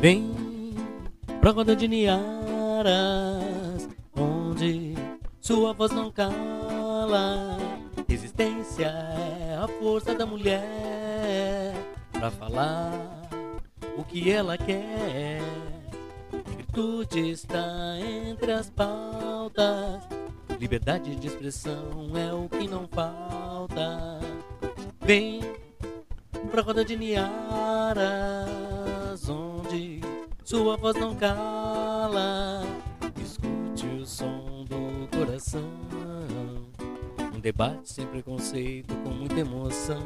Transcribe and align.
Vem 0.00 0.32
pra 1.42 1.50
roda 1.50 1.76
de 1.76 1.86
Niaras, 1.86 3.86
onde 4.16 4.94
sua 5.42 5.74
voz 5.74 5.92
não 5.92 6.10
cala. 6.10 7.58
Resistência 8.08 8.86
é 8.86 9.58
a 9.62 9.68
força 9.68 10.14
da 10.14 10.24
mulher 10.24 11.74
pra 12.12 12.30
falar 12.30 13.28
o 13.98 14.02
que 14.02 14.30
ela 14.30 14.56
quer. 14.56 15.42
Virtude 16.56 17.30
está 17.30 17.98
entre 17.98 18.52
as 18.52 18.70
pautas. 18.70 20.02
Liberdade 20.58 21.14
de 21.14 21.26
expressão 21.26 22.16
é 22.16 22.32
o 22.32 22.48
que 22.48 22.66
não 22.66 22.88
falta. 22.88 24.18
Vem 25.02 25.40
pra 26.50 26.62
roda 26.62 26.84
de 26.84 26.96
Niaras, 26.96 28.48
onde 28.48 28.59
sua 30.50 30.76
voz 30.76 30.96
não 30.96 31.14
cala. 31.14 32.64
Escute 33.22 33.86
o 33.86 34.04
som 34.04 34.64
do 34.68 35.06
coração. 35.16 35.70
Um 37.32 37.38
debate 37.38 37.92
sem 37.92 38.04
preconceito, 38.04 38.92
com 38.96 39.10
muita 39.10 39.38
emoção. 39.38 40.02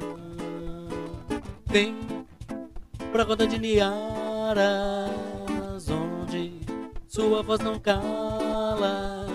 Vem 1.64 1.96
pra 3.10 3.24
roda 3.24 3.46
de 3.46 3.58
Niaras, 3.58 4.68
onde 5.88 6.60
sua 7.08 7.42
voz 7.42 7.60
não 7.60 7.78
cala. 7.78 9.26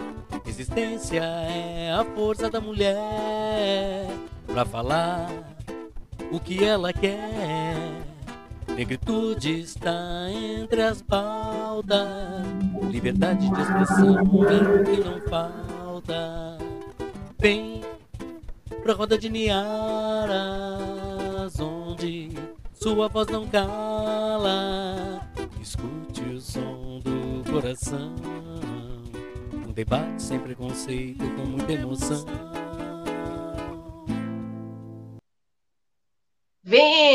Resistência 0.46 1.24
é 1.24 1.92
a 1.92 2.06
força 2.14 2.52
da 2.52 2.62
mulher 2.62 4.06
pra 4.46 4.64
falar 4.64 5.28
o 6.32 6.40
que 6.40 6.64
ela 6.64 6.94
quer. 6.94 7.69
Negritude 8.80 9.60
está 9.60 10.32
entre 10.32 10.82
as 10.82 11.02
pautas, 11.02 12.08
liberdade 12.90 13.50
de 13.50 13.62
expressão 13.62 14.24
o 14.24 14.46
que 14.86 15.04
não 15.04 15.20
falta. 15.28 16.58
Vem 17.38 17.82
pra 18.82 18.94
roda 18.94 19.18
de 19.18 19.28
Niaras, 19.28 20.30
onde 21.60 22.32
sua 22.74 23.10
voz 23.10 23.28
não 23.28 23.46
cala. 23.50 25.28
Escute 25.62 26.22
o 26.22 26.40
som 26.40 27.02
do 27.04 27.44
coração, 27.52 28.16
um 29.68 29.74
debate 29.74 30.24
sem 30.24 30.40
preconceito, 30.40 31.30
com 31.36 31.46
muita 31.46 31.74
emoção. 31.74 32.26
Vem, 36.64 37.09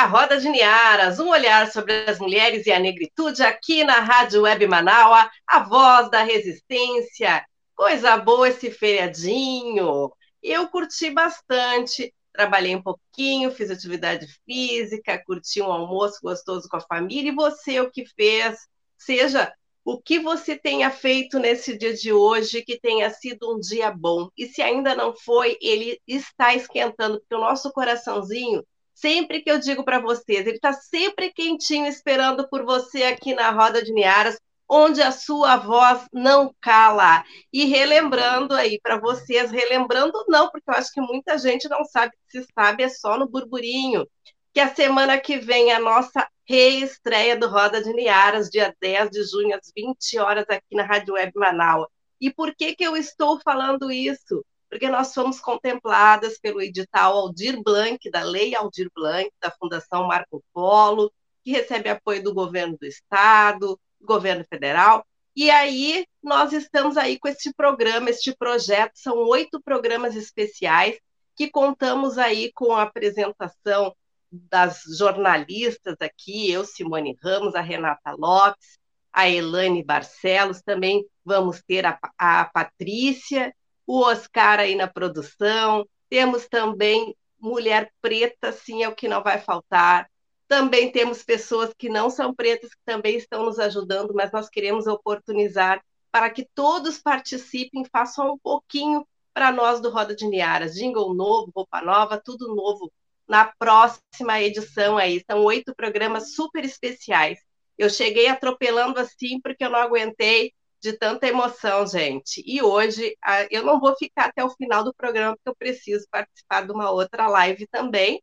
a 0.00 0.06
Roda 0.06 0.40
de 0.40 0.48
Niaras, 0.48 1.20
um 1.20 1.28
olhar 1.28 1.70
sobre 1.70 1.92
as 2.08 2.18
mulheres 2.18 2.64
e 2.66 2.72
a 2.72 2.78
negritude 2.78 3.42
aqui 3.42 3.84
na 3.84 4.00
Rádio 4.00 4.40
Web 4.40 4.66
Manaus, 4.66 5.28
a 5.46 5.58
voz 5.62 6.10
da 6.10 6.22
resistência. 6.22 7.44
Coisa 7.76 8.16
boa 8.16 8.48
esse 8.48 8.70
feriadinho. 8.70 10.10
Eu 10.42 10.68
curti 10.68 11.10
bastante, 11.10 12.14
trabalhei 12.32 12.74
um 12.74 12.82
pouquinho, 12.82 13.50
fiz 13.50 13.70
atividade 13.70 14.26
física, 14.46 15.22
curti 15.22 15.60
um 15.60 15.70
almoço 15.70 16.18
gostoso 16.22 16.66
com 16.66 16.78
a 16.78 16.80
família. 16.80 17.30
E 17.30 17.34
você, 17.34 17.78
o 17.78 17.90
que 17.90 18.06
fez? 18.06 18.58
Seja 18.96 19.52
o 19.84 20.00
que 20.00 20.18
você 20.18 20.56
tenha 20.56 20.90
feito 20.90 21.38
nesse 21.38 21.76
dia 21.76 21.92
de 21.92 22.10
hoje 22.10 22.62
que 22.62 22.80
tenha 22.80 23.10
sido 23.10 23.54
um 23.54 23.60
dia 23.60 23.90
bom. 23.90 24.30
E 24.34 24.46
se 24.46 24.62
ainda 24.62 24.94
não 24.94 25.14
foi, 25.14 25.58
ele 25.60 26.00
está 26.06 26.54
esquentando, 26.54 27.20
porque 27.20 27.34
o 27.34 27.40
nosso 27.40 27.70
coraçãozinho, 27.70 28.64
sempre 29.00 29.42
que 29.42 29.50
eu 29.50 29.58
digo 29.58 29.84
para 29.84 29.98
vocês, 29.98 30.46
ele 30.46 30.56
está 30.56 30.72
sempre 30.72 31.32
quentinho 31.32 31.86
esperando 31.86 32.48
por 32.48 32.64
você 32.64 33.04
aqui 33.04 33.34
na 33.34 33.50
Roda 33.50 33.82
de 33.82 33.92
Niaras, 33.92 34.38
onde 34.68 35.02
a 35.02 35.10
sua 35.10 35.56
voz 35.56 36.06
não 36.12 36.54
cala. 36.60 37.24
E 37.52 37.64
relembrando 37.64 38.54
aí 38.54 38.78
para 38.80 39.00
vocês, 39.00 39.50
relembrando 39.50 40.24
não, 40.28 40.48
porque 40.50 40.70
eu 40.70 40.74
acho 40.74 40.92
que 40.92 41.00
muita 41.00 41.36
gente 41.38 41.68
não 41.68 41.84
sabe, 41.84 42.12
se 42.28 42.46
sabe 42.54 42.84
é 42.84 42.88
só 42.88 43.18
no 43.18 43.28
burburinho 43.28 44.06
que 44.52 44.60
a 44.60 44.74
semana 44.74 45.18
que 45.18 45.38
vem 45.38 45.70
é 45.70 45.76
a 45.76 45.80
nossa 45.80 46.28
reestreia 46.44 47.36
do 47.36 47.48
Roda 47.48 47.82
de 47.82 47.92
Niaras, 47.92 48.48
dia 48.48 48.74
10 48.80 49.10
de 49.10 49.22
junho, 49.24 49.56
às 49.56 49.70
20 49.74 50.18
horas, 50.18 50.44
aqui 50.48 50.74
na 50.74 50.82
Rádio 50.82 51.14
Web 51.14 51.32
Manaus. 51.36 51.86
E 52.20 52.32
por 52.32 52.54
que, 52.54 52.74
que 52.74 52.84
eu 52.84 52.96
estou 52.96 53.40
falando 53.40 53.90
isso? 53.90 54.44
Porque 54.70 54.88
nós 54.88 55.12
fomos 55.12 55.40
contempladas 55.40 56.38
pelo 56.38 56.62
edital 56.62 57.16
Aldir 57.16 57.60
Blanc, 57.62 58.08
da 58.10 58.22
Lei 58.22 58.54
Aldir 58.54 58.88
Blanc, 58.94 59.28
da 59.40 59.50
Fundação 59.50 60.06
Marco 60.06 60.42
Polo, 60.52 61.12
que 61.42 61.50
recebe 61.50 61.88
apoio 61.88 62.22
do 62.22 62.32
governo 62.32 62.76
do 62.78 62.86
Estado, 62.86 63.78
do 64.00 64.06
governo 64.06 64.44
federal. 64.48 65.04
E 65.34 65.50
aí, 65.50 66.06
nós 66.22 66.52
estamos 66.52 66.96
aí 66.96 67.18
com 67.18 67.28
este 67.28 67.52
programa, 67.52 68.10
este 68.10 68.34
projeto, 68.36 68.92
são 68.94 69.16
oito 69.26 69.60
programas 69.60 70.14
especiais 70.14 70.98
que 71.36 71.50
contamos 71.50 72.18
aí 72.18 72.52
com 72.52 72.72
a 72.72 72.82
apresentação 72.82 73.94
das 74.30 74.82
jornalistas 74.96 75.96
aqui, 76.00 76.50
eu, 76.50 76.64
Simone 76.64 77.16
Ramos, 77.22 77.54
a 77.54 77.60
Renata 77.60 78.12
Lopes, 78.12 78.78
a 79.12 79.28
Elane 79.28 79.82
Barcelos, 79.82 80.62
também 80.62 81.04
vamos 81.24 81.62
ter 81.62 81.84
a, 81.84 81.98
a 82.16 82.44
Patrícia, 82.44 83.52
o 83.90 84.02
Oscar 84.04 84.60
aí 84.60 84.76
na 84.76 84.86
produção, 84.86 85.84
temos 86.08 86.46
também 86.46 87.16
mulher 87.40 87.92
preta, 88.00 88.52
sim, 88.52 88.84
é 88.84 88.88
o 88.88 88.94
que 88.94 89.08
não 89.08 89.20
vai 89.20 89.40
faltar. 89.40 90.08
Também 90.46 90.92
temos 90.92 91.24
pessoas 91.24 91.74
que 91.76 91.88
não 91.88 92.08
são 92.08 92.32
pretas, 92.32 92.70
que 92.70 92.80
também 92.84 93.16
estão 93.16 93.44
nos 93.44 93.58
ajudando, 93.58 94.14
mas 94.14 94.30
nós 94.30 94.48
queremos 94.48 94.86
oportunizar 94.86 95.82
para 96.12 96.30
que 96.30 96.48
todos 96.54 96.98
participem, 96.98 97.84
façam 97.84 98.34
um 98.34 98.38
pouquinho 98.38 99.04
para 99.34 99.50
nós 99.50 99.80
do 99.80 99.90
Roda 99.90 100.14
de 100.14 100.24
Niaras. 100.24 100.76
Jingle 100.76 101.12
novo, 101.12 101.50
roupa 101.52 101.82
nova, 101.82 102.16
tudo 102.24 102.54
novo 102.54 102.92
na 103.26 103.46
próxima 103.58 104.40
edição 104.40 104.98
aí. 104.98 105.20
São 105.28 105.42
oito 105.42 105.74
programas 105.74 106.36
super 106.36 106.64
especiais. 106.64 107.40
Eu 107.76 107.90
cheguei 107.90 108.28
atropelando 108.28 109.00
assim 109.00 109.40
porque 109.40 109.64
eu 109.64 109.70
não 109.70 109.80
aguentei 109.80 110.52
de 110.80 110.94
tanta 110.94 111.26
emoção, 111.26 111.86
gente. 111.86 112.42
E 112.46 112.62
hoje 112.62 113.16
eu 113.50 113.64
não 113.64 113.78
vou 113.78 113.94
ficar 113.96 114.26
até 114.26 114.44
o 114.44 114.50
final 114.50 114.82
do 114.82 114.94
programa 114.94 115.36
porque 115.36 115.48
eu 115.50 115.56
preciso 115.56 116.06
participar 116.10 116.66
de 116.66 116.72
uma 116.72 116.90
outra 116.90 117.28
live 117.28 117.66
também. 117.66 118.22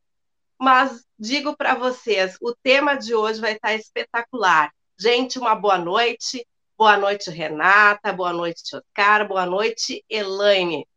Mas 0.60 1.06
digo 1.20 1.56
para 1.56 1.76
vocês, 1.76 2.36
o 2.42 2.56
tema 2.64 2.96
de 2.96 3.14
hoje 3.14 3.40
vai 3.40 3.54
estar 3.54 3.76
espetacular. 3.76 4.72
Gente, 5.00 5.38
uma 5.38 5.54
boa 5.54 5.78
noite. 5.78 6.46
Boa 6.76 6.98
noite, 6.98 7.30
Renata. 7.30 8.12
Boa 8.12 8.34
noite, 8.34 8.76
Oscar. 8.76 9.28
Boa 9.28 9.46
noite, 9.46 10.04
Elaine. 10.10 10.88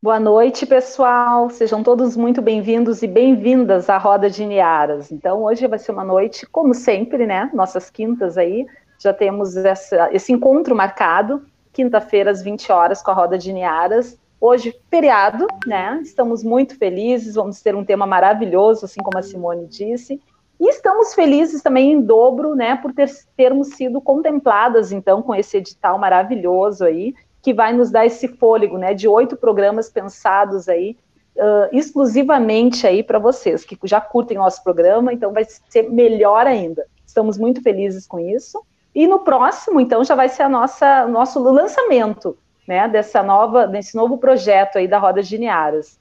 Boa 0.00 0.20
noite, 0.20 0.64
pessoal. 0.64 1.50
Sejam 1.50 1.82
todos 1.82 2.16
muito 2.16 2.40
bem-vindos 2.40 3.02
e 3.02 3.06
bem-vindas 3.08 3.90
à 3.90 3.98
Roda 3.98 4.30
de 4.30 4.46
Niaras. 4.46 5.10
Então, 5.10 5.42
hoje 5.42 5.66
vai 5.66 5.76
ser 5.76 5.90
uma 5.90 6.04
noite, 6.04 6.46
como 6.46 6.72
sempre, 6.72 7.26
né? 7.26 7.50
Nossas 7.52 7.90
quintas 7.90 8.38
aí, 8.38 8.64
já 8.96 9.12
temos 9.12 9.56
essa, 9.56 10.08
esse 10.12 10.32
encontro 10.32 10.72
marcado, 10.76 11.44
quinta-feira 11.72 12.30
às 12.30 12.40
20 12.40 12.70
horas 12.70 13.02
com 13.02 13.10
a 13.10 13.14
Roda 13.14 13.36
de 13.36 13.52
Niaras. 13.52 14.16
Hoje, 14.40 14.72
feriado, 14.88 15.48
né? 15.66 15.98
Estamos 16.00 16.44
muito 16.44 16.78
felizes, 16.78 17.34
vamos 17.34 17.60
ter 17.60 17.74
um 17.74 17.84
tema 17.84 18.06
maravilhoso, 18.06 18.84
assim 18.84 19.02
como 19.02 19.18
a 19.18 19.22
Simone 19.22 19.66
disse. 19.66 20.22
E 20.60 20.68
estamos 20.68 21.12
felizes 21.12 21.60
também 21.60 21.92
em 21.92 22.00
dobro, 22.00 22.54
né, 22.54 22.76
por 22.76 22.92
ter, 22.92 23.08
termos 23.36 23.74
sido 23.74 24.00
contempladas, 24.00 24.90
então, 24.90 25.22
com 25.22 25.34
esse 25.34 25.56
edital 25.56 25.98
maravilhoso 25.98 26.84
aí, 26.84 27.14
que 27.42 27.54
vai 27.54 27.72
nos 27.72 27.90
dar 27.90 28.06
esse 28.06 28.28
fôlego, 28.28 28.76
né, 28.78 28.94
de 28.94 29.06
oito 29.08 29.36
programas 29.36 29.88
pensados 29.88 30.68
aí 30.68 30.96
uh, 31.38 31.68
exclusivamente 31.72 32.86
aí 32.86 33.02
para 33.02 33.18
vocês 33.18 33.64
que 33.64 33.78
já 33.84 34.00
curtem 34.00 34.36
nosso 34.36 34.62
programa, 34.62 35.12
então 35.12 35.32
vai 35.32 35.44
ser 35.44 35.88
melhor 35.88 36.46
ainda. 36.46 36.86
Estamos 37.06 37.38
muito 37.38 37.62
felizes 37.62 38.06
com 38.06 38.18
isso. 38.18 38.62
E 38.94 39.06
no 39.06 39.20
próximo, 39.20 39.80
então, 39.80 40.02
já 40.02 40.14
vai 40.14 40.28
ser 40.28 40.42
a 40.42 40.48
nossa 40.48 41.06
nosso 41.06 41.38
lançamento, 41.40 42.36
né, 42.66 42.88
dessa 42.88 43.22
nova 43.22 43.66
desse 43.66 43.96
novo 43.96 44.18
projeto 44.18 44.76
aí 44.76 44.88
da 44.88 44.98
Roda 44.98 45.22
de 45.22 45.38
Niaras. 45.38 45.98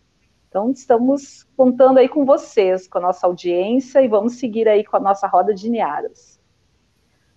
Então, 0.50 0.72
estamos 0.72 1.46
contando 1.56 2.00
aí 2.00 2.10
com 2.10 2.26
vocês, 2.26 2.88
com 2.88 2.98
a 2.98 3.02
nossa 3.02 3.28
audiência 3.28 4.02
e 4.02 4.08
vamos 4.08 4.40
seguir 4.40 4.68
aí 4.68 4.84
com 4.84 4.98
a 4.98 5.00
nossa 5.00 5.28
Roda 5.28 5.54
de 5.54 5.70
Niaras. 5.70 6.40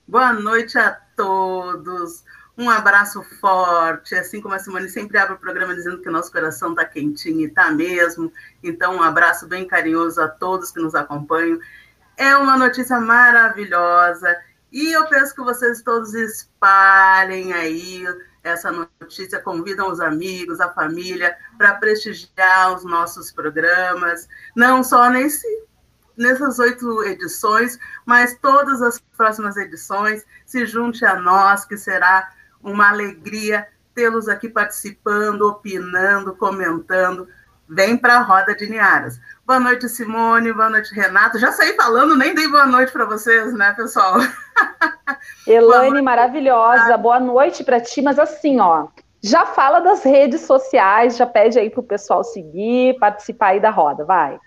Boa 0.07 0.33
noite 0.33 0.79
a 0.79 0.97
todos. 1.17 2.25
Um 2.61 2.69
abraço 2.69 3.23
forte, 3.41 4.15
assim 4.15 4.39
como 4.39 4.55
a 4.55 4.59
Simone 4.59 4.91
sempre 4.91 5.17
abre 5.17 5.33
o 5.33 5.39
programa 5.39 5.75
dizendo 5.75 6.03
que 6.03 6.11
nosso 6.11 6.31
coração 6.31 6.73
está 6.73 6.85
quentinho 6.85 7.41
e 7.41 7.45
está 7.47 7.71
mesmo. 7.71 8.31
Então, 8.63 8.97
um 8.97 9.03
abraço 9.03 9.49
bem 9.49 9.67
carinhoso 9.67 10.21
a 10.21 10.29
todos 10.29 10.71
que 10.71 10.79
nos 10.79 10.95
acompanham. 10.95 11.59
É 12.19 12.37
uma 12.37 12.59
notícia 12.59 13.01
maravilhosa 13.01 14.37
e 14.71 14.93
eu 14.93 15.07
peço 15.07 15.35
que 15.35 15.41
vocês 15.41 15.81
todos 15.81 16.13
espalhem 16.13 17.55
aí 17.55 18.05
essa 18.43 18.71
notícia, 18.71 19.41
convidam 19.41 19.91
os 19.91 19.99
amigos, 19.99 20.61
a 20.61 20.71
família 20.71 21.35
para 21.57 21.77
prestigiar 21.77 22.75
os 22.77 22.85
nossos 22.85 23.33
programas, 23.33 24.29
não 24.55 24.85
só 24.85 25.09
nesse 25.09 25.47
nessas 26.15 26.59
oito 26.59 27.03
edições, 27.05 27.79
mas 28.05 28.37
todas 28.43 28.83
as 28.83 29.01
próximas 29.17 29.57
edições, 29.57 30.23
se 30.45 30.67
junte 30.67 31.03
a 31.07 31.19
nós, 31.19 31.65
que 31.65 31.79
será 31.79 32.31
uma 32.63 32.89
alegria 32.89 33.67
tê-los 33.95 34.29
aqui 34.29 34.49
participando, 34.49 35.43
opinando, 35.43 36.35
comentando. 36.35 37.29
Vem 37.69 37.97
para 37.97 38.17
a 38.17 38.23
roda 38.23 38.55
de 38.55 38.69
Niaras. 38.69 39.21
Boa 39.47 39.61
noite, 39.61 39.89
Simone. 39.89 40.53
Boa 40.53 40.71
noite, 40.71 40.95
Renato. 40.95 41.39
Já 41.39 41.53
saí 41.53 41.75
falando, 41.75 42.17
nem 42.17 42.35
dei 42.35 42.49
boa 42.49 42.67
noite 42.67 42.93
para 42.93 43.05
vocês, 43.05 43.53
né, 43.53 43.73
pessoal? 43.75 44.17
Elaine, 45.47 45.91
boa 45.91 46.03
maravilhosa. 46.03 46.97
Boa 46.97 47.21
noite 47.21 47.63
para 47.63 47.81
ti. 47.81 48.03
Mas 48.03 48.19
assim, 48.19 48.59
ó, 48.59 48.89
já 49.23 49.47
fala 49.47 49.81
das 49.81 50.03
redes 50.03 50.43
sociais, 50.43 51.17
já 51.17 51.27
pede 51.27 51.59
aí 51.59 51.71
para 51.71 51.81
o 51.81 51.85
pessoal 51.85 52.25
seguir, 52.25 52.99
participar 52.99 53.49
aí 53.49 53.61
da 53.61 53.71
roda, 53.71 54.05
vai. 54.05 54.39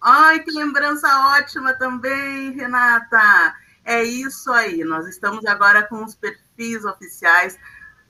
Ai, 0.00 0.40
que 0.40 0.50
lembrança 0.50 1.08
ótima 1.38 1.74
também, 1.74 2.52
Renata. 2.52 3.54
É 3.84 4.02
isso 4.02 4.52
aí. 4.52 4.82
Nós 4.84 5.06
estamos 5.06 5.44
agora 5.46 5.82
com 5.82 6.02
os 6.02 6.14
perfis 6.14 6.43
oficiais 6.84 7.58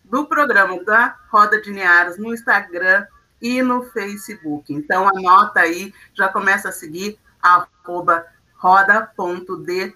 do 0.04 0.26
programa 0.26 0.82
da 0.84 1.16
Roda 1.30 1.60
de 1.60 1.70
Niaras 1.70 2.18
no 2.18 2.32
Instagram 2.32 3.06
e 3.40 3.62
no 3.62 3.84
Facebook. 3.84 4.72
Então, 4.72 5.08
anota 5.08 5.60
aí, 5.60 5.94
já 6.12 6.28
começa 6.28 6.68
a 6.68 6.72
seguir 6.72 7.18
arroba 7.42 8.26
roda.d.niaras. 8.56 9.94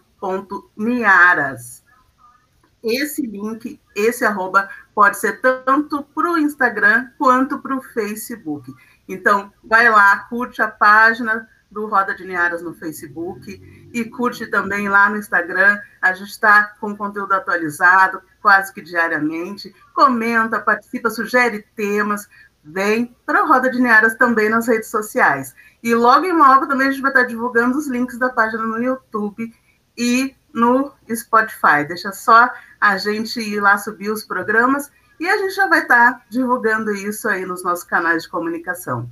Esse 2.82 3.22
link, 3.26 3.80
esse 3.94 4.24
arroba, 4.24 4.68
pode 4.94 5.18
ser 5.18 5.40
tanto 5.40 6.02
para 6.02 6.32
o 6.32 6.38
Instagram 6.38 7.10
quanto 7.18 7.58
para 7.58 7.76
o 7.76 7.82
Facebook. 7.82 8.72
Então, 9.08 9.52
vai 9.64 9.88
lá, 9.90 10.18
curte 10.28 10.60
a 10.62 10.68
página 10.68 11.48
do 11.70 11.86
Roda 11.86 12.14
de 12.14 12.24
Niaras 12.24 12.62
no 12.62 12.74
Facebook 12.74 13.90
e 13.92 14.04
curte 14.04 14.46
também 14.46 14.88
lá 14.88 15.10
no 15.10 15.16
Instagram. 15.16 15.80
A 16.00 16.12
gente 16.12 16.30
está 16.30 16.74
com 16.80 16.96
conteúdo 16.96 17.32
atualizado 17.32 18.22
quase 18.40 18.72
que 18.72 18.80
diariamente. 18.80 19.74
Comenta, 19.94 20.60
participa, 20.60 21.10
sugere 21.10 21.64
temas 21.74 22.28
vem 22.68 23.16
para 23.24 23.40
a 23.40 23.46
Roda 23.46 23.70
de 23.70 23.80
Niaras 23.80 24.14
também 24.16 24.48
nas 24.48 24.66
redes 24.66 24.90
sociais. 24.90 25.54
E 25.82 25.94
logo 25.94 26.26
em 26.26 26.32
logo 26.32 26.66
também 26.66 26.88
a 26.88 26.90
gente 26.90 27.02
vai 27.02 27.10
estar 27.10 27.24
divulgando 27.24 27.78
os 27.78 27.86
links 27.86 28.18
da 28.18 28.28
página 28.28 28.62
no 28.64 28.82
YouTube 28.82 29.52
e 29.96 30.34
no 30.52 30.92
Spotify. 31.12 31.84
Deixa 31.86 32.12
só 32.12 32.50
a 32.80 32.96
gente 32.98 33.40
ir 33.40 33.60
lá 33.60 33.78
subir 33.78 34.10
os 34.10 34.24
programas 34.24 34.90
e 35.18 35.28
a 35.28 35.36
gente 35.38 35.54
já 35.54 35.66
vai 35.66 35.82
estar 35.82 36.24
divulgando 36.28 36.92
isso 36.92 37.28
aí 37.28 37.44
nos 37.44 37.62
nossos 37.62 37.84
canais 37.84 38.24
de 38.24 38.28
comunicação. 38.28 39.08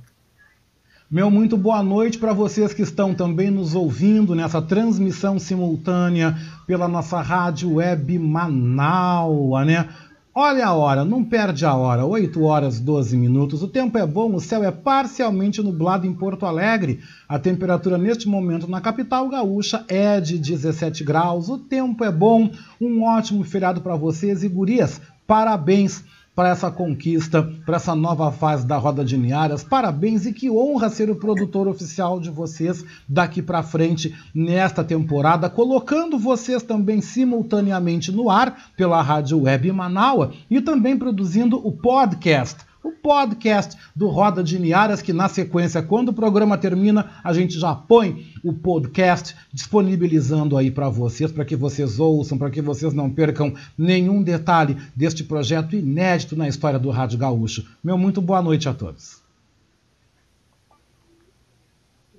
Meu 1.09 1.31
muito 1.31 1.55
boa 1.55 1.81
noite 1.81 2.17
para 2.17 2.33
vocês 2.33 2.73
que 2.73 2.81
estão 2.81 3.13
também 3.13 3.49
nos 3.49 3.73
ouvindo 3.73 4.35
nessa 4.35 4.61
transmissão 4.61 5.39
simultânea 5.39 6.37
pela 6.67 6.85
nossa 6.85 7.21
rádio 7.21 7.75
web 7.75 8.19
Manaus, 8.19 9.65
né? 9.65 9.87
Olha 10.35 10.67
a 10.67 10.73
hora, 10.73 11.05
não 11.05 11.23
perde 11.23 11.65
a 11.65 11.73
hora, 11.73 12.05
8 12.05 12.43
horas 12.43 12.81
12 12.81 13.15
minutos. 13.15 13.63
O 13.63 13.69
tempo 13.69 13.97
é 13.97 14.05
bom, 14.05 14.35
o 14.35 14.41
céu 14.41 14.61
é 14.65 14.69
parcialmente 14.69 15.63
nublado 15.63 16.05
em 16.05 16.13
Porto 16.13 16.45
Alegre. 16.45 16.99
A 17.25 17.39
temperatura 17.39 17.97
neste 17.97 18.27
momento 18.27 18.69
na 18.69 18.81
capital 18.81 19.29
gaúcha 19.29 19.85
é 19.87 20.19
de 20.19 20.37
17 20.37 21.05
graus. 21.05 21.47
O 21.47 21.57
tempo 21.57 22.03
é 22.03 22.11
bom, 22.11 22.51
um 22.81 23.03
ótimo 23.03 23.45
feriado 23.45 23.79
para 23.79 23.95
vocês 23.95 24.43
e 24.43 24.49
gurias. 24.49 24.99
Parabéns 25.25 26.03
para 26.37 26.49
essa 26.49 26.69
conquista, 26.69 27.41
para 27.65 27.77
essa 27.77 27.95
nova 27.95 28.31
fase 28.31 28.63
da 28.63 28.77
Roda 28.77 29.03
de 29.03 29.17
Niaras. 29.17 29.63
Parabéns 29.63 30.27
e 30.27 30.31
que 30.31 30.51
honra 30.51 30.87
ser 30.87 31.09
o 31.09 31.15
produtor 31.15 31.67
oficial 31.67 32.19
de 32.19 32.29
vocês 32.29 32.85
daqui 33.09 33.41
para 33.41 33.63
frente 33.63 34.15
nesta 34.35 34.83
temporada, 34.83 35.49
colocando 35.49 36.19
vocês 36.19 36.61
também 36.61 37.01
simultaneamente 37.01 38.11
no 38.11 38.29
ar 38.29 38.69
pela 38.77 39.01
Rádio 39.01 39.41
Web 39.41 39.71
Manaua 39.71 40.31
e 40.47 40.61
também 40.61 40.95
produzindo 40.95 41.57
o 41.57 41.71
podcast 41.71 42.66
o 42.87 42.91
podcast 42.91 43.77
do 43.93 44.07
Roda 44.07 44.41
de 44.41 44.57
Niaras, 44.57 45.01
que 45.01 45.11
na 45.11 45.27
sequência, 45.27 45.83
quando 45.83 46.09
o 46.09 46.13
programa 46.13 46.57
termina, 46.57 47.19
a 47.23 47.33
gente 47.33 47.59
já 47.59 47.75
põe 47.75 48.31
o 48.43 48.53
podcast 48.53 49.35
disponibilizando 49.51 50.55
aí 50.57 50.71
para 50.71 50.87
vocês, 50.87 51.31
para 51.31 51.43
que 51.43 51.55
vocês 51.55 51.99
ouçam, 51.99 52.37
para 52.37 52.49
que 52.49 52.61
vocês 52.61 52.93
não 52.93 53.09
percam 53.09 53.53
nenhum 53.77 54.23
detalhe 54.23 54.77
deste 54.95 55.23
projeto 55.23 55.75
inédito 55.75 56.35
na 56.37 56.47
história 56.47 56.79
do 56.79 56.89
Rádio 56.89 57.19
Gaúcho. 57.19 57.67
Meu 57.83 57.97
muito 57.97 58.21
boa 58.21 58.41
noite 58.41 58.69
a 58.69 58.73
todos. 58.73 59.21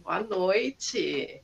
Boa 0.02 0.22
noite. 0.22 1.42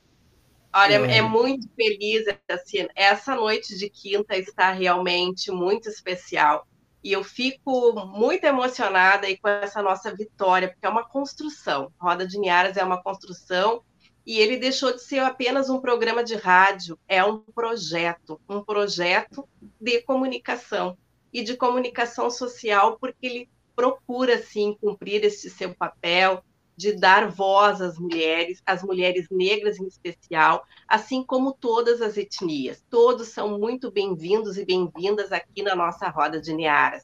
Olha, 0.73 1.05
é, 1.07 1.17
é 1.17 1.21
muito 1.21 1.67
feliz 1.75 2.25
assim, 2.49 2.85
essa 2.95 3.33
noite 3.33 3.77
de 3.77 3.89
quinta 3.89 4.37
está 4.37 4.71
realmente 4.71 5.49
muito 5.49 5.89
especial 5.89 6.67
e 7.05 7.11
eu 7.11 7.23
fico 7.23 7.93
muito 8.07 8.45
emocionada 8.45 9.27
aí 9.27 9.37
com 9.37 9.47
essa 9.47 9.79
nossa 9.79 10.11
vitória, 10.11 10.69
porque 10.69 10.87
é 10.87 10.89
uma 10.89 11.07
construção. 11.07 11.93
Roda 11.99 12.25
de 12.25 12.39
Niaras 12.39 12.77
é 12.77 12.83
uma 12.83 12.99
construção 12.99 13.83
e 14.25 14.39
ele 14.39 14.57
deixou 14.57 14.91
de 14.91 15.03
ser 15.03 15.19
apenas 15.19 15.69
um 15.69 15.79
programa 15.79 16.23
de 16.23 16.33
rádio, 16.33 16.97
é 17.07 17.23
um 17.23 17.37
projeto, 17.37 18.41
um 18.49 18.59
projeto 18.63 19.47
de 19.79 20.01
comunicação 20.01 20.97
e 21.31 21.43
de 21.43 21.55
comunicação 21.55 22.31
social, 22.31 22.97
porque 22.99 23.27
ele 23.27 23.49
procura 23.75 24.41
sim 24.41 24.75
cumprir 24.81 25.23
esse 25.23 25.47
seu 25.51 25.75
papel 25.75 26.43
de 26.77 26.93
dar 26.93 27.29
voz 27.29 27.81
às 27.81 27.97
mulheres, 27.97 28.61
às 28.65 28.83
mulheres 28.83 29.27
negras 29.31 29.79
em 29.79 29.87
especial, 29.87 30.65
assim 30.87 31.23
como 31.23 31.53
todas 31.53 32.01
as 32.01 32.17
etnias. 32.17 32.83
Todos 32.89 33.29
são 33.29 33.57
muito 33.57 33.89
bem-vindos 33.91 34.57
e 34.57 34.65
bem-vindas 34.65 35.31
aqui 35.31 35.63
na 35.63 35.75
nossa 35.75 36.09
roda 36.09 36.39
de 36.41 36.53
Niaras. 36.53 37.03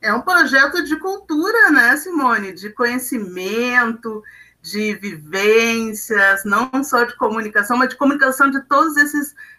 É 0.00 0.12
um 0.12 0.22
projeto 0.22 0.84
de 0.84 0.96
cultura, 0.98 1.70
né, 1.70 1.96
Simone? 1.96 2.52
De 2.52 2.70
conhecimento, 2.70 4.22
de 4.62 4.94
vivências, 4.94 6.44
não 6.44 6.70
só 6.82 7.04
de 7.04 7.16
comunicação, 7.16 7.76
mas 7.76 7.90
de 7.90 7.96
comunicação 7.96 8.50
de 8.50 8.60
todas 8.62 8.96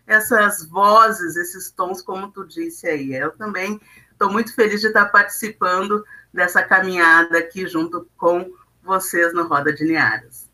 essas 0.07 0.65
vozes, 0.67 1.35
esses 1.35 1.71
tons, 1.71 2.01
como 2.01 2.31
tu 2.31 2.45
disse 2.45 2.87
aí. 2.87 3.13
Eu 3.13 3.31
também 3.31 3.79
estou 4.11 4.31
muito 4.31 4.53
feliz 4.53 4.81
de 4.81 4.87
estar 4.87 5.05
participando 5.05 6.03
dessa 6.37 6.61
caminhada 6.61 7.39
aqui 7.39 7.67
junto 7.67 8.07
com 8.15 8.47
vocês 8.83 9.33
no 9.33 9.47
Roda 9.47 9.73
de 9.73 9.83
Niaras. 9.83 10.47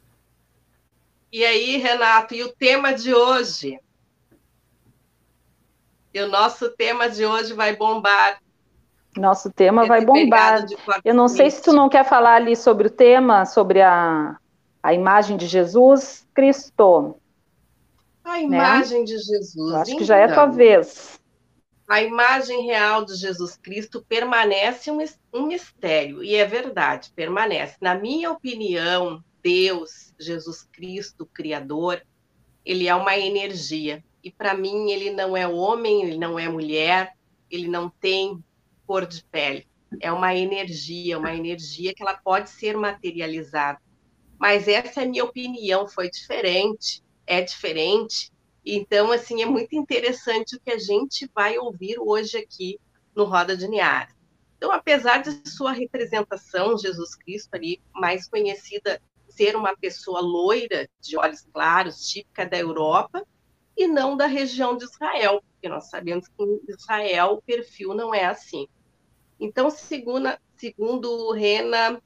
E 1.30 1.44
aí, 1.44 1.76
Renato, 1.76 2.34
e 2.34 2.42
o 2.42 2.54
tema 2.54 2.94
de 2.94 3.14
hoje? 3.14 3.78
E 6.14 6.22
o 6.22 6.28
nosso 6.30 6.70
tema 6.70 7.10
de 7.10 7.26
hoje 7.26 7.54
vai 7.54 7.76
bombar. 7.76 8.40
Nosso 9.18 9.52
tema 9.52 9.86
vai 9.86 10.06
bombar. 10.06 10.66
Eu 11.04 11.14
não 11.14 11.28
sei 11.28 11.52
se 11.52 11.62
tu 11.62 11.74
não 11.74 11.90
quer 11.90 12.06
falar 12.06 12.36
ali 12.36 12.56
sobre 12.56 12.88
o 12.88 12.92
tema, 12.92 13.46
sobre 13.46 13.82
a, 13.82 14.38
a 14.82 14.94
imagem 14.94 15.36
de 15.36 15.48
Jesus 15.48 16.26
Cristo. 16.34 17.18
A 18.24 18.36
né? 18.36 18.42
imagem 18.42 19.00
né? 19.00 19.06
de 19.06 19.18
Jesus. 19.18 19.56
Eu 19.58 19.76
acho 19.76 19.92
então. 19.92 19.98
que 19.98 20.06
já 20.06 20.16
é 20.16 20.28
tua 20.28 20.44
então. 20.44 20.54
vez 20.54 21.20
a 21.88 22.02
imagem 22.02 22.66
real 22.66 23.04
de 23.06 23.16
Jesus 23.16 23.58
Cristo 23.58 24.04
permanece 24.08 24.90
um, 24.90 25.04
um 25.34 25.46
mistério, 25.48 26.24
e 26.24 26.36
é 26.36 26.46
verdade, 26.46 27.12
permanece. 27.16 27.76
Na 27.82 27.94
minha 27.96 28.32
opinião, 28.32 29.24
Deus, 29.42 30.14
Jesus 30.18 30.64
Cristo, 30.72 31.26
Criador, 31.26 32.02
ele 32.66 32.88
é 32.88 32.96
uma 32.96 33.18
energia. 33.18 34.04
E 34.24 34.32
para 34.32 34.54
mim, 34.54 34.90
ele 34.92 35.12
não 35.12 35.36
é 35.36 35.46
homem, 35.46 36.04
ele 36.04 36.18
não 36.18 36.40
é 36.40 36.48
mulher, 36.48 37.14
ele 37.52 37.68
não 37.68 37.90
tem 37.90 38.42
cor 38.88 39.06
de 39.06 39.24
pele. 39.26 39.68
É 40.00 40.12
uma 40.12 40.34
energia, 40.34 41.20
uma 41.20 41.36
energia 41.36 41.94
que 41.94 42.02
ela 42.02 42.16
pode 42.16 42.50
ser 42.50 42.78
materializada. 42.78 43.80
Mas 44.40 44.68
essa 44.68 45.02
é 45.02 45.04
a 45.04 45.08
minha 45.08 45.26
opinião, 45.26 45.88
foi 45.88 46.10
diferente, 46.10 47.04
é 47.28 47.42
diferente 47.42 48.33
então, 48.66 49.12
assim, 49.12 49.42
é 49.42 49.46
muito 49.46 49.76
interessante 49.76 50.56
o 50.56 50.60
que 50.60 50.72
a 50.72 50.80
gente 50.80 51.30
vai 51.34 51.58
ouvir 51.58 52.00
hoje 52.00 52.38
aqui 52.38 52.80
no 53.16 53.26
Roda 53.26 53.58
de 53.58 53.68
Niares. 53.68 54.16
Então, 54.58 54.72
apesar 54.72 55.18
de 55.18 55.50
sua 55.50 55.74
representação, 55.74 56.78
Jesus 56.78 57.16
Cristo 57.16 57.54
ali, 57.54 57.82
mais 57.94 58.28
conhecida 58.28 59.02
ser 59.28 59.56
uma 59.56 59.76
pessoa 59.76 60.22
loira, 60.22 60.88
de 61.02 61.18
olhos 61.18 61.42
claros, 61.52 62.08
típica 62.08 62.46
da 62.46 62.58
Europa, 62.58 63.26
e 63.76 63.88
não 63.88 64.16
da 64.16 64.28
região 64.28 64.78
de 64.78 64.86
Israel, 64.86 65.42
porque 65.52 65.68
nós 65.68 65.90
sabemos 65.90 66.28
que 66.28 66.44
em 66.44 66.62
Israel 66.70 67.34
o 67.34 67.42
perfil 67.42 67.94
não 67.94 68.14
é 68.14 68.26
assim. 68.26 68.68
Então, 69.40 69.70
segundo, 69.70 70.30
segundo 70.56 71.32
Rena 71.32 72.02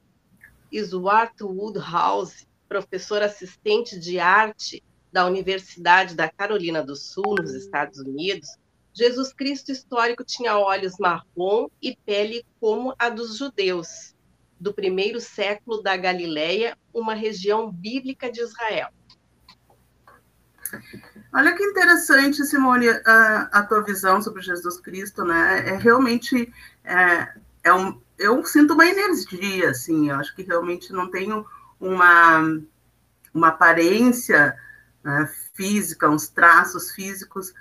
Iswart 0.72 1.40
Woodhouse, 1.42 2.48
professora 2.68 3.26
assistente 3.26 4.00
de 4.00 4.20
arte 4.20 4.84
da 5.17 5.25
Universidade 5.25 6.13
da 6.13 6.29
Carolina 6.29 6.83
do 6.83 6.95
Sul, 6.95 7.38
nos 7.39 7.55
Estados 7.55 7.97
Unidos, 7.97 8.50
Jesus 8.93 9.33
Cristo 9.33 9.71
histórico 9.71 10.24
tinha 10.24 10.59
olhos 10.59 11.00
marrom 11.00 11.69
e 11.81 11.97
pele 12.05 12.45
como 12.59 12.93
a 13.00 13.09
dos 13.09 13.36
judeus, 13.36 14.15
do 14.59 14.71
primeiro 14.71 15.19
século 15.19 15.81
da 15.81 15.97
Galileia, 15.97 16.77
uma 16.93 17.15
região 17.15 17.71
bíblica 17.71 18.31
de 18.31 18.41
Israel. 18.41 18.89
Olha 21.33 21.55
que 21.55 21.63
interessante, 21.63 22.45
Simone, 22.45 22.88
a, 22.88 23.50
a, 23.51 23.63
tua 23.63 23.81
visão 23.83 24.21
sobre 24.21 24.43
Jesus 24.43 24.79
Cristo, 24.79 25.25
né? 25.25 25.67
É 25.67 25.77
realmente 25.77 26.53
é, 26.83 27.33
é 27.63 27.74
um, 27.74 28.00
eu 28.19 28.45
sinto 28.45 28.75
uma 28.75 28.86
energia, 28.86 29.71
assim. 29.71 30.12
Eu 30.12 30.17
acho 30.17 30.36
que 30.36 30.43
realmente 30.43 30.93
não 30.93 31.09
tenho 31.09 31.43
uma 31.79 32.62
uma 33.33 33.50
aparência 33.50 34.55
né, 35.04 35.30
física, 35.54 36.10
uns 36.10 36.27
traços 36.27 36.92
físicos, 36.92 37.54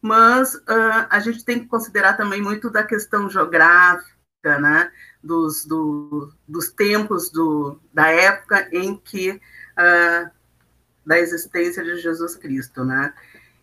mas 0.00 0.54
uh, 0.54 1.06
a 1.08 1.18
gente 1.20 1.44
tem 1.44 1.60
que 1.60 1.66
considerar 1.66 2.14
também 2.16 2.42
muito 2.42 2.70
da 2.70 2.82
questão 2.82 3.28
geográfica, 3.30 4.58
né? 4.60 4.92
Dos, 5.22 5.64
do, 5.64 6.30
dos 6.46 6.68
tempos 6.68 7.30
do, 7.30 7.80
da 7.92 8.08
época 8.08 8.68
em 8.70 8.94
que 8.98 9.30
uh, 9.30 10.30
da 11.06 11.18
existência 11.18 11.82
de 11.82 11.96
Jesus 11.96 12.36
Cristo, 12.36 12.84
né? 12.84 13.14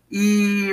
E 0.10 0.72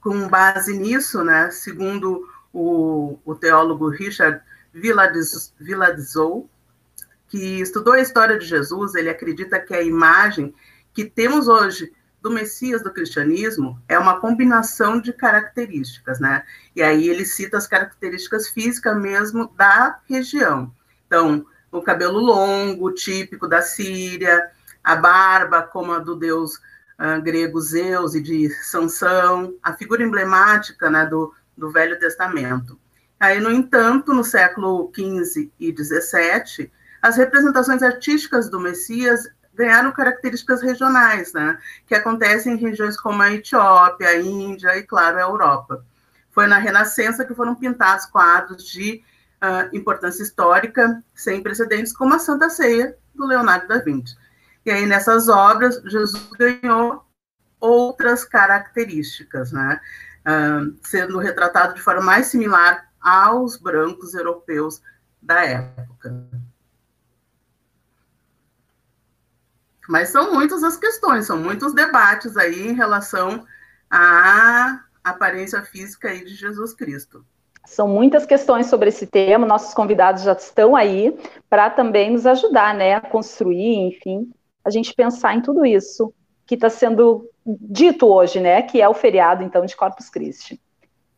com 0.00 0.28
base 0.28 0.76
nisso, 0.76 1.24
né, 1.24 1.50
segundo 1.50 2.28
o, 2.52 3.18
o 3.24 3.34
teólogo 3.34 3.88
Richard 3.88 4.42
Villadizou, 4.72 6.50
que 7.34 7.60
estudou 7.60 7.94
a 7.94 8.00
história 8.00 8.38
de 8.38 8.46
Jesus, 8.46 8.94
ele 8.94 9.10
acredita 9.10 9.58
que 9.58 9.74
a 9.74 9.82
imagem 9.82 10.54
que 10.92 11.04
temos 11.04 11.48
hoje 11.48 11.92
do 12.22 12.30
Messias 12.30 12.80
do 12.80 12.92
cristianismo 12.92 13.76
é 13.88 13.98
uma 13.98 14.20
combinação 14.20 15.00
de 15.00 15.12
características, 15.12 16.20
né? 16.20 16.44
E 16.76 16.80
aí 16.80 17.08
ele 17.08 17.24
cita 17.24 17.56
as 17.56 17.66
características 17.66 18.46
físicas 18.50 18.96
mesmo 18.96 19.52
da 19.56 19.98
região. 20.08 20.72
Então, 21.08 21.44
o 21.72 21.82
cabelo 21.82 22.20
longo, 22.20 22.92
típico 22.92 23.48
da 23.48 23.62
Síria, 23.62 24.48
a 24.84 24.94
barba, 24.94 25.60
como 25.60 25.90
a 25.90 25.98
do 25.98 26.14
deus 26.14 26.54
uh, 27.00 27.20
grego 27.20 27.60
Zeus 27.60 28.14
e 28.14 28.20
de 28.20 28.48
Sansão, 28.62 29.56
a 29.60 29.72
figura 29.72 30.04
emblemática 30.04 30.88
né, 30.88 31.04
do, 31.04 31.34
do 31.58 31.68
Velho 31.72 31.98
Testamento. 31.98 32.78
Aí, 33.18 33.40
no 33.40 33.50
entanto, 33.50 34.14
no 34.14 34.22
século 34.22 34.92
XV 34.94 35.50
e 35.58 35.74
XVII, 35.76 36.70
as 37.04 37.18
representações 37.18 37.82
artísticas 37.82 38.48
do 38.48 38.58
Messias 38.58 39.28
ganharam 39.52 39.92
características 39.92 40.62
regionais, 40.62 41.34
né, 41.34 41.58
que 41.86 41.94
acontecem 41.94 42.54
em 42.54 42.56
regiões 42.56 42.98
como 42.98 43.20
a 43.20 43.30
Etiópia, 43.30 44.08
a 44.08 44.18
Índia 44.18 44.74
e, 44.78 44.82
claro, 44.84 45.18
a 45.18 45.20
Europa. 45.20 45.84
Foi 46.30 46.46
na 46.46 46.56
Renascença 46.56 47.22
que 47.22 47.34
foram 47.34 47.54
pintados 47.54 48.06
quadros 48.06 48.64
de 48.64 49.02
uh, 49.36 49.76
importância 49.76 50.22
histórica 50.22 51.04
sem 51.14 51.42
precedentes, 51.42 51.92
como 51.92 52.14
a 52.14 52.18
Santa 52.18 52.48
Ceia, 52.48 52.96
do 53.14 53.26
Leonardo 53.26 53.68
da 53.68 53.80
Vinci. 53.80 54.16
E 54.64 54.70
aí, 54.70 54.86
nessas 54.86 55.28
obras, 55.28 55.82
Jesus 55.84 56.26
ganhou 56.38 57.04
outras 57.60 58.24
características, 58.24 59.52
né? 59.52 59.78
Uh, 60.26 60.74
sendo 60.82 61.18
retratado 61.18 61.74
de 61.74 61.82
forma 61.82 62.00
mais 62.00 62.28
similar 62.28 62.90
aos 62.98 63.58
brancos 63.58 64.14
europeus 64.14 64.80
da 65.20 65.44
época. 65.44 66.26
Mas 69.88 70.08
são 70.08 70.32
muitas 70.32 70.62
as 70.62 70.76
questões, 70.76 71.26
são 71.26 71.36
muitos 71.36 71.74
debates 71.74 72.36
aí 72.36 72.68
em 72.68 72.74
relação 72.74 73.44
à 73.90 74.80
aparência 75.02 75.62
física 75.62 76.08
aí 76.08 76.24
de 76.24 76.34
Jesus 76.34 76.72
Cristo. 76.74 77.24
São 77.66 77.88
muitas 77.88 78.26
questões 78.26 78.66
sobre 78.66 78.88
esse 78.88 79.06
tema, 79.06 79.46
nossos 79.46 79.74
convidados 79.74 80.22
já 80.22 80.32
estão 80.32 80.76
aí 80.76 81.16
para 81.48 81.70
também 81.70 82.10
nos 82.10 82.26
ajudar, 82.26 82.74
né, 82.74 82.94
a 82.94 83.00
construir, 83.00 83.88
enfim, 83.88 84.30
a 84.64 84.70
gente 84.70 84.94
pensar 84.94 85.34
em 85.34 85.42
tudo 85.42 85.64
isso 85.64 86.12
que 86.46 86.54
está 86.54 86.68
sendo 86.68 87.28
dito 87.46 88.06
hoje, 88.06 88.40
né, 88.40 88.62
que 88.62 88.80
é 88.80 88.88
o 88.88 88.94
feriado, 88.94 89.42
então, 89.42 89.64
de 89.64 89.76
Corpus 89.76 90.08
Christi. 90.10 90.60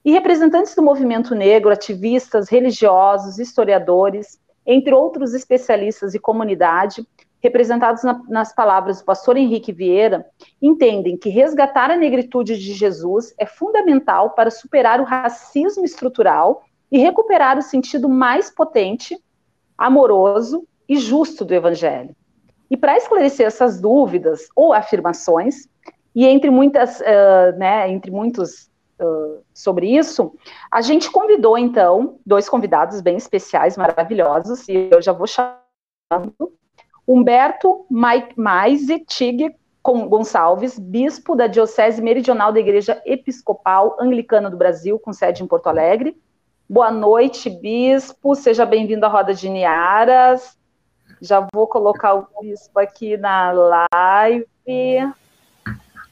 E 0.04 0.12
representantes 0.12 0.74
do 0.74 0.82
movimento 0.82 1.34
negro, 1.34 1.70
ativistas, 1.70 2.48
religiosos, 2.48 3.40
historiadores, 3.40 4.38
entre 4.64 4.94
outros 4.94 5.34
especialistas 5.34 6.14
e 6.14 6.18
comunidade, 6.18 7.06
representados 7.46 8.02
na, 8.02 8.20
nas 8.28 8.54
palavras 8.54 8.98
do 8.98 9.04
pastor 9.04 9.36
Henrique 9.36 9.72
Vieira, 9.72 10.26
entendem 10.60 11.16
que 11.16 11.28
resgatar 11.28 11.90
a 11.90 11.96
negritude 11.96 12.58
de 12.58 12.72
Jesus 12.74 13.32
é 13.38 13.46
fundamental 13.46 14.30
para 14.30 14.50
superar 14.50 15.00
o 15.00 15.04
racismo 15.04 15.84
estrutural 15.84 16.62
e 16.90 16.98
recuperar 16.98 17.56
o 17.58 17.62
sentido 17.62 18.08
mais 18.08 18.50
potente, 18.50 19.16
amoroso 19.78 20.66
e 20.88 20.96
justo 20.96 21.44
do 21.44 21.54
evangelho. 21.54 22.14
E 22.70 22.76
para 22.76 22.96
esclarecer 22.96 23.46
essas 23.46 23.80
dúvidas 23.80 24.48
ou 24.54 24.72
afirmações, 24.72 25.68
e 26.14 26.26
entre 26.26 26.50
muitas, 26.50 27.00
uh, 27.00 27.56
né, 27.56 27.88
entre 27.90 28.10
muitos 28.10 28.70
uh, 29.00 29.42
sobre 29.54 29.96
isso, 29.96 30.34
a 30.70 30.80
gente 30.80 31.10
convidou 31.10 31.56
então 31.56 32.18
dois 32.24 32.48
convidados 32.48 33.00
bem 33.00 33.16
especiais, 33.16 33.76
maravilhosos, 33.76 34.68
e 34.68 34.88
eu 34.90 35.00
já 35.00 35.12
vou 35.12 35.26
chamando 35.26 36.52
Humberto 37.06 37.86
Maise 37.88 38.98
Tig 39.06 39.54
Gonçalves, 39.84 40.76
bispo 40.76 41.36
da 41.36 41.46
Diocese 41.46 42.02
Meridional 42.02 42.52
da 42.52 42.58
Igreja 42.58 43.00
Episcopal 43.06 43.96
Anglicana 44.00 44.50
do 44.50 44.56
Brasil, 44.56 44.98
com 44.98 45.12
sede 45.12 45.44
em 45.44 45.46
Porto 45.46 45.68
Alegre. 45.68 46.16
Boa 46.68 46.90
noite, 46.90 47.48
bispo, 47.48 48.34
seja 48.34 48.66
bem-vindo 48.66 49.06
à 49.06 49.08
Roda 49.08 49.32
de 49.32 49.48
Niaras. 49.48 50.58
Já 51.22 51.46
vou 51.54 51.68
colocar 51.68 52.14
o 52.14 52.26
bispo 52.42 52.80
aqui 52.80 53.16
na 53.16 53.52
live. 53.52 55.12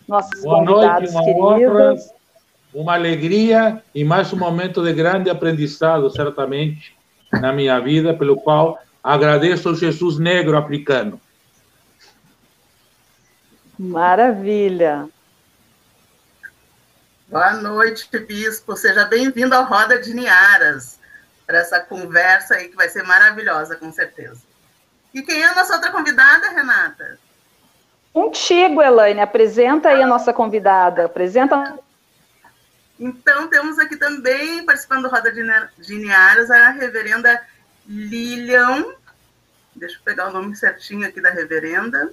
Nossos 0.06 0.44
Boa 0.44 0.58
convidados 0.58 1.12
noite, 1.12 1.30
uma 1.30 1.54
queridos. 1.54 1.72
Honra, 1.72 2.14
uma 2.72 2.94
alegria 2.94 3.82
e 3.92 4.04
mais 4.04 4.32
um 4.32 4.36
momento 4.36 4.80
de 4.84 4.92
grande 4.92 5.28
aprendizado, 5.28 6.08
certamente, 6.10 6.96
na 7.32 7.52
minha 7.52 7.80
vida, 7.80 8.14
pelo 8.14 8.36
qual 8.36 8.78
agradeço 9.04 9.68
ao 9.68 9.74
Jesus 9.74 10.18
negro 10.18 10.56
africano. 10.56 11.20
Maravilha. 13.78 15.06
Boa 17.28 17.52
noite, 17.52 18.08
bispo. 18.18 18.74
Seja 18.76 19.04
bem-vindo 19.04 19.54
à 19.54 19.60
Roda 19.60 20.00
de 20.00 20.14
Niaras, 20.14 20.98
para 21.46 21.58
essa 21.58 21.80
conversa 21.80 22.54
aí 22.54 22.68
que 22.68 22.76
vai 22.76 22.88
ser 22.88 23.02
maravilhosa, 23.02 23.76
com 23.76 23.92
certeza. 23.92 24.40
E 25.12 25.20
quem 25.20 25.42
é 25.42 25.46
a 25.46 25.54
nossa 25.54 25.74
outra 25.74 25.90
convidada, 25.90 26.48
Renata? 26.50 27.18
Contigo, 28.12 28.80
Elaine. 28.80 29.20
Apresenta 29.20 29.90
aí 29.90 30.02
a 30.02 30.06
nossa 30.06 30.32
convidada. 30.32 31.06
Apresenta. 31.06 31.78
Então, 32.98 33.48
temos 33.48 33.78
aqui 33.78 33.96
também, 33.96 34.64
participando 34.64 35.02
do 35.02 35.08
Roda 35.08 35.32
de 35.32 35.94
Niaras, 35.96 36.50
a 36.50 36.70
reverenda 36.70 37.42
Lilian. 37.86 38.94
Deixa 39.74 39.96
eu 39.96 40.02
pegar 40.02 40.28
o 40.28 40.32
nome 40.32 40.56
certinho 40.56 41.06
aqui 41.06 41.20
da 41.20 41.30
reverenda. 41.30 42.12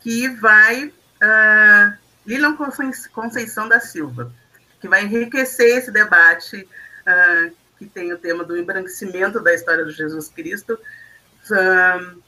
Que 0.00 0.28
vai. 0.28 0.86
Uh, 0.86 1.96
Lilian 2.26 2.56
Conceição 3.12 3.68
da 3.68 3.78
Silva, 3.78 4.32
que 4.80 4.88
vai 4.88 5.04
enriquecer 5.04 5.78
esse 5.78 5.90
debate 5.90 6.68
uh, 7.06 7.54
que 7.78 7.86
tem 7.86 8.12
o 8.12 8.18
tema 8.18 8.42
do 8.42 8.56
embranquecimento 8.56 9.40
da 9.40 9.54
história 9.54 9.84
de 9.84 9.92
Jesus 9.92 10.28
Cristo, 10.28 10.78
um, 11.50 12.20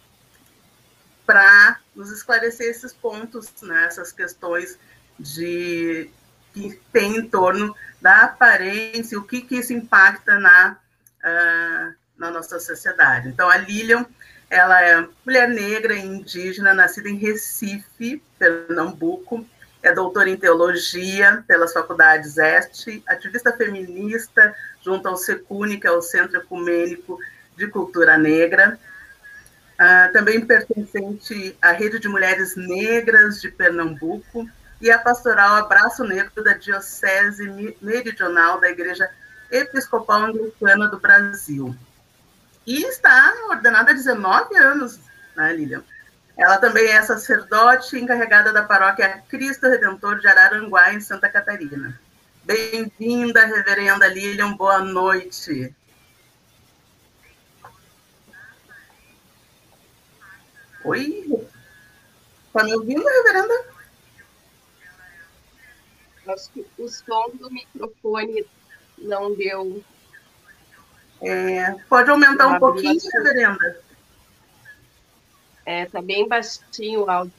para 1.27 1.81
nos 1.95 2.11
esclarecer 2.11 2.69
esses 2.69 2.93
pontos, 2.93 3.53
né, 3.63 3.87
essas 3.87 4.13
questões 4.13 4.79
de 5.19 6.11
que 6.59 6.81
tem 6.93 7.17
em 7.17 7.29
torno 7.29 7.75
da 8.01 8.23
aparência, 8.23 9.19
o 9.19 9.23
que, 9.23 9.41
que 9.41 9.57
isso 9.57 9.73
impacta 9.73 10.39
na, 10.39 10.77
uh, 11.25 11.95
na 12.17 12.31
nossa 12.31 12.59
sociedade. 12.59 13.29
Então, 13.29 13.49
a 13.49 13.57
Lilian, 13.57 14.07
ela 14.51 14.83
é 14.83 15.07
mulher 15.25 15.49
negra 15.49 15.95
e 15.95 16.05
indígena, 16.05 16.75
nascida 16.75 17.09
em 17.09 17.17
Recife, 17.17 18.23
Pernambuco, 18.39 19.47
é 19.83 19.93
doutora 19.93 20.31
em 20.31 20.37
teologia 20.37 21.45
pelas 21.47 21.73
faculdades 21.73 22.37
Este, 22.37 23.03
ativista 23.07 23.53
feminista 23.53 24.55
junto 24.83 25.07
ao 25.07 25.17
SECUNE, 25.17 25.79
que 25.79 25.87
é 25.87 25.91
o 25.91 26.03
Centro 26.03 26.39
Ecumênico 26.39 27.19
de 27.57 27.69
Cultura 27.69 28.17
Negra, 28.17 28.79
uh, 29.75 30.13
também 30.13 30.45
pertencente 30.45 31.57
à 31.61 31.73
Rede 31.73 31.99
de 31.99 32.09
Mulheres 32.09 32.57
Negras 32.57 33.41
de 33.41 33.51
Pernambuco 33.51 34.49
e 34.81 34.91
a 34.91 34.99
pastoral 34.99 35.57
Abraço 35.57 36.05
Negro 36.05 36.43
da 36.43 36.55
Diocese 36.55 37.77
Meridional 37.81 38.61
da 38.61 38.71
Igreja 38.71 39.11
Episcopal 39.51 40.27
Anglicana 40.27 40.89
do 40.89 40.99
Brasil. 40.99 41.75
E 42.67 42.83
está 42.85 43.35
ordenada 43.49 43.91
há 43.91 43.95
19 43.95 44.57
anos, 44.57 45.01
né, 45.35 45.53
Lilian? 45.53 45.83
Ela 46.37 46.59
também 46.59 46.87
é 46.89 47.03
sacerdote 47.03 47.99
encarregada 47.99 48.53
da 48.53 48.63
paróquia 48.63 49.23
Cristo 49.29 49.69
Redentor 49.69 50.21
de 50.21 50.29
Araranguá, 50.29 50.93
em 50.93 51.01
Santa 51.01 51.29
Catarina. 51.29 51.99
Bem-vinda, 52.45 53.45
reverenda 53.45 54.07
Lilian, 54.07 54.53
boa 54.53 54.79
noite. 54.79 55.75
Oi? 60.85 61.49
Está 62.47 62.65
me 62.65 62.75
ouvindo, 62.77 63.05
reverenda? 63.05 63.78
Acho 66.29 66.51
que 66.51 66.67
o 66.79 66.89
som 66.89 67.31
do 67.35 67.51
microfone 67.51 68.45
não 68.99 69.35
deu. 69.35 69.83
É, 71.23 71.73
pode 71.89 72.11
aumentar 72.11 72.49
um 72.49 72.59
pouquinho, 72.59 73.01
reverenda? 73.13 73.81
É, 75.65 75.87
tá 75.87 76.03
bem 76.03 76.29
baixinho 76.29 77.05
o 77.05 77.11
áudio. 77.11 77.33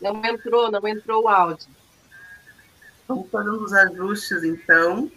Não 0.00 0.24
entrou, 0.24 0.70
não 0.70 0.86
entrou 0.88 1.24
o 1.24 1.28
áudio. 1.28 1.68
Vamos 3.06 3.30
fazendo 3.30 3.64
os 3.64 3.72
ajustes, 3.72 4.42
então. 4.44 5.10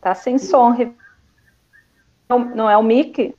Tá 0.00 0.14
sem 0.14 0.38
som. 0.38 0.94
Não 2.28 2.68
é 2.68 2.76
o 2.76 2.82
mic? 2.82 3.34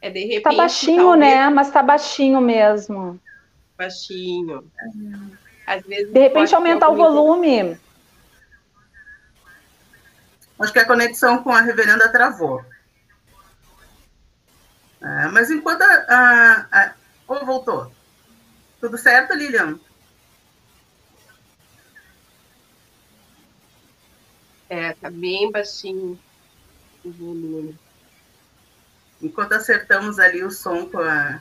É 0.00 0.10
de 0.10 0.20
repente. 0.20 0.42
Tá 0.42 0.52
baixinho, 0.54 1.10
talvez... 1.10 1.34
né? 1.34 1.50
Mas 1.50 1.70
tá 1.70 1.82
baixinho 1.82 2.40
mesmo. 2.40 3.20
Baixinho. 3.80 4.70
Às 5.66 5.82
vezes. 5.86 6.12
De 6.12 6.20
repente 6.20 6.54
aumentar 6.54 6.90
o 6.90 6.96
volume. 6.96 7.80
Acho 10.58 10.70
que 10.70 10.78
a 10.78 10.86
conexão 10.86 11.42
com 11.42 11.50
a 11.50 11.62
reverenda 11.62 12.12
travou. 12.12 12.62
É, 15.00 15.28
mas 15.28 15.50
enquanto 15.50 15.80
a, 15.80 15.94
a, 16.08 16.66
a... 16.70 16.94
Oh, 17.26 17.46
voltou. 17.46 17.90
Tudo 18.82 18.98
certo, 18.98 19.32
Lilian? 19.32 19.80
É, 24.68 24.92
tá 24.92 25.10
bem 25.10 25.50
baixinho 25.50 26.20
o 27.02 27.10
volume. 27.10 27.78
Enquanto 29.22 29.54
acertamos 29.54 30.18
ali 30.18 30.44
o 30.44 30.50
som 30.50 30.84
com 30.86 30.98
a. 30.98 31.40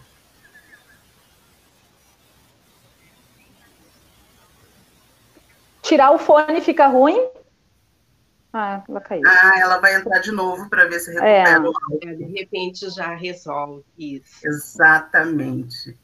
Tirar 5.89 6.11
o 6.11 6.19
fone 6.19 6.61
fica 6.61 6.85
ruim? 6.85 7.19
Ah, 8.53 8.83
ela 8.87 9.01
caiu. 9.01 9.23
Ah, 9.25 9.59
ela 9.59 9.79
vai 9.79 9.95
entrar 9.95 10.19
de 10.19 10.31
novo 10.31 10.69
para 10.69 10.85
ver 10.85 10.99
se 10.99 11.09
recupera 11.09 11.49
é. 11.49 11.59
o 11.59 11.65
áudio. 11.65 11.99
É, 12.03 12.13
de 12.13 12.25
repente 12.25 12.87
já 12.91 13.15
resolve 13.15 13.83
isso. 13.97 14.45
Exatamente. 14.45 15.97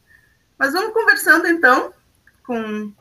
Mas 0.57 0.73
vamos 0.73 0.91
conversando 0.91 1.45
então 1.47 1.93
com 2.43 2.91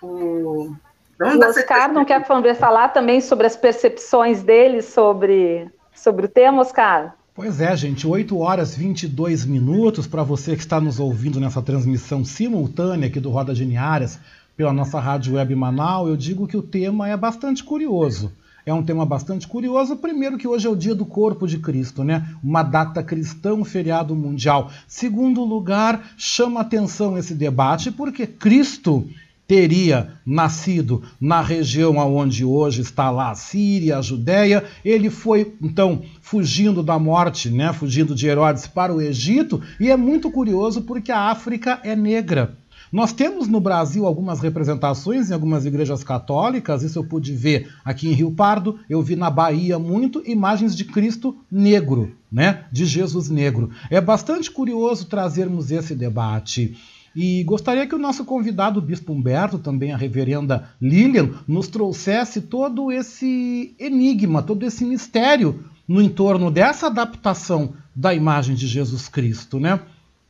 o. 0.00 0.72
Vamos 1.18 1.44
o 1.44 1.48
Oscar 1.48 1.92
não 1.92 2.04
quer 2.04 2.24
falar 2.54 2.90
também 2.90 3.20
sobre 3.20 3.48
as 3.48 3.56
percepções 3.56 4.40
dele 4.40 4.82
sobre, 4.82 5.68
sobre 5.92 6.26
o 6.26 6.28
tema, 6.28 6.62
Oscar? 6.62 7.16
Pois 7.34 7.60
é, 7.60 7.76
gente, 7.76 8.06
8 8.06 8.38
horas 8.38 8.76
22 8.76 9.44
minutos 9.44 10.06
para 10.06 10.22
você 10.22 10.54
que 10.54 10.62
está 10.62 10.80
nos 10.80 11.00
ouvindo 11.00 11.40
nessa 11.40 11.60
transmissão 11.60 12.24
simultânea 12.24 13.08
aqui 13.08 13.18
do 13.18 13.30
Roda 13.30 13.52
Geniárias 13.52 14.20
pela 14.58 14.72
nossa 14.72 14.98
rádio 14.98 15.36
web 15.36 15.54
Manaus. 15.54 16.08
Eu 16.08 16.16
digo 16.16 16.48
que 16.48 16.56
o 16.56 16.62
tema 16.62 17.08
é 17.08 17.16
bastante 17.16 17.62
curioso. 17.62 18.32
É 18.66 18.74
um 18.74 18.82
tema 18.82 19.06
bastante 19.06 19.46
curioso. 19.46 19.96
Primeiro, 19.96 20.36
que 20.36 20.48
hoje 20.48 20.66
é 20.66 20.70
o 20.70 20.74
dia 20.74 20.96
do 20.96 21.06
corpo 21.06 21.46
de 21.46 21.58
Cristo, 21.58 22.02
né? 22.02 22.28
Uma 22.42 22.64
data 22.64 23.00
cristã, 23.00 23.54
um 23.54 23.64
feriado 23.64 24.16
mundial. 24.16 24.68
Segundo 24.88 25.44
lugar, 25.44 26.10
chama 26.18 26.60
atenção 26.60 27.16
esse 27.16 27.36
debate 27.36 27.92
porque 27.92 28.26
Cristo 28.26 29.08
teria 29.46 30.14
nascido 30.26 31.04
na 31.20 31.40
região 31.40 31.96
onde 31.96 32.44
hoje 32.44 32.82
está 32.82 33.12
lá 33.12 33.30
a 33.30 33.36
Síria, 33.36 33.96
a 33.96 34.02
Judéia. 34.02 34.64
Ele 34.84 35.08
foi 35.08 35.54
então 35.62 36.02
fugindo 36.20 36.82
da 36.82 36.98
morte, 36.98 37.48
né, 37.48 37.72
fugindo 37.72 38.12
de 38.12 38.26
Herodes 38.26 38.66
para 38.66 38.92
o 38.92 39.00
Egito, 39.00 39.62
e 39.78 39.88
é 39.88 39.96
muito 39.96 40.30
curioso 40.32 40.82
porque 40.82 41.12
a 41.12 41.30
África 41.30 41.80
é 41.84 41.94
negra. 41.94 42.58
Nós 42.92 43.12
temos 43.12 43.48
no 43.48 43.60
Brasil 43.60 44.06
algumas 44.06 44.40
representações 44.40 45.30
em 45.30 45.34
algumas 45.34 45.66
igrejas 45.66 46.02
católicas, 46.02 46.82
isso 46.82 46.98
eu 46.98 47.04
pude 47.04 47.32
ver 47.34 47.72
aqui 47.84 48.08
em 48.08 48.12
Rio 48.12 48.30
Pardo, 48.30 48.78
eu 48.88 49.02
vi 49.02 49.16
na 49.16 49.30
Bahia 49.30 49.78
muito 49.78 50.22
imagens 50.24 50.74
de 50.74 50.84
Cristo 50.84 51.36
negro, 51.50 52.12
né? 52.30 52.64
De 52.72 52.86
Jesus 52.86 53.28
negro. 53.28 53.70
É 53.90 54.00
bastante 54.00 54.50
curioso 54.50 55.06
trazermos 55.06 55.70
esse 55.70 55.94
debate. 55.94 56.76
E 57.14 57.42
gostaria 57.42 57.86
que 57.86 57.94
o 57.94 57.98
nosso 57.98 58.24
convidado, 58.24 58.78
o 58.78 58.82
Bispo 58.82 59.12
Humberto, 59.12 59.58
também 59.58 59.92
a 59.92 59.96
reverenda 59.96 60.68
Lilian, 60.80 61.30
nos 61.48 61.66
trouxesse 61.66 62.42
todo 62.42 62.92
esse 62.92 63.74
enigma, 63.78 64.42
todo 64.42 64.64
esse 64.64 64.84
mistério 64.84 65.64
no 65.86 66.02
entorno 66.02 66.50
dessa 66.50 66.86
adaptação 66.86 67.72
da 67.96 68.14
imagem 68.14 68.54
de 68.54 68.66
Jesus 68.66 69.08
Cristo, 69.08 69.58
né? 69.58 69.80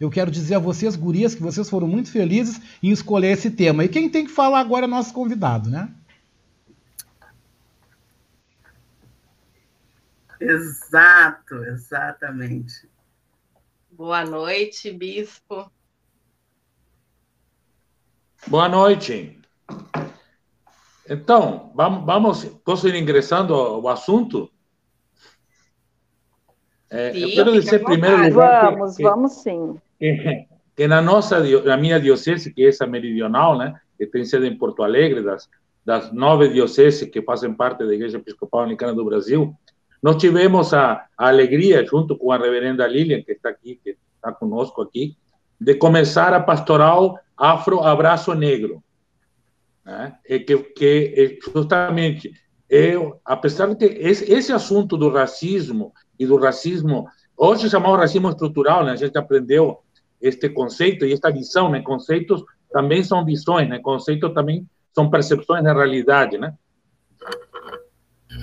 Eu 0.00 0.10
quero 0.10 0.30
dizer 0.30 0.54
a 0.54 0.60
vocês, 0.60 0.94
gurias, 0.94 1.34
que 1.34 1.42
vocês 1.42 1.68
foram 1.68 1.88
muito 1.88 2.10
felizes 2.12 2.60
em 2.80 2.90
escolher 2.90 3.32
esse 3.32 3.50
tema. 3.50 3.84
E 3.84 3.88
quem 3.88 4.08
tem 4.08 4.24
que 4.24 4.30
falar 4.30 4.60
agora 4.60 4.84
é 4.84 4.88
nosso 4.88 5.12
convidado, 5.12 5.68
né? 5.68 5.92
Exato, 10.40 11.56
exatamente. 11.64 12.88
Boa 13.90 14.24
noite, 14.24 14.92
bispo. 14.92 15.68
Boa 18.46 18.68
noite. 18.68 19.36
Então, 21.08 21.72
vamos, 21.74 22.06
vamos 22.06 22.44
posso 22.64 22.86
ir 22.86 22.94
ingressando 22.94 23.52
ao 23.52 23.88
assunto? 23.88 24.48
É, 26.88 27.12
sim, 27.12 27.18
eu 27.18 27.30
quero 27.30 27.52
dizer 27.52 27.82
primeiro 27.82 28.28
lugar 28.28 28.76
vamos, 28.76 28.96
que, 28.96 29.02
vamos 29.02 29.32
sim 29.32 29.78
que, 30.76 30.86
na 30.86 31.02
nossa, 31.02 31.40
na 31.64 31.76
minha 31.76 32.00
diocese, 32.00 32.52
que 32.52 32.64
é 32.64 32.68
essa 32.68 32.86
meridional, 32.86 33.58
né, 33.58 33.74
que 33.96 34.06
tem 34.06 34.24
sede 34.24 34.46
em 34.46 34.56
Porto 34.56 34.82
Alegre, 34.82 35.22
das, 35.22 35.48
das 35.84 36.12
nove 36.12 36.48
dioceses 36.48 37.08
que 37.08 37.22
fazem 37.22 37.52
parte 37.52 37.84
da 37.84 37.92
Igreja 37.92 38.18
Episcopal 38.18 38.62
Anglicana 38.62 38.94
do 38.94 39.04
Brasil, 39.04 39.54
nós 40.02 40.16
tivemos 40.16 40.72
a, 40.72 41.06
a 41.16 41.28
alegria, 41.28 41.84
junto 41.84 42.16
com 42.16 42.30
a 42.30 42.38
reverenda 42.38 42.86
Lilian, 42.86 43.22
que 43.22 43.32
está 43.32 43.48
aqui, 43.48 43.80
que 43.82 43.96
está 44.14 44.32
conosco 44.32 44.80
aqui, 44.80 45.16
de 45.60 45.74
começar 45.74 46.32
a 46.32 46.40
pastoral 46.40 47.18
Afro 47.36 47.80
Abraço 47.80 48.32
Negro, 48.34 48.82
né? 49.84 50.14
Que, 50.24 50.58
que 50.58 51.38
justamente, 51.54 52.32
eu, 52.68 53.20
apesar 53.24 53.68
de 53.68 53.76
que 53.76 53.84
esse, 53.86 54.30
esse 54.30 54.52
assunto 54.52 54.96
do 54.96 55.08
racismo 55.08 55.92
e 56.18 56.26
do 56.26 56.36
racismo, 56.36 57.08
hoje 57.36 57.70
chamamos 57.70 57.98
racismo 57.98 58.28
estrutural, 58.28 58.84
né? 58.84 58.92
a 58.92 58.96
gente 58.96 59.16
aprendeu 59.16 59.78
este 60.20 60.48
conceito 60.48 61.04
e 61.04 61.12
esta 61.12 61.30
visão, 61.30 61.70
né? 61.70 61.80
Conceitos 61.80 62.44
também 62.72 63.02
são 63.02 63.24
visões, 63.24 63.68
né? 63.68 63.78
Conceitos 63.78 64.32
também 64.34 64.66
são 64.94 65.10
percepções 65.10 65.62
da 65.62 65.72
realidade, 65.72 66.38
né? 66.38 66.54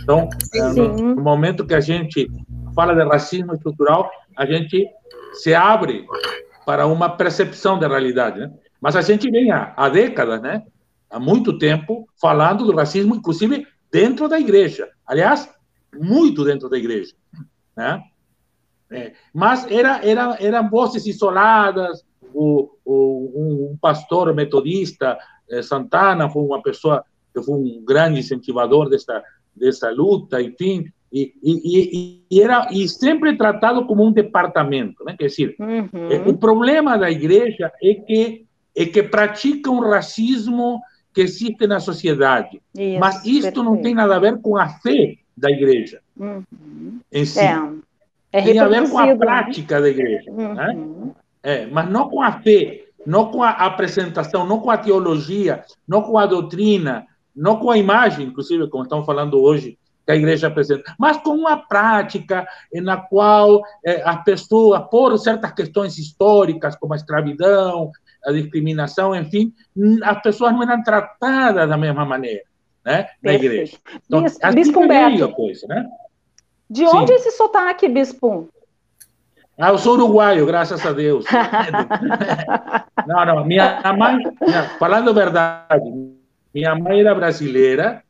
Então, 0.01 0.29
no, 0.75 1.15
no 1.15 1.21
momento 1.21 1.65
que 1.65 1.73
a 1.73 1.79
gente 1.79 2.29
fala 2.73 2.93
de 2.93 3.03
racismo 3.03 3.53
estrutural, 3.53 4.09
a 4.35 4.45
gente 4.45 4.87
se 5.33 5.53
abre 5.53 6.05
para 6.65 6.87
uma 6.87 7.09
percepção 7.09 7.77
da 7.77 7.87
realidade, 7.87 8.39
né? 8.39 8.51
Mas 8.81 8.95
a 8.95 9.01
gente 9.01 9.29
vem 9.29 9.51
há, 9.51 9.73
há 9.75 9.89
décadas, 9.89 10.41
né? 10.41 10.63
Há 11.09 11.19
muito 11.19 11.57
tempo 11.57 12.07
falando 12.19 12.65
do 12.65 12.75
racismo, 12.75 13.15
inclusive 13.15 13.65
dentro 13.91 14.27
da 14.27 14.39
igreja. 14.39 14.89
Aliás, 15.05 15.49
muito 15.93 16.43
dentro 16.43 16.69
da 16.69 16.77
igreja, 16.77 17.13
né? 17.75 18.01
É, 18.95 19.13
mas 19.33 19.69
era, 19.69 20.03
era, 20.05 20.37
eram 20.39 20.69
vozes 20.69 21.05
isoladas. 21.05 22.03
O, 22.33 22.69
o, 22.83 23.71
um 23.71 23.77
pastor 23.79 24.33
metodista, 24.33 25.17
eh, 25.49 25.61
Santana, 25.61 26.29
foi 26.29 26.43
uma 26.43 26.61
pessoa 26.61 27.03
que 27.33 27.41
foi 27.41 27.55
um 27.55 27.83
grande 27.85 28.19
incentivador 28.19 28.89
dessa, 28.89 29.23
dessa 29.55 29.89
luta, 29.89 30.41
enfim, 30.41 30.85
e, 31.11 31.33
e, 31.41 32.21
e, 32.29 32.41
era 32.41 32.67
e 32.71 32.89
sempre 32.89 33.37
tratado 33.37 33.85
como 33.85 34.05
um 34.05 34.11
departamento, 34.11 35.03
né? 35.05 35.15
Quer 35.17 35.27
dizer, 35.27 35.55
uhum. 35.57 36.11
Eh, 36.11 36.23
o 36.27 36.37
problema 36.37 36.97
da 36.97 37.09
igreja 37.09 37.71
é 37.81 37.93
que 37.93 38.45
é 38.77 38.85
que 38.85 39.01
pratica 39.01 39.71
um 39.71 39.79
racismo 39.79 40.81
que 41.13 41.21
existe 41.21 41.65
na 41.65 41.79
sociedade, 41.79 42.61
isso, 42.77 42.99
mas 42.99 43.15
isto 43.23 43.43
perfeito. 43.43 43.63
não 43.63 43.77
tem 43.81 43.95
nada 43.95 44.17
a 44.17 44.19
ver 44.19 44.41
com 44.41 44.57
a 44.57 44.67
fé 44.67 45.15
da 45.37 45.49
igreja 45.49 46.01
uhum. 46.17 46.99
em 47.09 47.25
si. 47.25 47.39
É. 47.39 47.84
É 48.35 48.41
tem 48.41 48.59
a 48.59 48.67
ver 48.67 48.89
com 48.89 48.97
a 48.97 49.05
né? 49.05 49.15
prática 49.15 49.79
da 49.79 49.87
igreja, 49.87 50.29
uhum. 50.29 50.53
né? 50.53 51.13
é, 51.41 51.65
mas 51.67 51.89
não 51.89 52.09
com 52.09 52.21
a 52.21 52.33
fé, 52.33 52.83
não 53.05 53.31
com 53.31 53.41
a 53.41 53.51
apresentação, 53.51 54.45
não 54.45 54.59
com 54.59 54.69
a 54.69 54.77
teologia, 54.77 55.63
não 55.87 56.01
com 56.01 56.17
a 56.17 56.25
doutrina, 56.25 57.07
não 57.33 57.57
com 57.57 57.71
a 57.71 57.77
imagem, 57.77 58.27
inclusive, 58.27 58.69
como 58.69 58.83
estamos 58.83 59.05
falando 59.05 59.41
hoje, 59.41 59.79
que 60.05 60.11
a 60.11 60.17
igreja 60.17 60.47
apresenta, 60.47 60.93
mas 60.99 61.15
com 61.15 61.29
uma 61.29 61.55
prática 61.55 62.45
na 62.73 62.97
qual 62.97 63.63
é, 63.85 64.01
as 64.03 64.21
pessoas, 64.25 64.81
por 64.91 65.17
certas 65.17 65.53
questões 65.53 65.97
históricas, 65.97 66.75
como 66.75 66.91
a 66.91 66.97
escravidão, 66.97 67.89
a 68.25 68.33
discriminação, 68.33 69.15
enfim, 69.15 69.53
as 70.03 70.21
pessoas 70.21 70.51
não 70.51 70.63
eram 70.63 70.83
tratadas 70.83 71.69
da 71.69 71.77
mesma 71.77 72.03
maneira, 72.03 72.43
né, 72.83 73.07
na 73.23 73.33
igreja. 73.33 73.77
Então, 74.05 74.25
assim 74.25 74.55
Bispo 74.55 74.81
Humberto, 74.81 75.31
coisa, 75.31 75.65
né? 75.67 75.87
De 76.69 76.85
onde 76.85 77.07
Sim. 77.07 77.13
esse 77.13 77.31
sotaque, 77.31 77.87
Bispo? 77.87 78.49
Ah, 79.57 79.69
eu 79.69 79.77
sou 79.77 79.93
uruguaio, 79.93 80.45
graças 80.45 80.85
a 80.85 80.91
Deus. 80.91 81.25
não, 83.07 83.25
não, 83.25 83.45
minha 83.45 83.81
mãe, 83.97 84.17
falando 84.77 85.11
a 85.11 85.13
verdade, 85.13 85.89
minha 86.53 86.75
mãe 86.75 86.99
era 86.99 87.15
brasileira, 87.15 88.03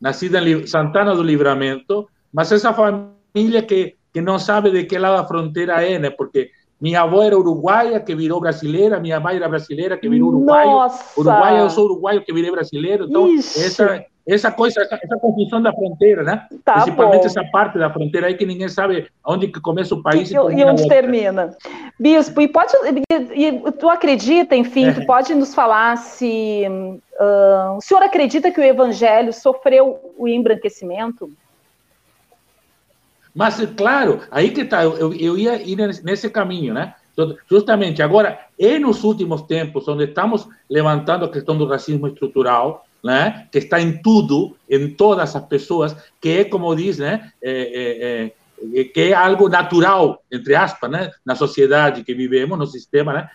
nascida 0.00 0.38
em 0.40 0.66
Santana 0.66 1.14
do 1.16 1.22
Livramento, 1.22 2.08
mas 2.32 2.52
essa 2.52 2.72
família 2.72 3.62
que, 3.62 3.96
que 4.12 4.20
não 4.20 4.38
sabe 4.38 4.70
de 4.70 4.84
que 4.84 4.98
lado 4.98 5.16
da 5.16 5.26
fronteira 5.26 5.82
é, 5.82 5.98
né? 5.98 6.10
Porque 6.10 6.50
minha 6.80 7.00
avó 7.00 7.22
era 7.22 7.38
uruguaia, 7.38 7.98
que 7.98 8.14
virou 8.14 8.40
brasileira, 8.40 9.00
minha 9.00 9.18
mãe 9.18 9.36
era 9.36 9.48
brasileira, 9.48 9.96
que 9.96 10.08
virou 10.08 10.28
uruguaio. 10.28 10.70
Nossa! 10.70 11.18
Uruguaia, 11.18 11.58
eu 11.60 11.70
sou 11.70 11.86
uruguaio, 11.86 12.24
que 12.24 12.32
virei 12.32 12.50
brasileiro. 12.50 13.06
Então, 13.08 13.34
essa, 13.34 14.04
essa 14.26 14.50
coisa, 14.50 14.80
essa, 14.80 14.98
essa, 15.02 15.16
confusão 15.18 15.60
da 15.60 15.72
fronteira, 15.72 16.22
né? 16.22 16.46
Tá 16.64 16.74
Principalmente 16.74 17.20
bom. 17.20 17.26
essa 17.26 17.44
parte 17.52 17.78
da 17.78 17.90
fronteira 17.90 18.28
aí 18.28 18.34
que 18.34 18.46
ninguém 18.46 18.68
sabe 18.68 19.06
onde 19.24 19.48
que 19.48 19.60
começa 19.60 19.94
o 19.94 20.02
país 20.02 20.30
e, 20.30 20.34
e, 20.34 20.36
e 20.36 20.64
onde 20.64 20.88
termina. 20.88 21.54
Bispo, 22.00 22.40
e 22.40 22.48
pode, 22.48 22.72
e, 23.10 23.48
e, 23.48 23.72
tu 23.72 23.88
acredita, 23.88 24.56
enfim, 24.56 24.86
é. 24.86 24.92
tu 24.92 25.04
pode 25.04 25.34
nos 25.34 25.54
falar 25.54 25.98
se 25.98 26.64
uh, 27.20 27.76
o 27.76 27.80
senhor 27.82 28.02
acredita 28.02 28.50
que 28.50 28.60
o 28.60 28.64
Evangelho 28.64 29.32
sofreu 29.32 30.14
o 30.16 30.26
embranquecimento? 30.26 31.30
Mas, 33.34 33.60
claro, 33.76 34.20
aí 34.30 34.50
que 34.52 34.62
está, 34.62 34.84
eu, 34.84 35.12
eu 35.12 35.36
ia 35.36 35.60
ir 35.60 35.76
nesse 36.02 36.30
caminho, 36.30 36.72
né? 36.72 36.94
Justamente 37.48 38.02
agora, 38.02 38.40
e 38.58 38.78
nos 38.78 39.04
últimos 39.04 39.42
tempos, 39.42 39.86
onde 39.86 40.04
estamos 40.04 40.48
levantando 40.68 41.24
a 41.24 41.30
questão 41.30 41.56
do 41.56 41.66
racismo 41.66 42.08
estrutural, 42.08 42.86
né? 43.04 43.46
que 43.52 43.58
está 43.58 43.78
em 43.78 44.00
tudo, 44.00 44.56
em 44.68 44.88
todas 44.88 45.36
as 45.36 45.44
pessoas, 45.44 45.94
que 46.18 46.38
é, 46.38 46.44
como 46.44 46.74
diz, 46.74 46.98
né? 46.98 47.30
É, 47.42 47.52
é, 47.52 48.78
é, 48.80 48.84
que 48.84 49.00
é 49.00 49.12
algo 49.12 49.46
natural, 49.46 50.22
entre 50.32 50.54
aspas, 50.54 50.90
né? 50.90 51.10
na 51.22 51.34
sociedade 51.34 52.02
que 52.02 52.14
vivemos, 52.14 52.58
no 52.58 52.66
sistema, 52.66 53.12
né? 53.12 53.30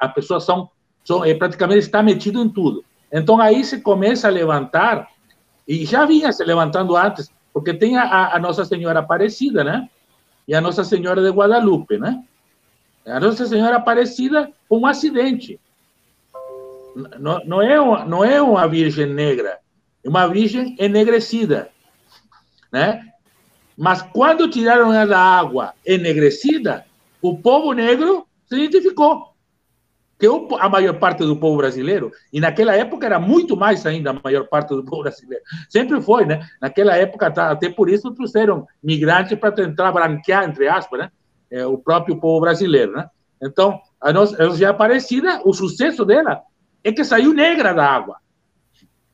as 0.00 0.14
pessoas 0.14 0.44
são, 0.44 0.70
são 1.04 1.22
é, 1.22 1.34
praticamente 1.34 1.80
está 1.80 2.02
metido 2.02 2.40
em 2.40 2.48
tudo. 2.48 2.82
Então 3.12 3.38
aí 3.38 3.62
se 3.64 3.82
começa 3.82 4.28
a 4.28 4.30
levantar, 4.30 5.08
e 5.68 5.84
já 5.84 6.06
vinha 6.06 6.32
se 6.32 6.42
levantando 6.42 6.96
antes, 6.96 7.30
porque 7.52 7.74
tem 7.74 7.98
a, 7.98 8.34
a 8.34 8.38
Nossa 8.38 8.64
Senhora 8.64 9.00
Aparecida, 9.00 9.62
né? 9.62 9.88
E 10.48 10.54
a 10.54 10.60
Nossa 10.60 10.84
Senhora 10.84 11.20
de 11.20 11.28
Guadalupe, 11.28 11.98
né? 11.98 12.22
A 13.04 13.20
Nossa 13.20 13.44
Senhora 13.44 13.76
Aparecida 13.76 14.50
foi 14.66 14.78
um 14.78 14.86
acidente. 14.86 15.60
Não, 17.18 17.62
é 17.62 17.80
uma, 17.80 18.04
não 18.04 18.24
é 18.24 18.40
uma 18.40 18.66
virgem 18.66 19.06
negra, 19.06 19.58
é 20.04 20.08
uma 20.08 20.26
virgem 20.26 20.76
enegrecida, 20.78 21.70
né? 22.72 23.02
Mas 23.76 24.02
quando 24.02 24.50
tiraram 24.50 24.92
ela 24.92 25.06
da 25.06 25.18
água 25.18 25.74
enegrecida, 25.86 26.84
o 27.22 27.38
povo 27.38 27.72
negro 27.72 28.26
se 28.46 28.56
identificou 28.56 29.30
que 30.18 30.26
a 30.58 30.68
maior 30.68 30.98
parte 30.98 31.24
do 31.24 31.34
povo 31.34 31.56
brasileiro, 31.56 32.12
e 32.30 32.40
naquela 32.40 32.74
época 32.74 33.06
era 33.06 33.18
muito 33.18 33.56
mais 33.56 33.86
ainda 33.86 34.10
a 34.10 34.20
maior 34.22 34.46
parte 34.48 34.68
do 34.68 34.84
povo 34.84 35.02
brasileiro, 35.02 35.42
sempre 35.70 35.98
foi, 36.02 36.26
né? 36.26 36.46
Naquela 36.60 36.94
época, 36.94 37.28
até 37.28 37.70
por 37.70 37.88
isso 37.88 38.10
trouxeram 38.10 38.66
migrantes 38.82 39.38
para 39.38 39.50
tentar 39.50 39.90
branquear, 39.92 40.44
entre 40.44 40.68
aspas, 40.68 41.00
né? 41.00 41.10
É, 41.50 41.64
o 41.64 41.78
próprio 41.78 42.20
povo 42.20 42.38
brasileiro, 42.42 42.92
né? 42.92 43.08
Então, 43.42 43.80
a 43.98 44.12
nossa, 44.12 44.50
já 44.50 44.70
Aparecida, 44.70 45.40
o 45.42 45.54
sucesso 45.54 46.04
dela 46.04 46.42
é 46.82 46.92
que 46.92 47.04
saiu 47.04 47.32
negra 47.32 47.72
da 47.72 47.86
água. 47.86 48.18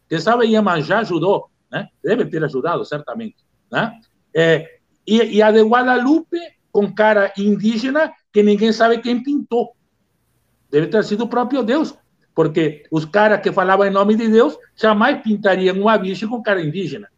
Quem 0.09 0.21
sabe 0.21 0.47
Iemanjá 0.47 1.01
ajudou, 1.01 1.51
né? 1.71 1.89
Deve 2.03 2.27
ter 2.27 2.43
ajudado, 2.45 2.85
certamente, 2.85 3.37
né? 3.71 3.93
É, 4.35 4.79
e, 5.07 5.37
e 5.37 5.43
a 5.43 5.51
de 5.51 5.63
Guadalupe, 5.63 6.39
com 6.71 6.93
cara 6.93 7.33
indígena, 7.39 8.13
que 8.33 8.43
ninguém 8.43 8.73
sabe 8.73 8.99
quem 8.99 9.23
pintou. 9.23 9.75
Deve 10.71 10.89
ter 10.89 11.03
sido 11.05 11.25
o 11.25 11.29
próprio 11.29 11.63
Deus, 11.63 11.97
porque 12.35 12.85
os 12.91 13.05
caras 13.05 13.41
que 13.41 13.53
falavam 13.53 13.87
em 13.87 13.91
nome 13.91 14.15
de 14.15 14.29
Deus 14.29 14.59
jamais 14.75 15.23
pintariam 15.23 15.81
uma 15.81 15.97
virgem 15.97 16.29
com 16.29 16.43
cara 16.43 16.63
indígena. 16.63 17.09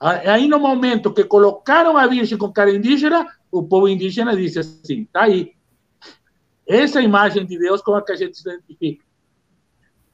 Aí, 0.00 0.48
no 0.48 0.58
momento 0.58 1.12
que 1.12 1.24
colocaram 1.24 1.96
a 1.96 2.06
virgem 2.06 2.36
com 2.36 2.52
cara 2.52 2.70
indígena, 2.70 3.26
o 3.50 3.62
povo 3.62 3.88
indígena 3.88 4.36
disse 4.36 4.58
assim: 4.58 5.04
tá 5.12 5.22
aí. 5.22 5.52
Essa 6.66 7.00
imagem 7.00 7.44
de 7.44 7.58
Deus 7.58 7.82
com 7.82 7.94
a 7.94 8.02
que 8.02 8.12
a 8.12 8.16
gente 8.16 8.36
se 8.36 8.48
identifica. 8.48 9.04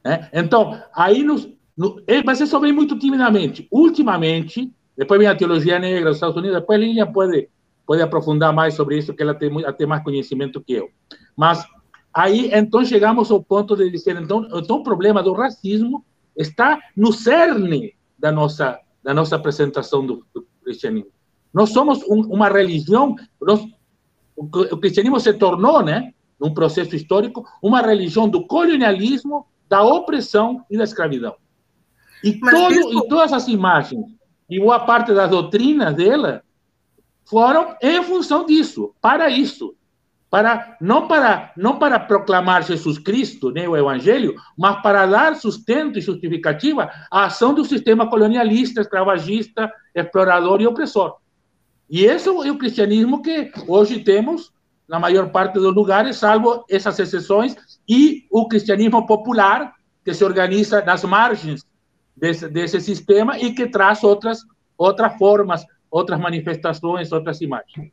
É? 0.05 0.29
Então, 0.33 0.81
aí 0.95 1.23
nos, 1.23 1.49
no, 1.77 2.03
mas 2.25 2.41
isso 2.41 2.59
vem 2.59 2.73
muito 2.73 2.99
timidamente. 2.99 3.69
Ultimamente, 3.71 4.73
depois 4.97 5.21
vem 5.21 5.29
a 5.29 5.37
teologia 5.37 5.79
negra 5.79 6.11
dos 6.11 6.17
Estados 6.17 6.37
Unidos, 6.37 6.59
depois 6.59 6.79
a 6.79 6.83
Lilian 6.83 7.13
pode, 7.13 7.49
pode 7.87 8.03
aprofundar 8.03 8.53
mais 8.53 8.75
sobre 8.75 8.99
isso, 8.99 9.15
que 9.15 9.23
ela 9.23 9.35
tem, 9.35 9.51
tem 9.77 9.87
mais 9.87 10.03
conhecimento 10.03 10.61
que 10.61 10.75
eu. 10.75 10.91
Mas 11.37 11.67
Aí, 12.13 12.51
então, 12.53 12.85
chegamos 12.85 13.31
ao 13.31 13.43
ponto 13.43 13.77
de 13.77 13.89
dizer, 13.89 14.21
então, 14.21 14.47
então 14.53 14.79
o 14.79 14.83
problema 14.83 15.23
do 15.23 15.33
racismo 15.33 16.05
está 16.37 16.81
no 16.97 17.13
cerne 17.13 17.95
da 18.19 18.33
nossa, 18.33 18.81
da 19.03 19.15
nossa 19.15 19.37
apresentação 19.37 20.05
do, 20.05 20.27
do 20.35 20.45
cristianismo. 20.65 21.11
Nós 21.55 21.71
somos 21.71 22.03
um, 22.09 22.21
uma 22.33 22.49
religião, 22.49 23.15
nós, 23.41 23.61
o, 24.37 24.45
o 24.45 24.77
cristianismo 24.79 25.21
se 25.21 25.33
tornou, 25.35 25.83
né, 25.83 26.13
num 26.41 26.55
processo 26.55 26.97
histórico, 26.97 27.47
uma 27.63 27.81
religião 27.81 28.29
do 28.29 28.47
colonialismo, 28.47 29.47
da 29.69 29.83
opressão 29.83 30.65
e 30.71 30.77
da 30.77 30.85
escravidão. 30.85 31.35
E, 32.25 32.39
todo, 32.39 32.73
isso... 32.73 32.99
e 32.99 33.09
todas 33.09 33.33
as 33.33 33.49
imagens 33.49 34.07
e 34.49 34.59
boa 34.59 34.81
parte 34.81 35.13
das 35.15 35.31
doutrinas 35.31 35.95
dela 35.95 36.43
foram 37.25 37.77
em 37.81 38.03
função 38.03 38.45
disso, 38.45 38.95
para 39.01 39.29
isso 39.29 39.75
para 40.31 40.77
não 40.81 41.09
para 41.09 41.53
não 41.57 41.77
para 41.77 41.99
proclamar 41.99 42.63
Jesus 42.63 42.99
Cristo, 42.99 43.51
né, 43.51 43.69
o 43.69 43.77
Evangelho, 43.77 44.37
mas 44.57 44.81
para 44.81 45.05
dar 45.05 45.35
sustento 45.35 45.99
e 45.99 46.03
justificativa 46.03 46.89
à 47.11 47.25
ação 47.25 47.53
do 47.53 47.65
sistema 47.65 48.09
colonialista, 48.09 48.81
escravagista, 48.81 49.71
explorador 49.93 50.61
e 50.61 50.67
opressor. 50.69 51.17
E 51.91 52.05
esse 52.05 52.29
é 52.29 52.31
o 52.31 52.57
cristianismo 52.57 53.21
que 53.21 53.51
hoje 53.67 53.99
temos 54.05 54.53
na 54.91 54.99
maior 54.99 55.31
parte 55.31 55.55
dos 55.55 55.73
lugares, 55.73 56.17
salvo 56.17 56.65
essas 56.69 56.99
exceções, 56.99 57.55
e 57.89 58.27
o 58.29 58.49
cristianismo 58.49 59.07
popular, 59.07 59.73
que 60.05 60.13
se 60.13 60.25
organiza 60.25 60.83
nas 60.83 61.05
margens 61.05 61.65
desse, 62.17 62.49
desse 62.49 62.81
sistema 62.81 63.39
e 63.39 63.55
que 63.55 63.69
traz 63.69 64.03
outras, 64.03 64.41
outras 64.77 65.17
formas, 65.17 65.65
outras 65.89 66.19
manifestações, 66.19 67.13
outras 67.13 67.41
imagens. 67.41 67.93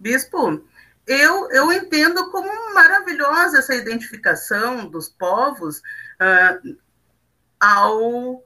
Bispo, 0.00 0.64
eu, 1.06 1.50
eu 1.50 1.70
entendo 1.70 2.30
como 2.30 2.48
maravilhosa 2.72 3.58
essa 3.58 3.74
identificação 3.74 4.86
dos 4.88 5.10
povos 5.10 5.80
uh, 5.80 6.76
ao 7.60 8.36
uh, 8.36 8.42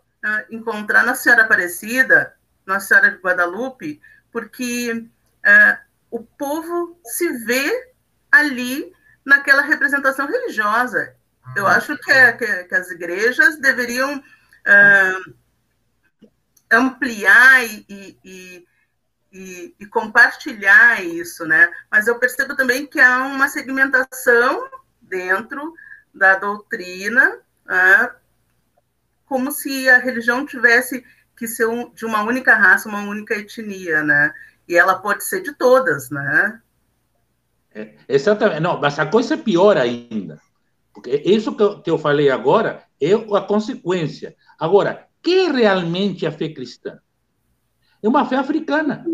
encontrar 0.51 1.05
na 1.05 1.15
Senhora 1.15 1.43
Aparecida, 1.43 2.35
na 2.67 2.81
Senhora 2.81 3.13
de 3.13 3.19
Guadalupe, 3.19 4.01
porque 4.33 4.91
uh, 4.93 5.86
o 6.17 6.25
povo 6.39 6.99
se 7.05 7.31
vê 7.45 7.93
ali 8.33 8.93
naquela 9.25 9.63
representação 9.63 10.27
religiosa. 10.27 11.15
Eu 11.55 11.67
acho 11.67 11.97
que, 11.99 12.11
é, 12.11 12.33
que, 12.33 12.65
que 12.65 12.75
as 12.75 12.91
igrejas 12.91 13.59
deveriam 13.61 14.23
ampliar 16.71 17.65
e, 17.65 18.19
e 18.25 18.67
e, 19.33 19.75
e, 19.79 19.85
compartilhar 19.87 21.05
isso, 21.05 21.45
né? 21.45 21.71
Mas 21.91 22.07
eu 22.07 22.19
percebo 22.19 22.57
também 22.57 22.87
que 22.87 22.99
há 22.99 23.19
uma 23.25 23.49
segmentação 23.49 24.67
dentro 25.03 25.75
da 26.15 26.37
doutrina, 26.37 27.39
né? 27.67 28.11
como 29.27 29.53
se 29.53 29.91
a 29.91 29.99
religião 29.99 30.47
tivesse 30.47 31.05
que 31.37 31.47
ser 31.47 31.67
um, 31.67 31.93
de 31.93 32.07
uma 32.07 32.23
única 32.23 32.55
raça, 32.55 32.89
uma 32.89 33.03
única 33.03 33.35
etnia, 33.35 34.03
né? 34.03 34.33
E 34.69 34.77
ela 34.77 34.97
pode 34.97 35.25
ser 35.25 35.43
de 35.43 35.55
todas, 35.55 36.11
né? 36.11 36.61
É, 37.75 37.95
exatamente. 38.09 38.61
Não, 38.61 38.81
mas 38.81 38.99
a 38.99 39.07
coisa 39.07 39.35
é 39.35 39.37
pior 39.37 39.77
ainda. 39.77 40.41
Porque 40.93 41.23
isso 41.25 41.55
que 41.55 41.63
eu, 41.63 41.81
que 41.83 41.91
eu 41.91 41.99
falei 41.99 42.31
agora 42.31 42.83
é 43.01 43.13
a 43.13 43.41
consequência. 43.41 44.35
Agora, 44.59 45.07
que 45.23 45.47
é 45.47 45.53
realmente 45.53 46.27
a 46.27 46.33
fé 46.33 46.49
cristã? 46.49 46.99
É 48.03 48.09
uma 48.09 48.25
fé 48.25 48.37
africana 48.37 49.05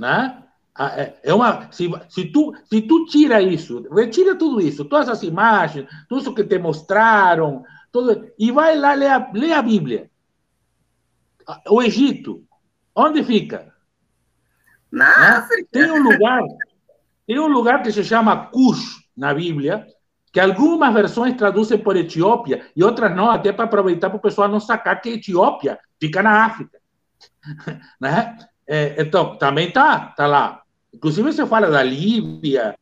né? 0.00 0.42
É, 0.78 1.14
é 1.24 1.34
uma, 1.34 1.70
se, 1.70 1.90
se, 2.08 2.24
tu, 2.32 2.54
se 2.64 2.80
tu 2.80 3.04
tira 3.04 3.42
isso, 3.42 3.86
retira 3.92 4.34
tudo 4.34 4.62
isso, 4.62 4.86
todas 4.86 5.10
as 5.10 5.22
imagens, 5.22 5.86
tudo 6.08 6.22
isso 6.22 6.34
que 6.34 6.42
te 6.42 6.58
mostraram, 6.58 7.62
tudo, 7.92 8.32
e 8.38 8.50
vai 8.50 8.78
lá 8.78 8.94
ler 8.94 9.10
a, 9.10 9.30
ler 9.34 9.52
a 9.52 9.60
Bíblia. 9.60 10.10
O 11.68 11.82
Egito, 11.82 12.44
onde 12.94 13.22
fica? 13.24 13.72
Na? 14.90 15.38
África. 15.38 15.68
Tem 15.70 15.90
um 15.90 16.02
lugar, 16.02 16.42
tem 17.26 17.38
um 17.38 17.48
lugar 17.48 17.82
que 17.82 17.92
se 17.92 18.02
chama 18.02 18.46
Cush 18.46 19.00
na 19.16 19.32
Bíblia, 19.32 19.86
que 20.32 20.40
algumas 20.40 20.92
versões 20.92 21.36
traduzem 21.36 21.78
por 21.78 21.96
Etiópia 21.96 22.66
e 22.74 22.82
outras 22.84 23.14
não, 23.14 23.30
até 23.30 23.52
para 23.52 23.64
aproveitar 23.64 24.10
para 24.10 24.16
o 24.16 24.22
pessoal 24.22 24.48
não 24.48 24.60
sacar 24.60 25.00
que 25.00 25.10
Etiópia 25.10 25.78
fica 26.00 26.22
na 26.22 26.44
África. 26.44 26.78
né? 28.00 28.36
É, 28.66 29.02
então, 29.02 29.36
também 29.36 29.70
tá, 29.70 30.06
tá 30.16 30.26
lá. 30.26 30.62
Inclusive 30.92 31.32
se 31.32 31.44
fala 31.46 31.70
da 31.70 31.82
Líbia, 31.82 32.76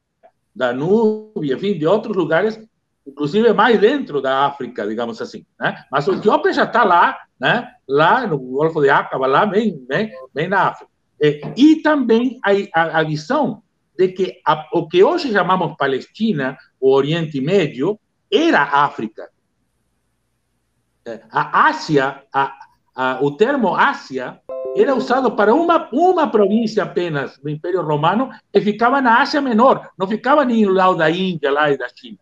da 0.54 0.72
Núbia, 0.72 1.54
enfim, 1.54 1.78
de 1.78 1.86
outros 1.86 2.16
lugares, 2.16 2.60
inclusive 3.08 3.52
mais 3.52 3.80
dentro 3.80 4.20
da 4.20 4.46
África, 4.46 4.86
digamos 4.86 5.20
assim. 5.20 5.44
Né? 5.58 5.82
Mas 5.90 6.06
o 6.06 6.14
Etiópia 6.14 6.52
já 6.52 6.64
está 6.64 6.84
lá, 6.84 7.18
né? 7.40 7.68
lá 7.88 8.26
no 8.26 8.38
Golfo 8.38 8.82
de 8.82 8.90
Acaba, 8.90 9.26
lá 9.26 9.46
bem, 9.46 9.78
bem, 9.88 10.12
bem 10.34 10.48
na 10.48 10.68
África. 10.68 10.92
E 11.56 11.76
também 11.76 12.38
a, 12.44 12.80
a, 12.80 13.00
a 13.00 13.02
visão 13.02 13.62
de 13.96 14.08
que 14.08 14.40
a, 14.46 14.68
o 14.72 14.86
que 14.86 15.02
hoje 15.02 15.32
chamamos 15.32 15.76
Palestina, 15.76 16.56
o 16.80 16.92
Oriente 16.92 17.40
Médio, 17.40 17.98
era 18.32 18.62
África. 18.62 19.28
A 21.32 21.68
Ásia, 21.68 22.22
a, 22.32 22.54
a, 22.94 23.18
o 23.22 23.32
termo 23.32 23.74
Ásia 23.74 24.40
era 24.76 24.94
usado 24.94 25.32
para 25.32 25.54
uma, 25.54 25.88
uma 25.90 26.30
província 26.30 26.82
apenas 26.82 27.38
do 27.38 27.48
Império 27.48 27.82
Romano 27.82 28.30
que 28.52 28.60
ficava 28.60 29.00
na 29.00 29.20
Ásia 29.20 29.40
Menor, 29.40 29.90
não 29.98 30.06
ficava 30.06 30.44
nem 30.44 30.66
no 30.66 30.72
lado 30.72 30.98
da 30.98 31.10
Índia 31.10 31.50
lá 31.50 31.70
e 31.70 31.78
da 31.78 31.88
China. 31.88 32.18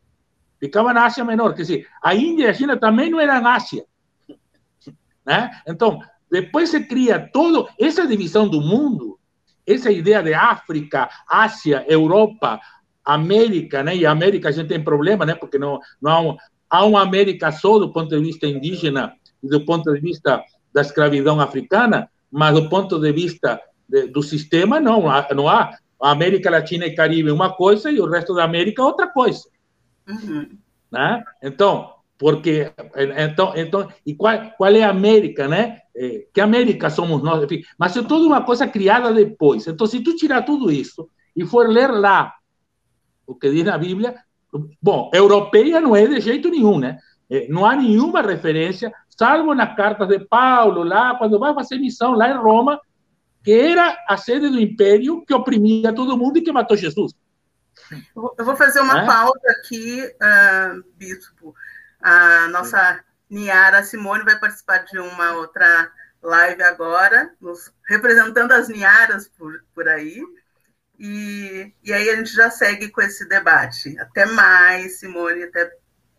Ficava 0.59 0.93
na 0.93 1.05
Ásia 1.05 1.25
Menor, 1.25 1.55
quer 1.55 1.63
dizer, 1.63 1.87
a 2.03 2.15
Índia 2.15 2.45
e 2.45 2.49
a 2.49 2.55
China 2.55 2.77
também 2.77 3.11
não 3.11 3.21
eram 3.21 3.47
Ásia. 3.47 3.85
Né? 5.25 5.51
Então, 5.67 6.01
depois 6.31 6.71
se 6.71 6.81
cria 6.85 7.31
toda 7.33 7.69
essa 7.79 8.07
divisão 8.07 8.49
do 8.49 8.61
mundo, 8.61 9.19
essa 9.67 9.91
ideia 9.91 10.23
de 10.23 10.33
África, 10.33 11.09
Ásia, 11.29 11.85
Europa, 11.89 12.61
América, 13.05 13.83
né? 13.83 13.97
E 13.97 14.05
América 14.05 14.49
a 14.49 14.53
gente 14.53 14.69
tem 14.69 14.83
problema, 14.83 15.25
né? 15.25 15.35
Porque 15.35 15.59
não, 15.59 15.79
não 16.01 16.11
há, 16.11 16.21
um, 16.21 16.37
há 16.69 16.85
uma 16.85 17.03
América 17.03 17.53
só 17.53 17.79
do 17.79 17.93
ponto 17.93 18.09
de 18.09 18.21
vista 18.21 18.47
indígena 18.47 19.15
e 19.43 19.49
do 19.49 19.65
ponto 19.65 19.93
de 19.93 20.01
vista 20.01 20.43
da 20.75 20.81
escravidão 20.81 21.41
africana, 21.41 22.09
mas 22.31 22.55
do 22.55 22.69
ponto 22.69 22.99
de 22.99 23.13
vista 23.13 23.61
de, 23.89 24.09
do 24.09 24.23
sistema, 24.23 24.81
não, 24.81 25.05
não 25.35 25.49
há. 25.49 25.77
A 25.99 26.11
América 26.11 26.51
Latina 26.51 26.85
e 26.85 26.95
Caribe 26.95 27.31
uma 27.31 27.55
coisa 27.55 27.91
e 27.91 27.99
o 27.99 28.11
resto 28.11 28.35
da 28.35 28.45
América 28.45 28.85
outra 28.85 29.07
coisa. 29.07 29.49
Uhum. 30.09 30.49
Né? 30.91 31.25
Então, 31.43 31.95
porque 32.19 32.73
então, 33.19 33.53
então 33.57 33.89
e 34.05 34.15
qual, 34.15 34.39
qual 34.57 34.75
é 34.75 34.83
a 34.83 34.91
América, 34.91 35.47
né? 35.49 35.81
É, 35.95 36.27
que 36.33 36.41
América 36.41 36.91
somos 36.91 37.23
nós? 37.23 37.43
Enfim, 37.45 37.63
mas 37.79 37.97
é 37.97 38.03
toda 38.03 38.27
uma 38.27 38.43
coisa 38.43 38.67
criada 38.67 39.13
depois. 39.13 39.67
Então, 39.67 39.87
se 39.87 40.01
tu 40.01 40.15
tirar 40.17 40.43
tudo 40.43 40.71
isso 40.71 41.09
e 41.35 41.45
for 41.45 41.69
ler 41.69 41.91
lá 41.91 42.35
o 43.27 43.35
que 43.35 43.51
diz 43.51 43.65
na 43.65 43.77
Bíblia, 43.77 44.15
bom, 44.81 45.11
europeia 45.13 45.81
não 45.81 45.97
é 45.97 46.07
de 46.07 46.21
jeito 46.21 46.49
nenhum, 46.49 46.79
né? 46.79 46.99
É, 47.29 47.49
não 47.49 47.67
há 47.67 47.75
nenhuma 47.75 48.23
referência 48.23 48.93
salvo 49.09 49.55
nas 49.55 49.75
cartas 49.75 50.07
de 50.09 50.21
Paulo, 50.21 50.85
lá 50.85 51.17
quando 51.17 51.39
vai 51.39 51.53
fazer 51.55 51.79
missão 51.79 52.13
lá 52.13 52.31
em 52.31 52.37
Roma, 52.37 52.81
que 53.43 53.53
era 53.53 53.97
a 54.09 54.17
sede 54.17 54.49
do 54.49 54.61
império 54.61 55.25
que 55.25 55.35
oprimia 55.35 55.93
todo 55.93 56.17
mundo 56.17 56.39
e 56.39 56.43
que 56.43 56.53
matou 56.53 56.77
Jesus. 56.77 57.13
Eu 58.15 58.45
vou 58.45 58.57
fazer 58.57 58.81
uma 58.81 59.03
é? 59.03 59.07
pausa 59.07 59.51
aqui, 59.59 60.03
uh, 60.03 60.85
Bispo. 60.97 61.55
A 62.01 62.49
nossa 62.49 63.05
Niara 63.29 63.83
Simone 63.83 64.25
vai 64.25 64.39
participar 64.39 64.79
de 64.79 64.99
uma 64.99 65.33
outra 65.35 65.91
live 66.23 66.63
agora, 66.63 67.35
nos, 67.41 67.73
representando 67.89 68.53
as 68.53 68.69
Niaras 68.69 69.29
por, 69.29 69.65
por 69.75 69.89
aí. 69.89 70.23
E, 70.99 71.73
e 71.85 71.93
aí 71.93 72.09
a 72.11 72.17
gente 72.17 72.33
já 72.33 72.51
segue 72.51 72.89
com 72.91 73.03
esse 73.03 73.29
debate. 73.29 73.99
Até 73.99 74.27
mais, 74.27 74.99
Simone, 74.99 75.45
até 75.45 75.71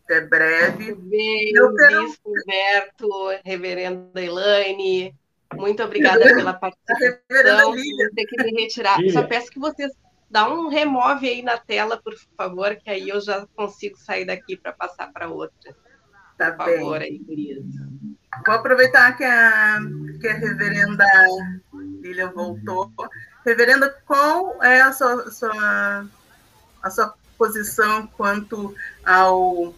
até 0.04 0.22
breve. 0.22 0.94
Bem, 0.94 1.52
quero... 1.52 2.06
Bispo 2.06 2.30
Humberto, 2.30 3.08
Reverenda 3.44 4.22
Elaine, 4.22 5.14
muito 5.54 5.82
obrigada 5.82 6.20
pela 6.20 6.54
participação. 6.54 7.18
Vou 7.28 8.10
ter 8.14 8.24
que 8.26 8.42
me 8.42 8.62
retirar. 8.62 8.98
Só 9.12 9.22
peço 9.24 9.50
que 9.50 9.58
vocês 9.58 9.92
dá 10.30 10.48
um 10.48 10.68
remove 10.68 11.28
aí 11.28 11.42
na 11.42 11.56
tela, 11.58 11.96
por 11.96 12.14
favor, 12.36 12.76
que 12.76 12.90
aí 12.90 13.08
eu 13.08 13.20
já 13.20 13.46
consigo 13.54 13.96
sair 13.96 14.24
daqui 14.24 14.56
para 14.56 14.72
passar 14.72 15.12
para 15.12 15.28
outra. 15.28 15.74
Tá 16.36 16.52
por 16.52 16.66
bem. 16.66 16.78
favor, 16.78 17.00
aí, 17.00 17.20
Vou 18.46 18.54
aproveitar 18.54 19.16
que 19.16 19.24
a, 19.24 19.80
que 20.20 20.28
a 20.28 20.34
reverenda 20.34 21.04
Lilian 21.72 22.30
voltou. 22.30 22.92
Reverenda, 23.44 23.90
qual 24.06 24.62
é 24.62 24.80
a 24.80 24.92
sua, 24.92 25.22
a 25.22 25.30
sua, 25.30 26.06
a 26.82 26.90
sua 26.90 27.14
posição 27.36 28.06
quanto 28.06 28.74
ao 29.04 29.74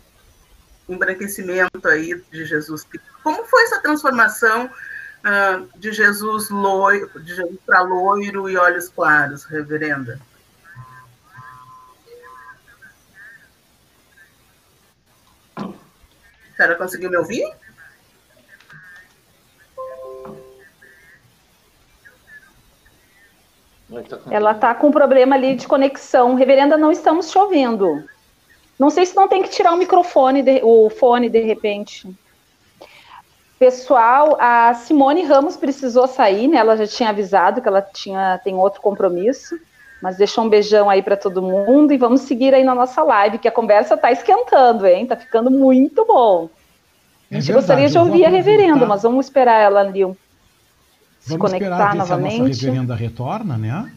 embranquecimento 0.89 1.87
aí 1.87 2.21
de 2.31 2.45
Jesus. 2.45 2.87
Como 3.23 3.45
foi 3.45 3.63
essa 3.65 3.81
transformação 3.81 4.67
uh, 4.67 5.79
de 5.79 5.93
Jesus 5.93 6.51
loiro, 6.51 7.09
de 7.21 7.35
Jesus 7.35 7.59
para 7.65 7.83
loiro 7.83 8.49
e 8.49 8.57
olhos 8.57 8.89
claros, 8.89 9.45
reverenda? 9.45 10.21
Senhora 16.61 16.77
conseguiu 16.77 17.11
me 17.11 17.17
ouvir? 17.17 17.51
Ela 24.31 24.53
está 24.53 24.75
com 24.75 24.91
problema 24.91 25.35
ali 25.35 25.57
de 25.57 25.67
conexão. 25.67 26.35
Reverenda, 26.35 26.77
não 26.77 26.93
estamos 26.93 27.31
te 27.31 27.39
ouvindo. 27.39 28.05
Não 28.79 28.91
sei 28.91 29.05
se 29.07 29.17
não 29.17 29.27
tem 29.27 29.43
que 29.43 29.49
tirar 29.49 29.73
o 29.73 29.77
microfone, 29.77 30.43
de, 30.43 30.61
o 30.63 30.89
fone 30.91 31.29
de 31.29 31.41
repente. 31.41 32.09
Pessoal, 33.59 34.37
a 34.41 34.73
Simone 34.75 35.25
Ramos 35.25 35.57
precisou 35.57 36.07
sair, 36.07 36.47
né? 36.47 36.59
Ela 36.59 36.77
já 36.77 36.87
tinha 36.87 37.11
avisado 37.11 37.61
que 37.61 37.69
ela 37.69 37.83
tinha 37.83 38.41
tem 38.43 38.55
outro 38.55 38.81
compromisso, 38.81 39.59
mas 40.03 40.17
deixou 40.17 40.45
um 40.45 40.49
beijão 40.49 40.89
aí 40.89 41.03
para 41.03 41.17
todo 41.17 41.43
mundo 41.43 41.93
e 41.93 41.97
vamos 41.97 42.23
seguir 42.23 42.55
aí 42.55 42.65
na 42.65 42.75
nossa 42.75 43.03
live, 43.03 43.39
que 43.39 43.49
a 43.49 43.53
conversa 43.53 43.95
está 43.95 44.11
esquentando, 44.11 44.87
hein? 44.87 45.07
Tá 45.07 45.17
ficando 45.17 45.51
muito 45.51 46.05
bom. 46.07 46.49
É 47.31 47.37
a 47.37 47.41
gente 47.41 47.53
verdade, 47.53 47.53
gostaria 47.53 47.89
de 47.89 47.99
ouvir 47.99 48.25
a 48.25 48.29
reverenda, 48.29 48.87
mas 48.87 49.03
vamos 49.03 49.27
esperar 49.27 49.61
ela 49.61 49.81
ali 49.81 50.05
se 51.21 51.31
vamos 51.31 51.53
conectar 51.53 51.95
novamente. 51.95 52.33
Se 52.33 52.41
a 52.41 52.47
nossa 52.47 52.61
reverenda 52.61 52.95
retorna, 52.95 53.59
né? 53.59 53.93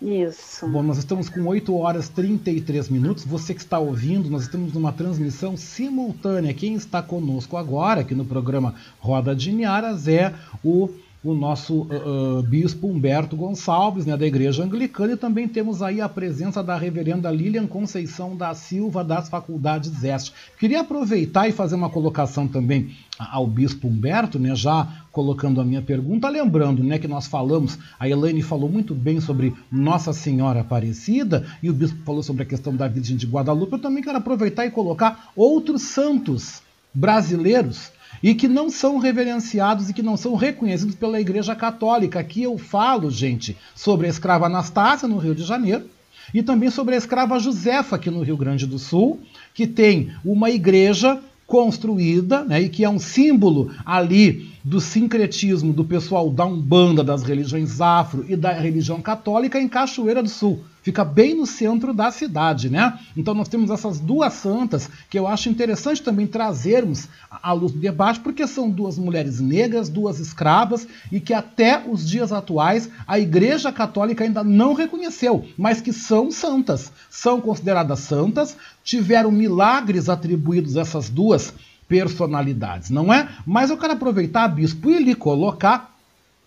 Isso. 0.00 0.66
Bom, 0.68 0.82
nós 0.82 0.98
estamos 0.98 1.28
com 1.28 1.46
8 1.46 1.76
horas 1.78 2.08
e 2.08 2.12
33 2.12 2.88
minutos. 2.88 3.24
Você 3.24 3.54
que 3.54 3.60
está 3.60 3.78
ouvindo, 3.78 4.28
nós 4.28 4.42
estamos 4.42 4.72
numa 4.72 4.92
transmissão 4.92 5.56
simultânea. 5.56 6.52
Quem 6.52 6.74
está 6.74 7.00
conosco 7.02 7.56
agora, 7.56 8.00
aqui 8.00 8.14
no 8.14 8.24
programa 8.24 8.74
Roda 8.98 9.34
de 9.34 9.52
Niaras, 9.52 10.08
é 10.08 10.34
o 10.62 10.90
o 11.24 11.34
nosso 11.34 11.82
uh, 11.82 12.42
bispo 12.42 12.86
Humberto 12.86 13.34
Gonçalves, 13.34 14.04
né, 14.04 14.14
da 14.14 14.26
Igreja 14.26 14.62
Anglicana, 14.62 15.14
e 15.14 15.16
também 15.16 15.48
temos 15.48 15.82
aí 15.82 15.98
a 15.98 16.08
presença 16.08 16.62
da 16.62 16.76
reverenda 16.76 17.30
Lilian 17.30 17.66
Conceição 17.66 18.36
da 18.36 18.54
Silva, 18.54 19.02
das 19.02 19.30
Faculdades 19.30 20.04
Este. 20.04 20.32
Queria 20.58 20.82
aproveitar 20.82 21.48
e 21.48 21.52
fazer 21.52 21.76
uma 21.76 21.88
colocação 21.88 22.46
também 22.46 22.94
ao 23.18 23.46
bispo 23.46 23.88
Humberto, 23.88 24.38
né, 24.38 24.54
já 24.54 24.86
colocando 25.10 25.62
a 25.62 25.64
minha 25.64 25.80
pergunta, 25.80 26.28
lembrando 26.28 26.84
né, 26.84 26.98
que 26.98 27.08
nós 27.08 27.26
falamos, 27.26 27.78
a 27.98 28.06
Elaine 28.06 28.42
falou 28.42 28.68
muito 28.68 28.94
bem 28.94 29.18
sobre 29.18 29.54
Nossa 29.72 30.12
Senhora 30.12 30.60
Aparecida, 30.60 31.46
e 31.62 31.70
o 31.70 31.72
bispo 31.72 32.04
falou 32.04 32.22
sobre 32.22 32.42
a 32.42 32.46
questão 32.46 32.76
da 32.76 32.86
Virgem 32.86 33.16
de 33.16 33.26
Guadalupe, 33.26 33.72
eu 33.72 33.78
também 33.78 34.02
quero 34.02 34.18
aproveitar 34.18 34.66
e 34.66 34.70
colocar 34.70 35.30
outros 35.34 35.82
santos 35.82 36.62
brasileiros 36.92 37.93
e 38.24 38.34
que 38.34 38.48
não 38.48 38.70
são 38.70 38.96
reverenciados 38.96 39.90
e 39.90 39.92
que 39.92 40.02
não 40.02 40.16
são 40.16 40.34
reconhecidos 40.34 40.94
pela 40.94 41.20
Igreja 41.20 41.54
Católica. 41.54 42.18
Aqui 42.18 42.42
eu 42.42 42.56
falo, 42.56 43.10
gente, 43.10 43.54
sobre 43.74 44.06
a 44.06 44.10
escrava 44.10 44.46
Anastácia, 44.46 45.06
no 45.06 45.18
Rio 45.18 45.34
de 45.34 45.44
Janeiro, 45.44 45.84
e 46.32 46.42
também 46.42 46.70
sobre 46.70 46.94
a 46.94 46.98
escrava 46.98 47.38
Josefa, 47.38 47.96
aqui 47.96 48.08
no 48.10 48.22
Rio 48.22 48.38
Grande 48.38 48.66
do 48.66 48.78
Sul, 48.78 49.20
que 49.52 49.66
tem 49.66 50.10
uma 50.24 50.50
igreja 50.50 51.20
construída, 51.46 52.42
né, 52.42 52.62
e 52.62 52.70
que 52.70 52.82
é 52.82 52.88
um 52.88 52.98
símbolo 52.98 53.70
ali 53.84 54.50
do 54.64 54.80
sincretismo 54.80 55.74
do 55.74 55.84
pessoal 55.84 56.30
da 56.30 56.46
Umbanda, 56.46 57.04
das 57.04 57.22
religiões 57.22 57.78
afro 57.82 58.24
e 58.26 58.34
da 58.34 58.52
religião 58.54 59.02
católica 59.02 59.60
em 59.60 59.68
Cachoeira 59.68 60.22
do 60.22 60.30
Sul 60.30 60.64
fica 60.84 61.02
bem 61.02 61.34
no 61.34 61.46
centro 61.46 61.94
da 61.94 62.10
cidade, 62.12 62.68
né? 62.68 62.98
Então 63.16 63.32
nós 63.32 63.48
temos 63.48 63.70
essas 63.70 63.98
duas 63.98 64.34
santas 64.34 64.88
que 65.08 65.18
eu 65.18 65.26
acho 65.26 65.48
interessante 65.48 66.02
também 66.02 66.26
trazermos 66.26 67.08
à 67.30 67.52
luz 67.52 67.72
do 67.72 67.78
debate, 67.78 68.20
porque 68.20 68.46
são 68.46 68.68
duas 68.68 68.98
mulheres 68.98 69.40
negras, 69.40 69.88
duas 69.88 70.20
escravas, 70.20 70.86
e 71.10 71.18
que 71.18 71.32
até 71.32 71.82
os 71.88 72.06
dias 72.06 72.32
atuais 72.32 72.90
a 73.08 73.18
Igreja 73.18 73.72
Católica 73.72 74.24
ainda 74.24 74.44
não 74.44 74.74
reconheceu, 74.74 75.46
mas 75.56 75.80
que 75.80 75.92
são 75.92 76.30
santas, 76.30 76.92
são 77.08 77.40
consideradas 77.40 78.00
santas, 78.00 78.54
tiveram 78.84 79.30
milagres 79.30 80.10
atribuídos 80.10 80.76
a 80.76 80.82
essas 80.82 81.08
duas 81.08 81.54
personalidades, 81.88 82.90
não 82.90 83.10
é? 83.10 83.26
Mas 83.46 83.70
eu 83.70 83.78
quero 83.78 83.94
aproveitar, 83.94 84.48
bispo, 84.48 84.90
e 84.90 85.02
lhe 85.02 85.14
colocar 85.14 85.94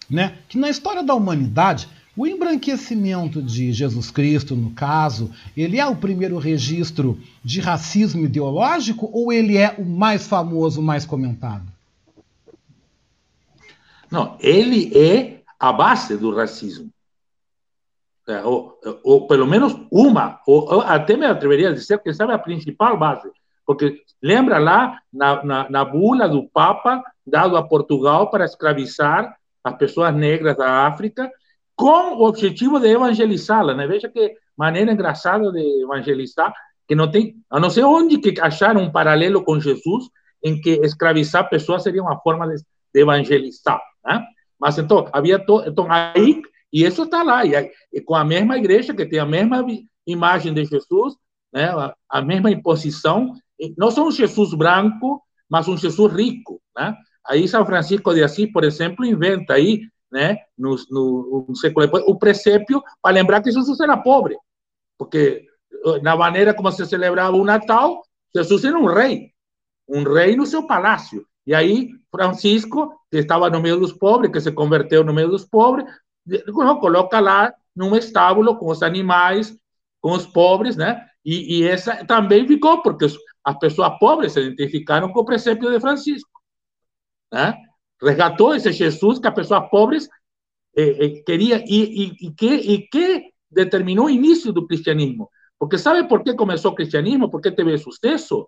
né, 0.09 0.35
que 0.47 0.57
na 0.57 0.69
história 0.69 1.03
da 1.03 1.15
humanidade 1.15 1.89
o 2.17 2.25
embranquecimento 2.25 3.43
de 3.43 3.71
Jesus 3.71 4.09
Cristo, 4.09 4.55
no 4.55 4.71
caso, 4.71 5.31
ele 5.55 5.79
é 5.79 5.85
o 5.85 5.95
primeiro 5.95 6.39
registro 6.39 7.19
de 7.43 7.61
racismo 7.61 8.25
ideológico 8.25 9.07
ou 9.13 9.31
ele 9.31 9.55
é 9.55 9.75
o 9.77 9.85
mais 9.85 10.27
famoso, 10.27 10.81
mais 10.81 11.05
comentado? 11.05 11.63
Não, 14.09 14.35
ele 14.39 14.91
é 14.97 15.41
a 15.59 15.71
base 15.71 16.17
do 16.17 16.35
racismo. 16.35 16.89
ou, 18.43 18.79
ou 19.03 19.27
pelo 19.27 19.45
menos 19.45 19.75
uma, 19.91 20.41
ou, 20.47 20.73
ou, 20.73 20.81
até 20.81 21.15
me 21.15 21.27
atreveria 21.27 21.69
a 21.69 21.73
dizer 21.73 22.01
que 22.01 22.11
sabe 22.13 22.33
a 22.33 22.39
principal 22.39 22.97
base, 22.97 23.29
porque 23.63 24.01
lembra 24.19 24.57
lá 24.57 24.99
na, 25.13 25.43
na, 25.43 25.69
na 25.69 25.85
bula 25.85 26.27
do 26.27 26.49
Papa 26.49 27.03
dado 27.25 27.55
a 27.55 27.61
Portugal 27.61 28.31
para 28.31 28.45
escravizar 28.45 29.37
as 29.63 29.75
pessoas 29.75 30.15
negras 30.15 30.57
da 30.57 30.87
África, 30.87 31.29
com 31.77 32.15
o 32.15 32.27
objetivo 32.27 32.79
de 32.79 32.87
evangelizá-la, 32.87 33.73
né? 33.73 33.87
Veja 33.87 34.09
que 34.09 34.33
maneira 34.57 34.91
engraçada 34.91 35.51
de 35.51 35.83
evangelizar, 35.83 36.53
que 36.87 36.95
não 36.95 37.09
tem, 37.09 37.35
a 37.49 37.59
não 37.59 37.69
ser 37.69 37.83
onde 37.83 38.17
que 38.17 38.41
acharam 38.41 38.81
um 38.81 38.91
paralelo 38.91 39.43
com 39.43 39.59
Jesus, 39.59 40.09
em 40.43 40.59
que 40.59 40.71
escravizar 40.83 41.49
pessoas 41.49 41.83
seria 41.83 42.01
uma 42.01 42.19
forma 42.19 42.47
de, 42.47 42.55
de 42.55 43.01
evangelizar, 43.01 43.79
né? 44.03 44.25
Mas 44.59 44.77
então, 44.79 45.07
havia 45.13 45.37
to, 45.37 45.63
então 45.67 45.85
aí 45.91 46.41
e 46.71 46.83
isso 46.83 47.03
está 47.03 47.23
lá, 47.23 47.45
e, 47.45 47.53
e, 47.93 48.01
com 48.01 48.15
a 48.15 48.25
mesma 48.25 48.57
igreja, 48.57 48.93
que 48.93 49.05
tem 49.05 49.19
a 49.19 49.25
mesma 49.25 49.65
imagem 50.05 50.53
de 50.53 50.65
Jesus, 50.65 51.15
né, 51.53 51.69
a, 51.69 51.95
a 52.09 52.21
mesma 52.21 52.51
imposição, 52.51 53.33
não 53.77 53.89
só 53.89 54.05
um 54.05 54.11
Jesus 54.11 54.53
branco, 54.53 55.21
mas 55.49 55.67
um 55.67 55.77
Jesus 55.77 56.13
rico. 56.13 56.61
Né? 56.75 56.95
Aí 57.25 57.47
São 57.47 57.65
Francisco 57.65 58.13
de 58.13 58.23
Assis, 58.23 58.51
por 58.51 58.63
exemplo, 58.63 59.05
inventa 59.05 59.53
aí, 59.53 59.81
né, 60.17 60.39
no, 60.57 60.75
no, 60.89 61.45
no 61.47 61.55
século 61.55 61.85
depois, 61.85 62.03
o 62.07 62.17
presépio 62.17 62.81
para 62.99 63.13
lembrar 63.13 63.43
que 63.43 63.51
Jesus 63.51 63.79
era 63.79 63.95
pobre, 63.95 64.35
porque 64.97 65.45
eh, 65.85 66.01
na 66.01 66.15
maneira 66.15 66.55
como 66.55 66.71
se 66.71 66.83
celebrava 66.87 67.37
o 67.37 67.45
Natal, 67.45 68.01
Jesus 68.35 68.65
era 68.65 68.75
um 68.75 68.87
rei, 68.87 69.31
um 69.87 70.01
rei 70.01 70.35
no 70.35 70.47
seu 70.47 70.65
palácio. 70.65 71.23
E 71.45 71.53
aí 71.53 71.91
Francisco, 72.09 72.91
que 73.11 73.17
estava 73.17 73.47
no 73.51 73.61
meio 73.61 73.79
dos 73.79 73.93
pobres, 73.93 74.31
que 74.31 74.41
se 74.41 74.51
converteu 74.51 75.03
no 75.03 75.13
meio 75.13 75.29
dos 75.29 75.45
pobres, 75.45 75.85
coloca 76.51 77.19
lá 77.19 77.53
num 77.75 77.95
estábulo 77.95 78.57
com 78.57 78.71
os 78.71 78.81
animais, 78.81 79.55
com 80.01 80.13
os 80.13 80.25
pobres, 80.25 80.75
né? 80.75 81.05
E, 81.23 81.59
e 81.59 81.67
essa 81.67 82.03
também 82.05 82.47
ficou, 82.47 82.81
porque 82.81 83.05
as 83.43 83.59
pessoas 83.59 83.99
pobres 83.99 84.31
se 84.31 84.39
identificaram 84.39 85.13
com 85.13 85.19
o 85.19 85.25
princípio 85.25 85.69
de 85.69 85.79
Francisco, 85.79 86.41
né? 87.31 87.53
Resgatou 88.01 88.55
esse 88.55 88.71
Jesus 88.71 89.19
que 89.19 89.27
as 89.27 89.33
pessoas 89.33 89.69
pobres 89.69 90.07
eh, 90.75 91.05
eh, 91.05 91.23
que, 92.37 92.87
que 92.91 93.31
determinou 93.49 94.05
o 94.05 94.09
início 94.09 94.53
do 94.53 94.67
cristianismo. 94.67 95.29
Porque 95.59 95.77
sabe 95.77 96.07
por 96.07 96.23
que 96.23 96.35
começou 96.35 96.71
o 96.71 96.75
cristianismo? 96.75 97.29
Por 97.29 97.41
que 97.41 97.51
teve 97.51 97.77
sucesso? 97.77 98.47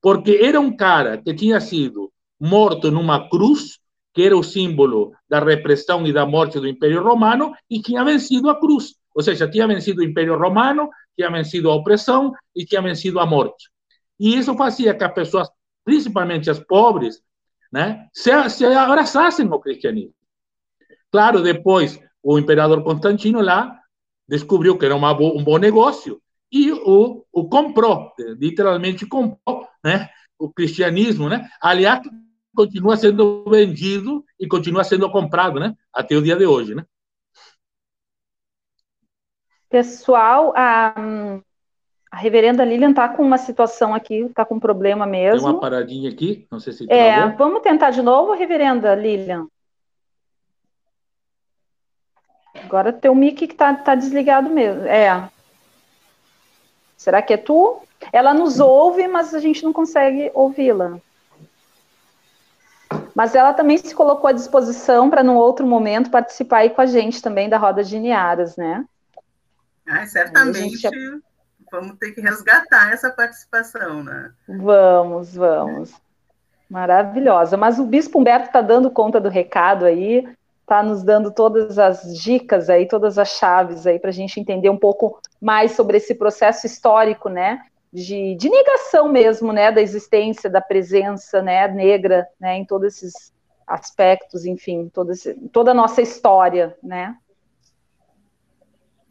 Porque 0.00 0.38
era 0.42 0.60
um 0.60 0.76
cara 0.76 1.18
que 1.18 1.34
tinha 1.34 1.60
sido 1.60 2.12
morto 2.38 2.90
numa 2.90 3.28
cruz 3.28 3.80
que 4.18 4.22
era 4.22 4.36
o 4.36 4.42
símbolo 4.42 5.12
da 5.28 5.38
repressão 5.38 6.04
e 6.04 6.12
da 6.12 6.26
morte 6.26 6.58
do 6.58 6.66
Império 6.66 7.02
Romano, 7.02 7.54
e 7.70 7.80
tinha 7.80 8.02
vencido 8.04 8.50
a 8.50 8.58
cruz. 8.58 8.96
Ou 9.14 9.22
seja, 9.22 9.48
tinha 9.48 9.64
vencido 9.64 10.00
o 10.00 10.04
Império 10.04 10.36
Romano, 10.36 10.90
tinha 11.16 11.30
vencido 11.30 11.70
a 11.70 11.74
opressão 11.76 12.32
e 12.52 12.64
tinha 12.64 12.82
vencido 12.82 13.20
a 13.20 13.26
morte. 13.26 13.70
E 14.18 14.36
isso 14.36 14.56
fazia 14.56 14.92
que 14.92 15.04
as 15.04 15.14
pessoas, 15.14 15.48
principalmente 15.84 16.50
as 16.50 16.58
pobres, 16.58 17.20
né, 17.70 18.08
se, 18.12 18.30
se 18.50 18.64
abraçassem 18.64 19.46
ao 19.48 19.60
cristianismo. 19.60 20.14
Claro, 21.10 21.42
depois 21.42 22.00
o 22.22 22.38
imperador 22.38 22.82
Constantino 22.82 23.40
lá 23.40 23.78
descobriu 24.26 24.76
que 24.76 24.84
era 24.84 24.94
uma, 24.94 25.12
um 25.12 25.42
bom 25.42 25.58
negócio 25.58 26.20
e 26.50 26.72
o, 26.72 27.24
o 27.32 27.48
comprou, 27.48 28.12
literalmente 28.38 29.06
comprou, 29.06 29.66
né, 29.84 30.08
o 30.38 30.50
cristianismo, 30.50 31.28
né? 31.28 31.48
Aliás, 31.60 32.00
continua 32.54 32.96
sendo 32.96 33.44
vendido 33.48 34.24
e 34.38 34.46
continua 34.46 34.84
sendo 34.84 35.10
comprado, 35.10 35.58
né? 35.60 35.74
Até 35.92 36.16
o 36.16 36.22
dia 36.22 36.36
de 36.36 36.46
hoje, 36.46 36.74
né? 36.74 36.84
Pessoal, 39.68 40.54
a, 40.56 41.40
a 42.10 42.16
reverenda 42.16 42.64
Lilian 42.64 42.90
está 42.90 43.08
com 43.08 43.22
uma 43.22 43.38
situação 43.38 43.94
aqui, 43.94 44.20
está 44.22 44.44
com 44.44 44.54
um 44.54 44.60
problema 44.60 45.06
mesmo. 45.06 45.40
Tem 45.40 45.50
uma 45.54 45.60
paradinha 45.60 46.10
aqui, 46.10 46.46
não 46.50 46.58
sei 46.58 46.72
se 46.72 46.86
É, 46.90 47.14
travou. 47.14 47.36
vamos 47.36 47.62
tentar 47.62 47.90
de 47.90 48.00
novo, 48.02 48.32
reverenda 48.32 48.94
Lilian? 48.94 49.46
Agora 52.64 52.92
teu 52.92 53.14
mic 53.14 53.46
que 53.46 53.52
está 53.52 53.74
tá 53.74 53.94
desligado 53.94 54.48
mesmo. 54.50 54.82
É. 54.86 55.28
Será 56.96 57.22
que 57.22 57.34
é 57.34 57.36
tu? 57.36 57.80
Ela 58.12 58.34
nos 58.34 58.58
ouve, 58.58 59.06
mas 59.06 59.34
a 59.34 59.38
gente 59.38 59.62
não 59.62 59.72
consegue 59.72 60.30
ouvi-la. 60.34 60.98
Mas 63.14 63.34
ela 63.34 63.52
também 63.52 63.76
se 63.76 63.94
colocou 63.94 64.28
à 64.28 64.32
disposição 64.32 65.10
para, 65.10 65.22
num 65.22 65.36
outro 65.36 65.66
momento, 65.66 66.10
participar 66.10 66.58
aí 66.58 66.70
com 66.70 66.80
a 66.80 66.86
gente 66.86 67.20
também 67.20 67.48
da 67.48 67.58
Roda 67.58 67.84
de 67.84 67.98
Niaras, 67.98 68.56
né? 68.56 68.84
Ah, 69.86 70.06
certamente 70.06 70.76
gente... 70.76 71.22
vamos 71.70 71.96
ter 71.98 72.12
que 72.12 72.20
resgatar 72.20 72.92
essa 72.92 73.10
participação, 73.10 74.02
né? 74.02 74.32
Vamos, 74.48 75.34
vamos. 75.34 75.92
Maravilhosa. 76.68 77.56
Mas 77.56 77.78
o 77.78 77.86
Bispo 77.86 78.18
Humberto 78.18 78.46
está 78.46 78.60
dando 78.60 78.90
conta 78.90 79.20
do 79.20 79.28
recado 79.28 79.84
aí, 79.84 80.28
está 80.60 80.82
nos 80.82 81.02
dando 81.02 81.30
todas 81.30 81.78
as 81.78 82.16
dicas 82.18 82.68
aí, 82.68 82.86
todas 82.86 83.18
as 83.18 83.28
chaves 83.28 83.86
aí 83.86 83.98
para 83.98 84.10
a 84.10 84.12
gente 84.12 84.38
entender 84.38 84.68
um 84.68 84.76
pouco 84.76 85.20
mais 85.40 85.72
sobre 85.72 85.96
esse 85.96 86.14
processo 86.14 86.66
histórico, 86.66 87.28
né? 87.28 87.62
de, 87.92 88.34
de 88.36 88.48
negação 88.48 89.08
mesmo, 89.08 89.52
né, 89.52 89.72
da 89.72 89.80
existência, 89.80 90.50
da 90.50 90.60
presença, 90.60 91.42
né, 91.42 91.66
negra, 91.68 92.28
né, 92.38 92.56
em 92.56 92.64
todos 92.64 92.94
esses 92.94 93.32
aspectos, 93.66 94.44
enfim, 94.44 94.90
todo 94.92 95.12
esse, 95.12 95.34
toda 95.52 95.70
a 95.72 95.74
nossa 95.74 96.02
história, 96.02 96.76
né. 96.82 97.16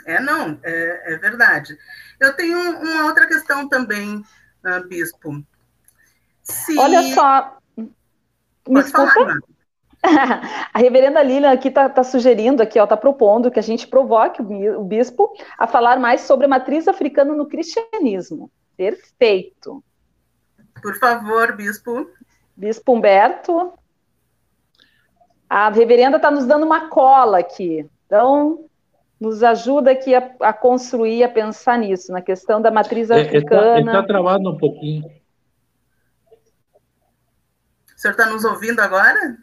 É, 0.08 0.22
não, 0.22 0.58
é, 0.63 1.13
é 1.13 1.17
verdade. 1.17 1.78
Eu 2.17 2.34
tenho 2.34 2.58
uma 2.80 3.06
outra 3.06 3.28
questão 3.28 3.67
também, 3.67 4.24
uh, 4.65 4.88
Bispo. 4.88 5.43
Se... 6.41 6.80
Olha 6.80 7.13
só, 7.13 7.58
me? 8.65 8.84
Falar, 8.84 9.38
a 10.74 10.80
reverenda 10.80 11.22
Lilian 11.22 11.52
aqui 11.52 11.67
está 11.67 11.89
tá 11.89 12.06
sugerindo, 12.06 12.63
aqui, 12.63 12.80
está 12.80 12.96
propondo 12.96 13.52
que 13.52 13.60
a 13.60 13.63
gente 13.63 13.86
provoque 13.86 14.41
o 14.41 14.84
bispo 14.86 15.34
a 15.58 15.67
falar 15.67 16.00
mais 16.00 16.22
sobre 16.22 16.46
a 16.46 16.50
matriz 16.50 16.88
africana 16.88 17.34
no 17.34 17.48
cristianismo. 17.48 18.50
Perfeito. 18.78 19.84
Por 20.82 20.96
favor, 20.98 21.54
bispo. 21.54 22.10
Bispo 22.56 22.93
Humberto. 22.93 23.74
A 25.50 25.70
reverenda 25.70 26.15
está 26.15 26.32
nos 26.32 26.46
dando 26.46 26.65
uma 26.65 26.88
cola 26.88 27.39
aqui. 27.39 27.86
Então, 28.06 28.70
nos 29.19 29.43
ajuda 29.43 29.91
aqui 29.91 30.13
a, 30.13 30.36
a, 30.41 30.53
construir, 30.53 31.23
a 31.23 31.30
pensar 31.30 31.77
nisso, 31.77 32.12
na 32.12 32.21
questão 32.21 32.62
da 32.62 32.69
matriz 32.69 33.10
é, 33.10 33.21
africana. 33.21 33.80
Está 33.80 34.01
tá 34.01 34.08
travado 34.08 34.49
um 34.49 34.58
pouquinho. 34.58 35.06
O 37.95 37.99
senhor 37.99 38.12
está 38.12 38.27
nos 38.27 38.45
ouvindo 38.45 38.80
agora? 38.80 39.38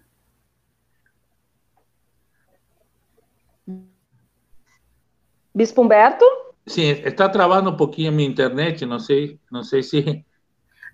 Bispo 5.52 5.82
Humberto? 5.82 6.24
Sim, 6.66 6.90
está 7.04 7.28
travando 7.28 7.70
um 7.70 7.76
pouquinho 7.76 8.08
a 8.08 8.12
minha 8.12 8.28
internet, 8.28 8.86
não 8.86 8.98
sei, 8.98 9.38
não 9.50 9.62
sei 9.62 9.82
se 9.82 10.24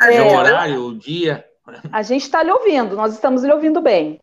é, 0.02 0.14
é 0.16 0.22
o 0.22 0.36
horário, 0.36 0.84
o 0.86 0.98
dia. 0.98 1.44
A 1.92 2.02
gente 2.02 2.22
está 2.22 2.42
lhe 2.42 2.50
ouvindo, 2.50 2.96
nós 2.96 3.14
estamos 3.14 3.44
lhe 3.44 3.52
ouvindo 3.52 3.80
bem. 3.80 4.20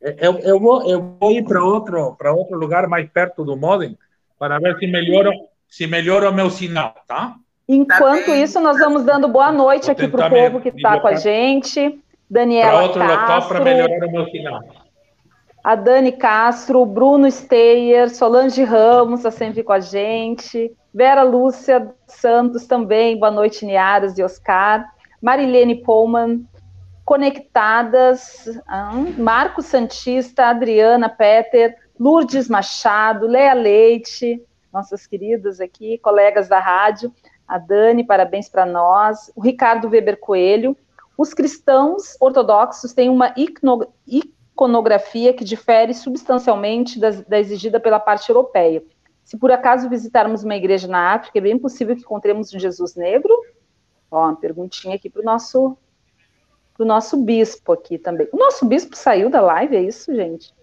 Eu, 0.00 0.38
eu, 0.38 0.58
vou, 0.58 0.88
eu 0.88 1.16
vou 1.20 1.32
ir 1.32 1.44
para 1.44 1.62
outro, 1.62 2.14
para 2.16 2.32
outro 2.32 2.56
lugar 2.56 2.86
mais 2.86 3.08
perto 3.10 3.44
do 3.44 3.56
modem 3.56 3.98
para 4.38 4.58
ver 4.58 4.78
se 4.78 4.86
melhora, 4.86 5.30
se 5.68 5.86
melhora 5.86 6.30
o 6.30 6.34
meu 6.34 6.48
sinal, 6.50 6.94
tá? 7.06 7.34
Enquanto 7.68 8.26
tá 8.26 8.36
isso, 8.36 8.58
nós 8.60 8.78
vamos 8.78 9.04
dando 9.04 9.28
boa 9.28 9.52
noite 9.52 9.90
aqui 9.90 10.08
para 10.08 10.26
o 10.26 10.30
povo 10.30 10.60
que 10.60 10.70
está 10.70 10.98
com 10.98 11.06
a 11.06 11.14
gente. 11.14 12.00
Daniela 12.28 12.70
Para 12.70 12.82
outro 12.82 13.00
Castro. 13.00 13.20
local 13.20 13.48
para 13.48 13.60
melhorar 13.60 14.06
o 14.06 14.10
meu 14.10 14.24
sinal 14.30 14.60
a 15.62 15.74
Dani 15.74 16.12
Castro, 16.12 16.84
Bruno 16.86 17.30
Steyer, 17.30 18.08
Solange 18.10 18.62
Ramos 18.64 19.20
está 19.20 19.30
sempre 19.30 19.62
com 19.62 19.72
a 19.72 19.80
gente, 19.80 20.72
Vera 20.92 21.22
Lúcia 21.22 21.92
Santos 22.06 22.66
também, 22.66 23.18
boa 23.18 23.30
noite, 23.30 23.64
Niaras 23.64 24.18
e 24.18 24.22
Oscar, 24.22 24.86
Marilene 25.20 25.82
Pullman, 25.82 26.46
conectadas, 27.10 28.44
Marco 29.18 29.60
Santista, 29.62 30.44
Adriana 30.46 31.08
Peter, 31.08 31.76
Lourdes 31.98 32.48
Machado, 32.48 33.26
Lea 33.26 33.52
Leite, 33.52 34.40
nossas 34.72 35.08
queridas 35.08 35.60
aqui, 35.60 35.98
colegas 35.98 36.48
da 36.48 36.60
rádio, 36.60 37.12
a 37.48 37.58
Dani, 37.58 38.04
parabéns 38.04 38.48
para 38.48 38.64
nós, 38.64 39.28
o 39.34 39.40
Ricardo 39.40 39.88
Weber 39.88 40.20
Coelho, 40.20 40.76
os 41.18 41.34
cristãos 41.34 42.16
ortodoxos 42.20 42.92
têm 42.92 43.10
uma 43.10 43.34
iconografia 44.06 45.34
que 45.34 45.42
difere 45.42 45.92
substancialmente 45.92 47.00
da, 47.00 47.10
da 47.10 47.40
exigida 47.40 47.80
pela 47.80 47.98
parte 47.98 48.30
europeia. 48.30 48.84
Se 49.24 49.36
por 49.36 49.50
acaso 49.50 49.88
visitarmos 49.88 50.44
uma 50.44 50.54
igreja 50.54 50.86
na 50.86 51.14
África, 51.14 51.38
é 51.38 51.42
bem 51.42 51.58
possível 51.58 51.96
que 51.96 52.02
encontremos 52.02 52.54
um 52.54 52.58
Jesus 52.60 52.94
negro? 52.94 53.36
Ó, 54.12 54.26
uma 54.26 54.36
perguntinha 54.36 54.94
aqui 54.94 55.10
para 55.10 55.22
o 55.22 55.24
nosso, 55.24 55.76
pro 56.80 56.86
nosso 56.86 57.18
bispo 57.18 57.74
aqui 57.74 57.98
também. 57.98 58.26
O 58.32 58.38
nosso 58.38 58.64
bispo 58.64 58.96
saiu 58.96 59.28
da 59.28 59.42
live, 59.42 59.76
é 59.76 59.82
isso, 59.82 60.14
gente? 60.14 60.54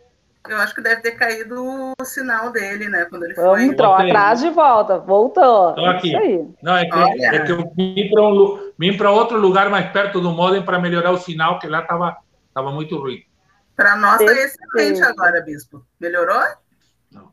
Eu 0.49 0.57
acho 0.57 0.73
que 0.73 0.81
deve 0.81 1.01
ter 1.01 1.11
caído 1.11 1.93
o 1.99 2.03
sinal 2.03 2.51
dele, 2.51 2.89
né? 2.89 3.05
Quando 3.05 3.25
ele 3.25 3.35
Vamos, 3.35 3.59
foi. 3.59 3.65
Entrou 3.65 3.93
atrás 3.93 4.39
de 4.39 4.49
volta, 4.49 4.97
voltou. 4.97 5.69
Estou 5.69 5.85
aqui. 5.85 6.13
Não, 6.63 6.75
é 6.75 6.85
que, 6.85 7.23
é 7.23 7.45
que 7.45 7.51
eu 7.51 7.71
vim 7.75 8.09
para 8.09 8.23
um, 8.23 8.71
vim 8.79 8.99
outro 9.03 9.37
lugar 9.37 9.69
mais 9.69 9.91
perto 9.91 10.19
do 10.19 10.31
modem 10.31 10.65
para 10.65 10.79
melhorar 10.79 11.11
o 11.11 11.19
sinal, 11.19 11.59
que 11.59 11.67
lá 11.67 11.81
estava 11.81 12.17
tava 12.51 12.71
muito 12.71 12.97
ruim. 12.97 13.23
Para 13.75 13.95
nós 13.95 14.19
está 14.19 14.33
excelente 14.33 15.03
agora, 15.03 15.41
Bispo. 15.41 15.85
Melhorou? 15.99 16.41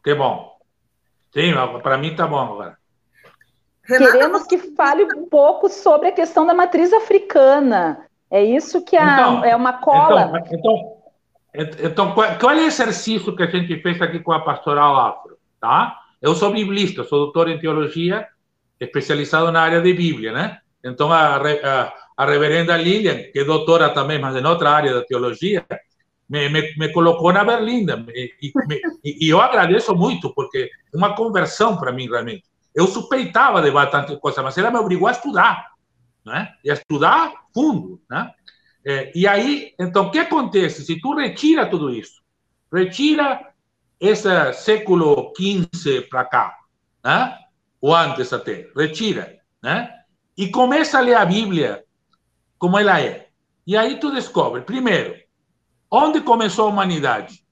Que 0.03 0.15
bom. 0.15 0.59
Sim, 1.33 1.55
para 1.83 1.97
mim 1.97 2.11
está 2.11 2.27
bom 2.27 2.39
agora. 2.39 2.77
Renata, 3.85 4.13
Queremos 4.13 4.43
que 4.47 4.59
fale 4.75 5.05
um 5.05 5.27
pouco 5.27 5.71
sobre 5.71 6.09
a 6.09 6.13
questão 6.13 6.45
da 6.45 6.53
matriz 6.53 6.93
africana. 6.93 8.07
É 8.35 8.43
isso 8.43 8.85
que 8.85 8.97
a, 8.97 9.13
então, 9.13 9.45
é 9.45 9.55
uma 9.55 9.75
cola. 9.75 10.43
Então, 10.51 10.97
então, 11.55 11.79
então, 11.85 12.15
qual 12.15 12.51
é 12.51 12.65
o 12.65 12.67
exercício 12.67 13.37
que 13.37 13.45
a 13.45 13.47
gente 13.47 13.81
fez 13.81 14.03
aqui 14.03 14.19
com 14.19 14.33
a 14.33 14.41
pastoral 14.41 14.97
afro? 14.97 15.39
Tá? 15.61 15.97
Eu 16.21 16.35
sou 16.35 16.51
biblista, 16.51 17.05
sou 17.05 17.21
doutor 17.21 17.49
em 17.49 17.61
teologia, 17.61 18.27
especializado 18.81 19.53
na 19.53 19.61
área 19.61 19.81
de 19.81 19.95
Bíblia, 19.95 20.33
né? 20.33 20.59
Então, 20.83 21.13
a, 21.13 21.37
a, 21.37 21.95
a 22.17 22.27
reverenda 22.27 22.77
Lilian, 22.77 23.23
que 23.33 23.39
é 23.39 23.45
doutora 23.45 23.91
também, 23.91 24.19
mas 24.19 24.35
em 24.35 24.45
outra 24.45 24.71
área 24.71 24.93
da 24.93 25.05
teologia, 25.05 25.65
me, 26.29 26.49
me, 26.49 26.75
me 26.77 26.93
colocou 26.93 27.33
na 27.33 27.45
berlinda. 27.45 28.05
E, 28.09 28.53
me, 28.67 28.81
e, 29.05 29.29
eu 29.29 29.41
agradeço 29.41 29.95
muito, 29.95 30.35
porque 30.35 30.69
é 30.93 30.97
uma 30.97 31.15
conversão 31.15 31.77
para 31.77 31.93
mim, 31.93 32.09
realmente. 32.09 32.43
Eu 32.75 32.89
suspeitava 32.89 33.63
de 33.63 33.71
bastante 33.71 34.17
coisa, 34.17 34.43
mas 34.43 34.59
ela 34.59 34.73
me 34.73 34.79
obrigou 34.79 35.07
a 35.07 35.13
estudar, 35.13 35.74
né? 36.25 36.55
E 36.65 36.71
a 36.71 36.75
estudar 36.75 37.33
fundo, 37.53 38.01
né? 38.11 38.33
É, 38.85 39.13
e 39.15 39.27
aí, 39.27 39.75
então, 39.79 40.07
o 40.07 40.11
que 40.11 40.19
acontece? 40.19 40.85
Se 40.85 41.01
tu 41.01 41.15
retira 41.15 41.69
tudo 41.69 41.91
isso, 41.91 42.23
retira 42.73 43.53
esse 43.99 44.53
século 44.53 45.33
XV 45.37 46.03
para 46.03 46.25
cá, 46.25 46.59
né? 47.03 47.39
ou 47.81 47.95
antes 47.95 48.33
até, 48.33 48.71
retira, 48.77 49.39
né? 49.63 49.91
e 50.37 50.49
começa 50.49 50.99
a 50.99 51.01
ler 51.01 51.15
a 51.15 51.25
Bíblia 51.25 51.85
como 52.59 52.79
ela 52.79 53.01
é. 53.01 53.29
E 53.67 53.77
aí 53.77 53.99
tu 53.99 54.11
descobre, 54.11 54.63
primeiro, 54.63 55.15
onde 55.91 56.21
começou 56.21 56.67
a 56.67 56.71
humanidade? 56.71 57.43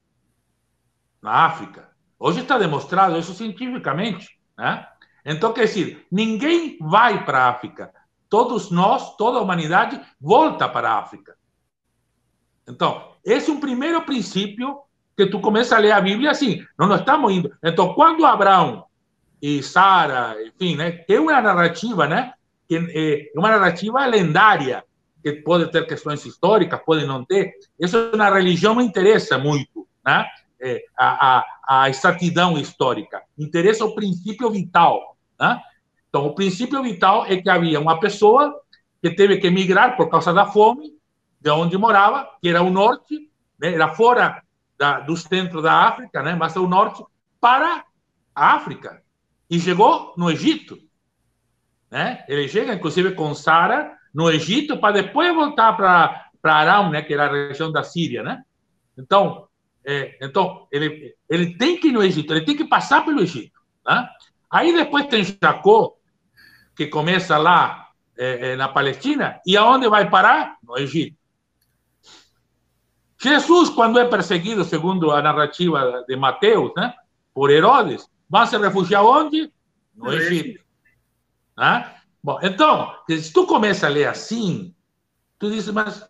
Na 1.22 1.46
África. 1.46 1.90
Hoje 2.18 2.40
está 2.40 2.58
demonstrado 2.58 3.18
isso 3.18 3.32
cientificamente. 3.32 4.38
Né? 4.58 4.86
Então, 5.24 5.52
quer 5.52 5.64
dizer, 5.64 6.06
ninguém 6.10 6.76
vai 6.80 7.24
para 7.24 7.44
a 7.44 7.48
África. 7.48 7.92
Todos 8.32 8.70
nós, 8.70 9.14
toda 9.18 9.36
a 9.36 9.42
humanidade, 9.42 10.00
volta 10.18 10.66
para 10.66 10.90
a 10.90 10.98
África. 10.98 11.36
Então, 12.66 13.10
esse 13.22 13.50
é 13.50 13.52
um 13.52 13.60
primeiro 13.60 14.00
princípio 14.06 14.78
que 15.14 15.26
tu 15.26 15.38
começa 15.38 15.76
a 15.76 15.78
ler 15.78 15.92
a 15.92 16.00
Bíblia 16.00 16.30
assim. 16.30 16.64
Não 16.78 16.88
nós 16.88 17.00
estamos 17.00 17.30
indo. 17.30 17.54
Então, 17.62 17.92
quando 17.92 18.24
Abraão 18.24 18.86
e 19.42 19.62
Sara, 19.62 20.34
enfim, 20.46 20.76
né, 20.76 20.92
tem 20.92 21.18
uma 21.18 21.42
narrativa, 21.42 22.06
né, 22.06 22.32
que 22.66 23.30
é 23.34 23.38
uma 23.38 23.50
narrativa 23.50 24.06
lendária, 24.06 24.82
que 25.22 25.32
pode 25.32 25.70
ter 25.70 25.86
questões 25.86 26.24
históricas, 26.24 26.80
pode 26.86 27.04
não 27.04 27.26
ter. 27.26 27.52
Isso 27.78 28.16
na 28.16 28.32
religião 28.32 28.74
não 28.74 28.80
interessa 28.80 29.36
muito, 29.36 29.86
né? 30.02 30.26
É, 30.58 30.82
a, 30.96 31.36
a, 31.36 31.44
a 31.68 31.90
exatidão 31.90 32.56
histórica. 32.56 33.20
Interessa 33.38 33.84
o 33.84 33.94
princípio 33.94 34.48
vital. 34.48 35.18
Né? 35.38 35.60
Então, 36.12 36.26
o 36.26 36.34
princípio 36.34 36.82
vital 36.82 37.24
é 37.24 37.38
que 37.38 37.48
havia 37.48 37.80
uma 37.80 37.98
pessoa 37.98 38.54
que 39.02 39.10
teve 39.12 39.38
que 39.38 39.50
migrar 39.50 39.96
por 39.96 40.10
causa 40.10 40.30
da 40.30 40.44
fome, 40.44 40.92
de 41.40 41.50
onde 41.50 41.78
morava, 41.78 42.28
que 42.38 42.50
era 42.50 42.60
o 42.60 42.68
norte, 42.68 43.30
né? 43.58 43.72
era 43.72 43.94
fora 43.94 44.42
da, 44.76 45.00
do 45.00 45.16
centro 45.16 45.62
da 45.62 45.72
África, 45.72 46.22
né? 46.22 46.34
mas 46.34 46.54
o 46.54 46.68
norte, 46.68 47.02
para 47.40 47.86
a 48.34 48.54
África. 48.54 49.02
E 49.48 49.58
chegou 49.58 50.12
no 50.18 50.30
Egito. 50.30 50.78
Né? 51.90 52.22
Ele 52.28 52.46
chega, 52.46 52.74
inclusive, 52.74 53.12
com 53.14 53.34
Sara 53.34 53.96
no 54.12 54.30
Egito, 54.30 54.76
para 54.76 55.00
depois 55.00 55.34
voltar 55.34 55.72
para 55.72 56.30
Aram, 56.42 56.90
né? 56.90 57.00
que 57.00 57.14
era 57.14 57.24
a 57.24 57.48
região 57.48 57.72
da 57.72 57.82
Síria. 57.82 58.22
Né? 58.22 58.42
Então, 58.98 59.48
é, 59.82 60.18
então 60.20 60.68
ele, 60.70 61.14
ele 61.26 61.56
tem 61.56 61.80
que 61.80 61.88
ir 61.88 61.92
no 61.92 62.02
Egito, 62.02 62.34
ele 62.34 62.44
tem 62.44 62.54
que 62.54 62.68
passar 62.68 63.02
pelo 63.02 63.22
Egito. 63.22 63.58
Né? 63.86 64.06
Aí 64.50 64.74
depois 64.74 65.06
tem 65.06 65.24
Jacó, 65.24 65.96
que 66.74 66.86
começa 66.86 67.36
lá 67.36 67.88
é, 68.16 68.52
é, 68.52 68.56
na 68.56 68.68
Palestina, 68.68 69.40
e 69.46 69.56
aonde 69.56 69.88
vai 69.88 70.08
parar? 70.08 70.56
No 70.62 70.78
Egito. 70.78 71.16
Jesus, 73.20 73.68
quando 73.70 73.98
é 73.98 74.04
perseguido, 74.04 74.64
segundo 74.64 75.10
a 75.10 75.22
narrativa 75.22 76.04
de 76.08 76.16
Mateus, 76.16 76.72
né, 76.76 76.92
por 77.32 77.50
Herodes, 77.50 78.08
vai 78.28 78.46
se 78.46 78.58
refugiar 78.58 79.04
onde? 79.04 79.52
No 79.94 80.12
Egito. 80.12 80.62
Né? 81.56 81.94
Bom, 82.22 82.38
então, 82.42 82.94
se 83.08 83.32
tu 83.32 83.46
começa 83.46 83.86
a 83.86 83.90
ler 83.90 84.08
assim, 84.08 84.74
tu 85.38 85.50
diz, 85.50 85.68
mas. 85.68 86.08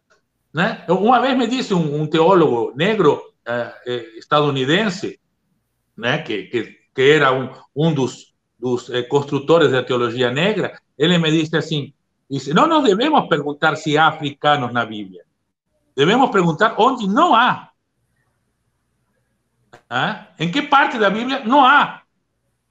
Né? 0.53 0.85
Uma 0.89 1.21
vez 1.21 1.37
me 1.37 1.47
disse 1.47 1.73
um, 1.73 2.03
um 2.03 2.07
teólogo 2.07 2.73
negro 2.77 3.23
eh, 3.47 3.75
estadunidense, 4.19 5.19
né, 5.97 6.19
que, 6.19 6.45
que, 6.45 6.79
que 6.95 7.03
era 7.03 7.33
um, 7.33 7.51
um 7.75 7.93
dos 7.93 8.32
dos 8.63 8.89
eh, 8.91 9.09
da 9.71 9.83
teologia 9.83 10.31
negra, 10.31 10.81
ele 10.97 11.19
me 11.19 11.33
disse 11.33 11.57
assim, 11.57 11.93
disse, 12.31 12.55
não 12.55 12.69
nos 12.69 12.85
devemos 12.85 13.29
perguntar 13.29 13.75
se 13.77 13.99
há 13.99 14.07
africanos 14.07 14.73
na 14.73 14.87
Bíblia, 14.87 15.25
devemos 15.97 16.31
perguntar 16.31 16.77
onde 16.79 17.09
não 17.09 17.35
há. 17.35 17.71
¿Ah? 19.91 20.29
Em 20.39 20.51
que 20.51 20.63
parte 20.63 20.97
da 20.97 21.11
Bíblia 21.11 21.41
não 21.45 21.63
há 21.63 22.03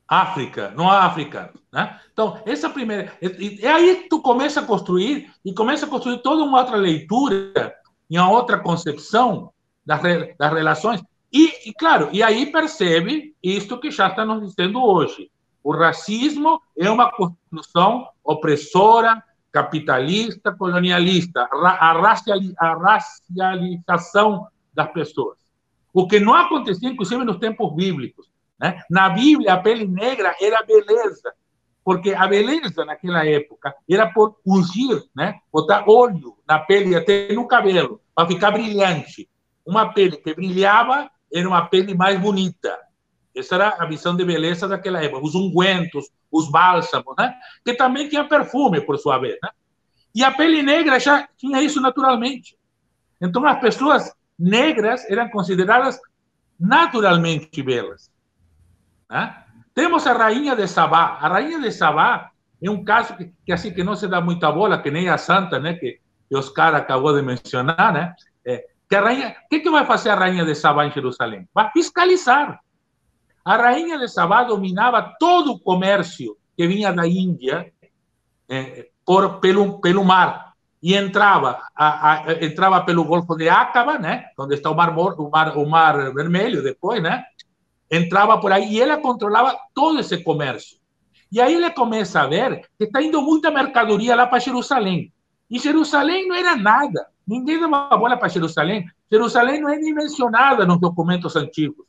África, 0.08 0.74
não 0.76 0.90
há 0.90 1.06
africanos. 1.06 1.62
Né? 1.72 1.98
Então, 2.12 2.42
essa 2.46 2.70
primeira. 2.70 3.14
E, 3.22 3.66
aí 3.66 4.04
que 4.04 4.10
tu 4.10 4.22
começa 4.22 4.60
a 4.60 4.66
construir, 4.66 5.32
e 5.46 5.54
começa 5.54 5.86
a 5.86 5.90
construir 5.90 6.18
toda 6.18 6.44
uma 6.44 6.60
outra 6.60 6.76
leitura, 6.76 7.74
e 8.10 8.18
uma 8.20 8.30
outra 8.30 8.60
concepção 8.60 9.54
das, 9.86 10.02
das 10.38 10.54
relações. 10.54 11.02
E, 11.32 11.74
claro, 11.80 12.10
e 12.12 12.22
aí 12.22 12.52
percebe 12.52 13.34
isto 13.42 13.80
que 13.80 13.90
já 13.90 14.10
está 14.10 14.26
nos 14.26 14.46
dizendo 14.46 14.84
hoje. 14.84 15.31
O 15.64 15.72
racismo 15.72 16.62
é 16.78 16.90
uma 16.90 17.12
construção 17.12 18.08
opressora, 18.24 19.24
capitalista, 19.52 20.52
colonialista, 20.54 21.48
a, 21.52 22.74
racialização 22.74 24.48
das 24.74 24.92
pessoas. 24.92 25.38
O 25.94 26.08
que 26.08 26.20
não 26.20 26.34
acontecia, 26.34 26.90
inclusive, 26.90 27.24
nos 27.24 27.38
tempos 27.38 27.76
bíblicos. 27.76 28.32
Né? 28.60 28.82
Na 28.90 29.10
Bíblia, 29.10 29.54
a 29.54 29.58
pele 29.58 29.86
negra 29.86 30.36
era 30.40 30.64
beleza, 30.64 31.34
porque 31.84 32.14
a 32.14 32.28
beleza 32.28 32.86
naquela 32.86 33.26
época 33.26 33.76
era 33.90 34.08
por 34.12 34.38
ungir, 34.46 35.04
né? 35.16 35.40
botar 35.52 35.84
óleo 35.88 36.38
na 36.48 36.60
pele, 36.60 36.96
até 36.96 37.34
no 37.34 37.48
cabelo, 37.48 38.00
para 38.16 38.28
ficar 38.28 38.52
brilhante. 38.52 39.30
Uma 39.66 39.94
pele 39.94 40.18
que 40.18 40.34
brilhava 40.34 41.10
era 41.34 41.48
uma 41.48 41.66
pele 41.66 41.94
mais 41.94 42.20
bonita. 42.20 42.78
Essa 43.36 43.56
era 43.56 43.76
a 43.80 43.86
visão 43.86 44.16
de 44.16 44.26
beleza 44.26 44.68
daquela 44.68 45.04
época. 45.04 45.26
Os 45.26 45.36
ungüentos, 45.36 46.10
os 46.32 46.50
bálsamos, 46.50 47.16
né? 47.18 47.34
que 47.64 47.74
também 47.74 48.10
tinha 48.10 48.28
perfume, 48.28 48.82
por 48.82 48.98
sua 48.98 49.18
vez. 49.18 49.38
Né? 49.42 49.50
E 50.14 50.24
a 50.24 50.32
pele 50.32 50.62
negra 50.62 51.00
já 51.00 51.28
tinha 51.38 51.62
isso 51.62 51.80
naturalmente. 51.80 52.58
Então, 53.22 53.46
as 53.46 53.60
pessoas 53.60 54.14
negras 54.38 55.10
eram 55.10 55.30
consideradas 55.30 56.00
naturalmente 56.60 57.62
belas. 57.64 58.12
Né? 59.10 59.36
Temos 59.74 60.06
a 60.06 60.14
rainha 60.14 60.56
de 60.56 60.68
Sabá. 60.68 61.18
A 61.22 61.28
rainha 61.28 61.60
de 61.60 61.72
Sabá 61.72 62.32
é 62.62 62.70
um 62.70 62.84
caso 62.84 63.16
que, 63.16 63.32
que 63.46 63.52
assim 63.52 63.74
que 63.74 63.84
não 63.84 63.96
se 63.96 64.08
dá 64.08 64.20
muita 64.20 64.52
bola, 64.52 64.82
que 64.82 64.92
nem 64.92 65.10
a 65.10 65.18
santa, 65.18 65.60
né, 65.60 65.74
que, 65.74 66.00
que 66.30 66.36
Oscar 66.36 66.76
acabou 66.76 67.14
de 67.14 67.22
mencionar, 67.22 67.94
né? 67.94 68.14
É, 68.46 68.66
que 68.88 68.96
a 68.96 69.02
rainha, 69.02 69.36
o 69.46 69.50
que, 69.50 69.62
que 69.62 69.70
vai 69.70 69.86
fazer 69.86 70.10
a 70.10 70.16
rainha 70.16 70.46
de 70.46 70.54
Sabá 70.54 70.86
em 70.86 70.92
Jerusalém? 70.92 71.48
Vai 71.54 71.72
fiscalizar. 71.72 72.60
A 73.44 73.58
rainha 73.58 73.98
de 73.98 74.08
Sabá 74.08 74.44
dominava 74.44 75.16
todo 75.20 75.54
o 75.54 75.60
comércio 75.60 76.38
que 76.56 76.68
vinha 76.68 76.92
da 76.92 77.08
Índia 77.08 77.72
eh, 78.48 78.90
por, 79.06 79.40
pelo, 79.40 79.80
pelo 79.80 80.04
mar 80.04 80.52
e 80.82 80.96
entrava 80.96 81.60
a, 81.76 82.14
a, 82.14 82.44
entrava 82.44 82.82
pelo 82.84 83.06
Golfo 83.06 83.36
de 83.36 83.48
Acaba, 83.48 84.00
né, 84.00 84.26
onde 84.38 84.56
está 84.56 84.70
o 84.70 84.76
mar, 84.76 84.90
o 84.98 85.30
mar 85.30 85.58
o 85.58 85.70
mar 85.70 86.14
vermelho 86.14 86.64
depois, 86.64 87.02
né, 87.02 87.24
entrava 87.90 88.40
por 88.40 88.52
aí 88.52 88.74
e 88.74 88.82
ela 88.82 88.98
controlava 88.98 89.56
todo 89.74 90.00
esse 90.00 90.18
comércio. 90.24 90.80
E 91.32 91.40
aí 91.40 91.54
ele 91.54 91.70
começa 91.72 92.22
a 92.22 92.28
ver 92.28 92.68
que 92.78 92.86
está 92.86 93.02
indo 93.02 93.22
muita 93.22 93.52
mercadoria 93.52 94.16
lá 94.16 94.28
para 94.28 94.40
Jerusalém. 94.40 95.14
E 95.50 95.60
Jerusalém 95.60 96.28
não 96.28 96.36
era 96.36 96.56
nada. 96.58 97.08
Ninguém 97.26 97.60
dava 97.60 97.96
bola 97.96 98.18
para 98.18 98.28
Jerusalém. 98.28 98.86
Jerusalém 99.10 99.62
não 99.62 99.70
é 99.70 99.78
nem 99.78 99.94
mencionada 99.94 100.66
nos 100.66 100.80
documentos 100.80 101.36
antigos. 101.38 101.86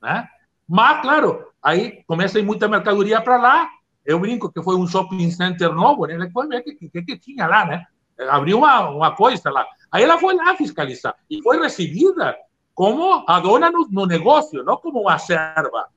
Né? 0.00 0.28
Mas, 0.70 1.02
claro, 1.02 1.48
aí 1.60 2.04
começa 2.06 2.38
a 2.38 2.40
ir 2.40 2.44
muita 2.44 2.68
mercadoria 2.68 3.20
para 3.20 3.36
lá. 3.36 3.68
Eu 4.06 4.20
brinco 4.20 4.52
que 4.52 4.62
foi 4.62 4.76
um 4.76 4.86
shopping 4.86 5.28
center 5.32 5.72
novo, 5.72 6.06
né? 6.06 6.14
Ela 6.14 6.30
foi 6.30 6.46
ver 6.46 6.60
o 6.60 6.62
que, 6.62 6.88
que, 6.88 7.02
que, 7.02 7.18
tinha 7.18 7.48
lá, 7.48 7.66
né? 7.66 7.84
Abriu 8.28 8.58
uma, 8.58 8.88
uma 8.88 9.10
coisa 9.16 9.50
lá. 9.50 9.66
Aí 9.90 10.04
ela 10.04 10.16
foi 10.16 10.32
lá 10.36 10.54
fiscalizar 10.54 11.16
e 11.28 11.42
foi 11.42 11.58
recebida 11.58 12.36
como 12.72 13.24
a 13.26 13.40
dona 13.40 13.68
no, 13.68 13.88
no 13.90 14.06
negócio, 14.06 14.62
não 14.62 14.76
como 14.76 15.00
uma 15.00 15.18
serva, 15.18 15.88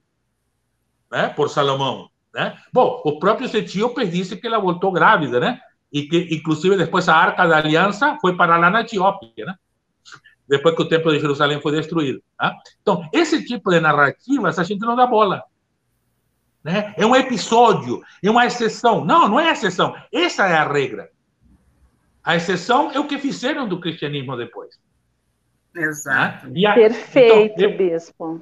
né? 1.12 1.30
por 1.30 1.50
Salomão. 1.50 2.10
Né? 2.34 2.58
Bom, 2.74 3.00
os 3.06 3.20
próprios 3.20 3.54
etíopes 3.54 4.10
dizem 4.10 4.40
que 4.40 4.48
ela 4.48 4.58
voltou 4.58 4.92
grávida, 4.92 5.40
né? 5.40 5.62
E 5.92 6.08
que, 6.08 6.30
inclusive, 6.32 6.76
depois 6.76 7.08
a 7.08 7.16
Arca 7.16 7.46
da 7.46 7.58
Aliança 7.58 8.18
foi 8.20 8.36
para 8.36 8.58
lá 8.58 8.72
na 8.72 8.82
Etiópia, 8.82 9.46
né? 9.46 9.56
Depois 10.48 10.76
que 10.76 10.82
o 10.82 10.88
Templo 10.88 11.12
de 11.12 11.20
Jerusalém 11.20 11.62
foi 11.62 11.72
destruído. 11.72 12.22
Né? 12.40 12.54
Então, 12.82 13.08
esse 13.14 13.46
tipo 13.46 13.70
de 13.70 13.80
narrativas 13.80 14.60
a 14.60 14.64
gente 14.64 14.82
não 14.82 14.96
dá 14.96 15.08
bola. 15.08 15.44
Né? 16.64 16.94
É 16.98 17.06
um 17.06 17.16
episódio, 17.16 18.02
é 18.24 18.30
uma 18.30 18.46
exceção. 18.46 19.04
Não, 19.04 19.28
não 19.28 19.40
é 19.40 19.52
exceção. 19.52 19.96
Essa 20.12 20.48
é 20.48 20.56
a 20.56 20.68
regra. 20.68 21.10
A 22.24 22.36
exceção 22.36 22.92
é 22.92 23.00
o 23.00 23.08
que 23.08 23.18
fizeram 23.18 23.68
do 23.68 23.80
cristianismo 23.80 24.38
depois. 24.38 24.80
Exato. 25.76 26.50
Né? 26.50 26.66
A... 26.66 26.74
Perfeito, 26.74 27.60
então, 27.60 27.70
eu... 27.70 27.78
bispo. 27.78 28.42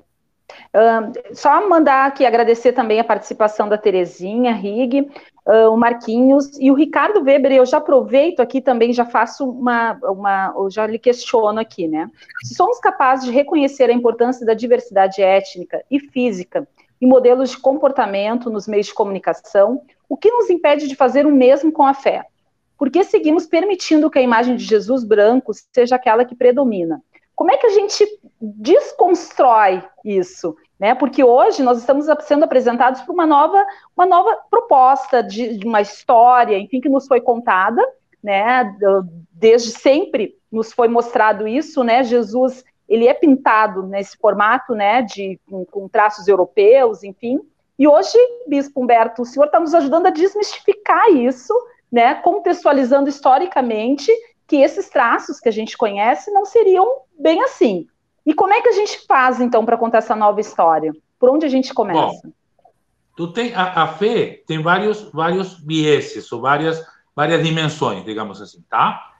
Uh, 0.73 1.35
só 1.35 1.67
mandar 1.67 2.07
aqui 2.07 2.25
agradecer 2.25 2.73
também 2.73 2.99
a 2.99 3.03
participação 3.03 3.67
da 3.67 3.77
Terezinha 3.77 4.53
Rig, 4.53 5.01
uh, 5.45 5.69
o 5.71 5.77
Marquinhos 5.77 6.57
e 6.59 6.71
o 6.71 6.73
Ricardo 6.73 7.23
Weber. 7.23 7.51
Eu 7.51 7.65
já 7.65 7.77
aproveito 7.77 8.39
aqui 8.39 8.61
também, 8.61 8.93
já 8.93 9.05
faço 9.05 9.49
uma, 9.49 9.99
uma, 10.03 10.53
eu 10.55 10.69
já 10.69 10.87
lhe 10.87 10.99
questiono 10.99 11.59
aqui, 11.59 11.87
né? 11.87 12.09
Se 12.43 12.55
somos 12.55 12.79
capazes 12.79 13.25
de 13.25 13.31
reconhecer 13.31 13.89
a 13.89 13.93
importância 13.93 14.45
da 14.45 14.53
diversidade 14.53 15.21
étnica 15.21 15.83
e 15.89 15.99
física 15.99 16.67
e 16.99 17.05
modelos 17.05 17.51
de 17.51 17.57
comportamento 17.57 18.49
nos 18.49 18.67
meios 18.67 18.87
de 18.87 18.93
comunicação, 18.93 19.81
o 20.07 20.15
que 20.15 20.29
nos 20.29 20.49
impede 20.49 20.87
de 20.87 20.95
fazer 20.95 21.25
o 21.25 21.31
mesmo 21.31 21.71
com 21.71 21.83
a 21.83 21.93
fé? 21.93 22.25
Por 22.77 22.89
que 22.89 23.03
seguimos 23.03 23.45
permitindo 23.45 24.09
que 24.09 24.17
a 24.17 24.23
imagem 24.23 24.55
de 24.55 24.63
Jesus 24.63 25.03
branco 25.03 25.51
seja 25.71 25.95
aquela 25.95 26.25
que 26.25 26.35
predomina? 26.35 27.01
Como 27.41 27.49
é 27.49 27.57
que 27.57 27.65
a 27.65 27.71
gente 27.71 28.05
desconstrói 28.39 29.81
isso? 30.05 30.55
Né? 30.79 30.93
Porque 30.93 31.23
hoje 31.23 31.63
nós 31.63 31.79
estamos 31.79 32.05
sendo 32.19 32.43
apresentados 32.43 33.01
por 33.01 33.13
uma 33.13 33.25
nova, 33.25 33.65
uma 33.97 34.05
nova 34.05 34.37
proposta 34.47 35.23
de, 35.23 35.57
de 35.57 35.65
uma 35.65 35.81
história, 35.81 36.55
enfim, 36.59 36.79
que 36.79 36.87
nos 36.87 37.07
foi 37.07 37.19
contada, 37.19 37.81
né? 38.21 38.77
Desde 39.31 39.71
sempre 39.71 40.37
nos 40.51 40.71
foi 40.71 40.87
mostrado 40.87 41.47
isso, 41.47 41.83
né? 41.83 42.03
Jesus 42.03 42.63
ele 42.87 43.07
é 43.07 43.13
pintado 43.15 43.87
nesse 43.87 44.15
formato, 44.17 44.75
né, 44.75 45.01
de 45.01 45.39
com, 45.49 45.65
com 45.65 45.89
traços 45.89 46.27
europeus, 46.27 47.03
enfim. 47.03 47.39
E 47.79 47.87
hoje, 47.87 48.19
Bispo 48.45 48.83
Humberto, 48.83 49.23
o 49.23 49.25
senhor 49.25 49.47
está 49.47 49.59
nos 49.59 49.73
ajudando 49.73 50.05
a 50.05 50.11
desmistificar 50.11 51.09
isso, 51.09 51.55
né, 51.91 52.13
contextualizando 52.13 53.09
historicamente 53.09 54.11
que 54.51 54.57
esses 54.57 54.89
traços 54.89 55.39
que 55.39 55.47
a 55.47 55.51
gente 55.51 55.77
conhece 55.77 56.29
não 56.29 56.43
seriam 56.43 56.85
bem 57.17 57.41
assim. 57.41 57.87
E 58.25 58.33
como 58.33 58.53
é 58.53 58.59
que 58.59 58.67
a 58.67 58.73
gente 58.73 59.05
faz, 59.07 59.39
então, 59.39 59.63
para 59.63 59.77
contar 59.77 59.99
essa 59.99 60.13
nova 60.13 60.41
história? 60.41 60.91
Por 61.17 61.29
onde 61.29 61.45
a 61.45 61.49
gente 61.49 61.73
começa? 61.73 62.19
Bom, 62.21 62.33
tu 63.15 63.31
tem, 63.31 63.55
a, 63.55 63.83
a, 63.83 63.87
fé 63.87 64.43
tem 64.45 64.61
vários, 64.61 65.09
vários 65.13 65.57
vieses, 65.57 66.29
ou 66.33 66.41
várias, 66.41 66.85
várias 67.15 67.41
dimensões, 67.41 68.03
digamos 68.03 68.41
assim, 68.41 68.61
tá? 68.69 69.13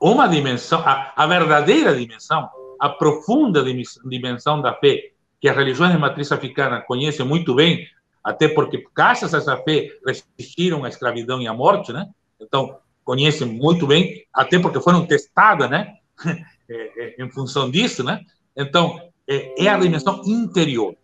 Uma 0.00 0.26
dimensão, 0.26 0.80
a, 0.80 1.12
a 1.14 1.26
verdadeira 1.26 1.94
dimensão, 1.94 2.48
a 2.80 2.88
profunda 2.88 3.62
dimensão 4.02 4.62
da 4.62 4.72
fé, 4.72 5.10
que 5.38 5.46
as 5.46 5.54
religiões 5.54 5.92
de 5.92 5.98
matriz 5.98 6.32
africana 6.32 6.80
conhecem 6.80 7.26
muito 7.26 7.54
bem, 7.54 7.86
até 8.24 8.48
porque, 8.48 8.82
graças 8.96 9.34
a 9.34 9.38
essa 9.38 9.58
fé, 9.58 9.90
resistiram 10.06 10.86
à 10.86 10.88
escravidão 10.88 11.38
e 11.42 11.46
à 11.46 11.52
morte, 11.52 11.92
né? 11.92 12.08
Então, 12.40 12.78
conhecem 13.06 13.46
muito 13.46 13.86
bem, 13.86 14.26
até 14.34 14.58
porque 14.58 14.80
foram 14.80 15.06
testadas, 15.06 15.70
né? 15.70 15.94
É, 16.68 17.20
é, 17.20 17.22
em 17.22 17.30
função 17.30 17.70
disso, 17.70 18.02
né? 18.02 18.22
Então, 18.56 19.00
é, 19.28 19.66
é 19.66 19.68
a 19.68 19.78
dimensão 19.78 20.20
interior. 20.26 20.96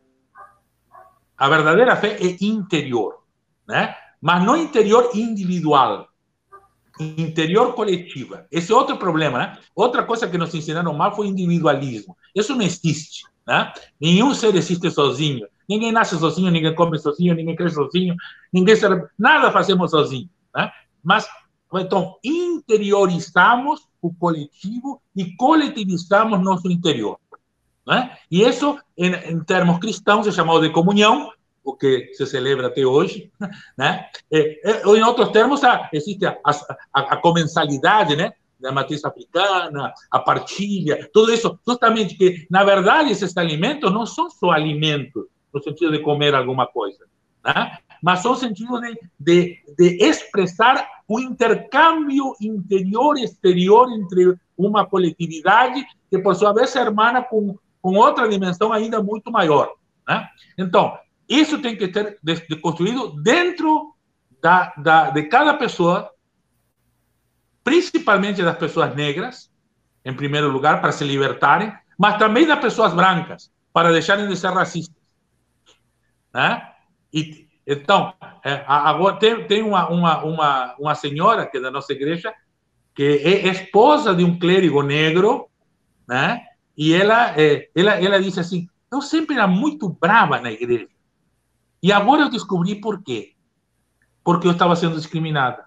A 1.38 1.48
verdadeira 1.48 1.94
fé 1.94 2.16
é 2.20 2.36
interior, 2.44 3.22
né? 3.68 3.94
Mas 4.20 4.44
não 4.44 4.56
interior 4.56 5.12
individual, 5.14 6.08
interior 6.98 7.74
coletiva. 7.74 8.44
Esse 8.50 8.72
é 8.72 8.74
outro 8.74 8.96
problema, 8.96 9.38
né? 9.38 9.58
Outra 9.72 10.02
coisa 10.02 10.26
que 10.26 10.36
nos 10.36 10.52
ensinaram 10.52 10.92
mal 10.94 11.14
foi 11.14 11.28
individualismo. 11.28 12.16
Isso 12.34 12.56
não 12.56 12.62
existe, 12.62 13.22
né? 13.46 13.72
Nenhum 14.00 14.34
ser 14.34 14.56
existe 14.56 14.90
sozinho. 14.90 15.46
Ninguém 15.68 15.92
nasce 15.92 16.18
sozinho, 16.18 16.50
ninguém 16.50 16.74
come 16.74 16.98
sozinho, 16.98 17.36
ninguém 17.36 17.54
cresce 17.54 17.76
sozinho, 17.76 18.16
ninguém 18.52 18.74
serve... 18.74 19.06
nada 19.16 19.52
fazemos 19.52 19.92
sozinho, 19.92 20.28
né? 20.52 20.72
Mas 21.04 21.24
então, 21.80 22.16
interiorizamos 22.22 23.86
o 24.00 24.12
coletivo 24.12 25.00
e 25.14 25.34
coletivizamos 25.36 26.42
nosso 26.42 26.70
interior. 26.70 27.18
Né? 27.86 28.16
E 28.30 28.42
isso, 28.42 28.78
em, 28.96 29.12
em, 29.12 29.40
termos 29.44 29.78
cristãos, 29.78 30.26
é 30.26 30.32
chamado 30.32 30.60
de 30.60 30.70
comunhão, 30.70 31.30
o 31.64 31.74
que 31.74 32.10
se 32.14 32.26
celebra 32.26 32.66
até 32.68 32.84
hoje. 32.84 33.30
Né? 33.76 34.06
E, 34.30 34.60
em 34.64 35.02
outros 35.02 35.30
termos, 35.30 35.60
existe 35.92 36.26
a, 36.26 36.36
a, 36.44 37.00
a 37.00 37.16
comensalidade 37.16 38.16
né? 38.16 38.32
da 38.60 38.70
matriz 38.70 39.04
africana, 39.04 39.92
a 40.10 40.18
partilha, 40.18 41.08
tudo 41.12 41.32
isso, 41.32 41.58
justamente 41.66 42.16
que, 42.16 42.46
na 42.50 42.62
verdade, 42.62 43.10
esses 43.10 43.36
alimentos 43.36 43.92
não 43.92 44.06
são 44.06 44.30
só 44.30 44.50
alimentos, 44.50 45.24
no 45.52 45.62
sentido 45.62 45.92
de 45.92 45.98
comer 45.98 46.34
alguma 46.34 46.66
coisa, 46.66 47.04
né? 47.44 47.78
mas 48.02 48.20
são 48.20 48.36
sentido 48.36 48.80
de, 48.80 48.98
de, 49.18 49.58
de 49.76 50.04
expressar 50.04 50.86
o 51.12 51.20
intercâmbio 51.20 52.34
interior-exterior 52.40 53.86
entre 53.92 54.34
uma 54.56 54.86
coletividade 54.86 55.84
que, 56.08 56.18
por 56.18 56.34
sua 56.34 56.54
vez, 56.54 56.74
é 56.74 56.80
hermana 56.80 57.22
com, 57.22 57.58
com 57.82 57.96
outra 57.96 58.26
dimensão 58.26 58.72
ainda 58.72 59.02
muito 59.02 59.30
maior. 59.30 59.74
Né? 60.08 60.26
Então, 60.56 60.96
isso 61.28 61.60
tem 61.60 61.76
que 61.76 61.92
ser 61.92 62.18
construído 62.62 63.10
dentro 63.22 63.94
da, 64.40 64.72
da, 64.78 65.10
de 65.10 65.24
cada 65.24 65.52
pessoa, 65.52 66.10
principalmente 67.62 68.42
das 68.42 68.56
pessoas 68.56 68.94
negras, 68.94 69.52
em 70.06 70.14
primeiro 70.14 70.48
lugar, 70.48 70.80
para 70.80 70.92
se 70.92 71.04
libertarem, 71.04 71.74
mas 71.98 72.16
também 72.16 72.46
das 72.46 72.58
pessoas 72.58 72.94
brancas, 72.94 73.52
para 73.70 73.92
deixarem 73.92 74.26
de 74.26 74.36
ser 74.36 74.50
racistas. 74.50 74.96
Né? 76.32 76.72
E, 77.12 77.46
então, 77.72 78.12
é, 78.44 78.64
agora 78.66 79.16
tem, 79.16 79.46
tem 79.46 79.62
uma, 79.62 79.88
uma, 79.88 80.24
uma, 80.24 80.76
uma 80.78 80.94
senhora 80.94 81.46
que 81.46 81.58
é 81.58 81.60
da 81.60 81.70
nossa 81.70 81.92
igreja, 81.92 82.32
que 82.94 83.02
é 83.02 83.48
esposa 83.48 84.14
de 84.14 84.24
um 84.24 84.38
clérigo 84.38 84.82
negro, 84.82 85.48
né? 86.06 86.44
E 86.76 86.92
ela, 86.92 87.38
é, 87.40 87.68
ela, 87.74 87.92
ela 87.92 88.22
disse 88.22 88.40
assim: 88.40 88.68
Eu 88.90 89.00
sempre 89.00 89.36
era 89.36 89.46
muito 89.46 89.88
brava 89.88 90.40
na 90.40 90.50
igreja. 90.50 90.88
E 91.82 91.92
agora 91.92 92.22
eu 92.22 92.30
descobri 92.30 92.80
por 92.80 93.02
quê. 93.02 93.32
Porque 94.24 94.46
eu 94.46 94.52
estava 94.52 94.76
sendo 94.76 94.96
discriminada. 94.96 95.66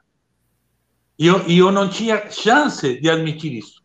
E 1.18 1.28
eu, 1.28 1.48
e 1.48 1.58
eu 1.58 1.72
não 1.72 1.90
tinha 1.90 2.30
chance 2.30 3.00
de 3.00 3.10
admitir 3.10 3.54
isso. 3.54 3.84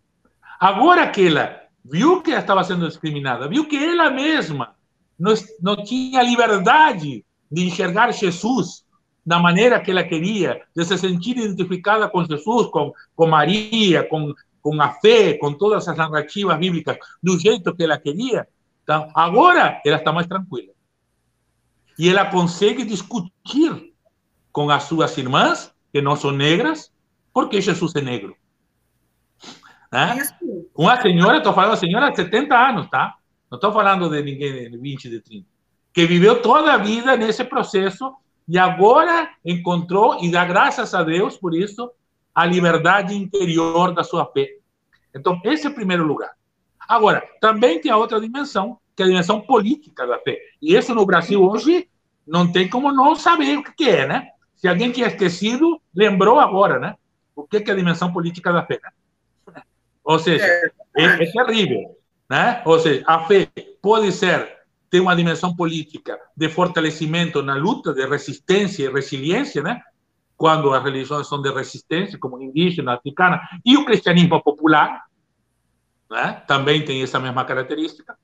Agora 0.59 1.09
que 1.09 1.27
ela 1.27 1.61
viu 1.85 2.23
que 2.23 2.31
ela 2.31 2.41
estava 2.41 2.63
sendo 2.65 2.87
discriminada, 2.87 3.49
viu 3.49 3.67
que 3.67 3.77
ela 3.77 4.11
mesma 4.11 4.75
não, 5.19 5.35
não 5.61 5.85
tinha 5.85 6.23
liberdade 6.23 7.25
de 7.51 7.67
enxergar 7.67 8.13
Jesus 8.13 8.85
da 9.25 9.39
maneira 9.39 9.81
que 9.81 9.91
ela 9.91 10.05
queria, 10.05 10.63
de 10.75 10.85
se 10.85 10.97
sentir 10.97 11.37
identificada 11.37 12.09
com 12.09 12.25
Jesus, 12.25 12.69
com, 12.69 12.93
com 13.15 13.27
Maria, 13.27 14.03
com, 14.09 14.33
com 14.63 14.81
a 14.81 14.91
fé, 14.95 15.35
com 15.35 15.53
todas 15.53 15.87
as 15.87 15.97
narrativas 15.97 16.59
bíblicas, 16.59 16.97
do 17.23 17.39
jeito 17.39 17.75
que 17.75 17.83
ela 17.83 17.99
queria, 17.99 18.47
então, 18.83 19.09
agora 19.15 19.81
ela 19.85 19.99
está 19.99 20.11
mais 20.11 20.27
tranquila. 20.27 20.73
E 21.99 22.09
ela 22.09 22.25
consegue 22.25 22.85
discutir 22.85 23.93
com 24.51 24.69
as 24.71 24.85
suas 24.85 25.17
irmãs, 25.17 25.73
que 25.93 26.01
não 26.01 26.17
são 26.17 26.33
negras, 26.33 26.91
porque 27.33 27.61
Jesus 27.61 27.95
é 27.95 28.01
negro. 28.01 28.35
Né? 29.93 30.17
Uma 30.75 31.01
senhora, 31.01 31.39
estou 31.39 31.53
falando 31.53 31.75
de 31.75 31.81
senhora 31.81 32.11
de 32.11 32.17
70 32.17 32.57
anos, 32.57 32.89
tá? 32.89 33.15
Não 33.51 33.57
estou 33.59 33.73
falando 33.73 34.09
de 34.09 34.23
ninguém 34.23 34.71
de 34.71 34.79
20, 34.79 35.09
de 35.11 35.21
30 35.21 35.60
que 35.93 36.07
viveu 36.07 36.41
toda 36.41 36.73
a 36.73 36.79
vida 36.79 37.17
nesse 37.17 37.45
processo 37.45 38.15
e 38.49 38.59
agora 38.59 39.31
encontrou, 39.45 40.23
e 40.23 40.31
dá 40.31 40.45
graças 40.45 40.93
a 40.95 41.03
Deus 41.03 41.37
por 41.37 41.55
isso, 41.55 41.91
a 42.35 42.45
liberdade 42.45 43.15
interior 43.15 43.93
da 43.93 44.03
sua 44.03 44.27
fé. 44.27 44.49
Então, 45.15 45.41
esse 45.45 45.67
é 45.67 45.71
o 45.71 45.75
primeiro 45.75 46.05
lugar. 46.05 46.31
Agora, 46.89 47.23
também 47.41 47.81
tem 47.81 47.91
a 47.91 47.97
outra 47.97 48.21
dimensão, 48.21 48.79
que 48.97 49.03
é 49.03 49.07
a 49.07 49.09
dimensão 49.09 49.41
política 49.41 50.07
da 50.07 50.19
fé. 50.19 50.39
E 50.61 50.75
isso 50.75 50.95
no 50.95 51.07
Brasil 51.07 51.43
hoje 51.43 51.89
não 52.27 52.51
tem 52.51 52.69
como 52.69 52.93
não 52.93 53.15
saber 53.15 53.59
o 53.59 53.63
que 53.63 53.89
é, 53.89 54.07
né? 54.07 54.29
Se 54.57 54.69
alguém 54.69 54.91
tinha 54.91 55.07
esquecido, 55.07 55.81
lembrou 55.95 56.39
agora, 56.39 56.79
né? 56.79 56.97
O 57.35 57.45
que 57.45 57.59
é 57.59 57.73
a 57.73 57.77
dimensão 57.77 58.13
política 58.13 58.53
da 58.53 58.65
fé, 58.65 58.81
né? 58.83 59.63
Ou 60.05 60.19
seja, 60.19 60.45
é, 60.45 61.05
é 61.05 61.17
terrível, 61.17 61.97
né? 62.29 62.63
Ou 62.65 62.79
seja, 62.79 63.05
a 63.07 63.21
fé 63.21 63.49
pode 63.81 64.13
ser 64.13 64.60
tem 64.91 65.01
uma 65.01 65.15
dimensão 65.15 65.55
política 65.55 66.19
de 66.37 66.49
fortalecimento 66.49 67.43
na 67.43 67.55
luta, 67.55 67.95
de 67.95 68.05
resistência 68.07 68.85
e 68.85 68.93
resiliência, 68.93 69.63
né? 69.63 69.81
quando 70.37 70.73
as 70.73 70.83
religiões 70.83 71.29
são 71.29 71.41
de 71.41 71.53
resistência, 71.53 72.19
como 72.19 72.43
indígena, 72.43 72.95
africana, 72.95 73.41
e 73.65 73.77
o 73.77 73.85
cristianismo 73.85 74.43
popular, 74.43 75.05
né? 76.11 76.43
também 76.47 76.85
tem 76.85 77.03
essa 77.03 77.21
mesma 77.21 77.45
característica. 77.45 78.17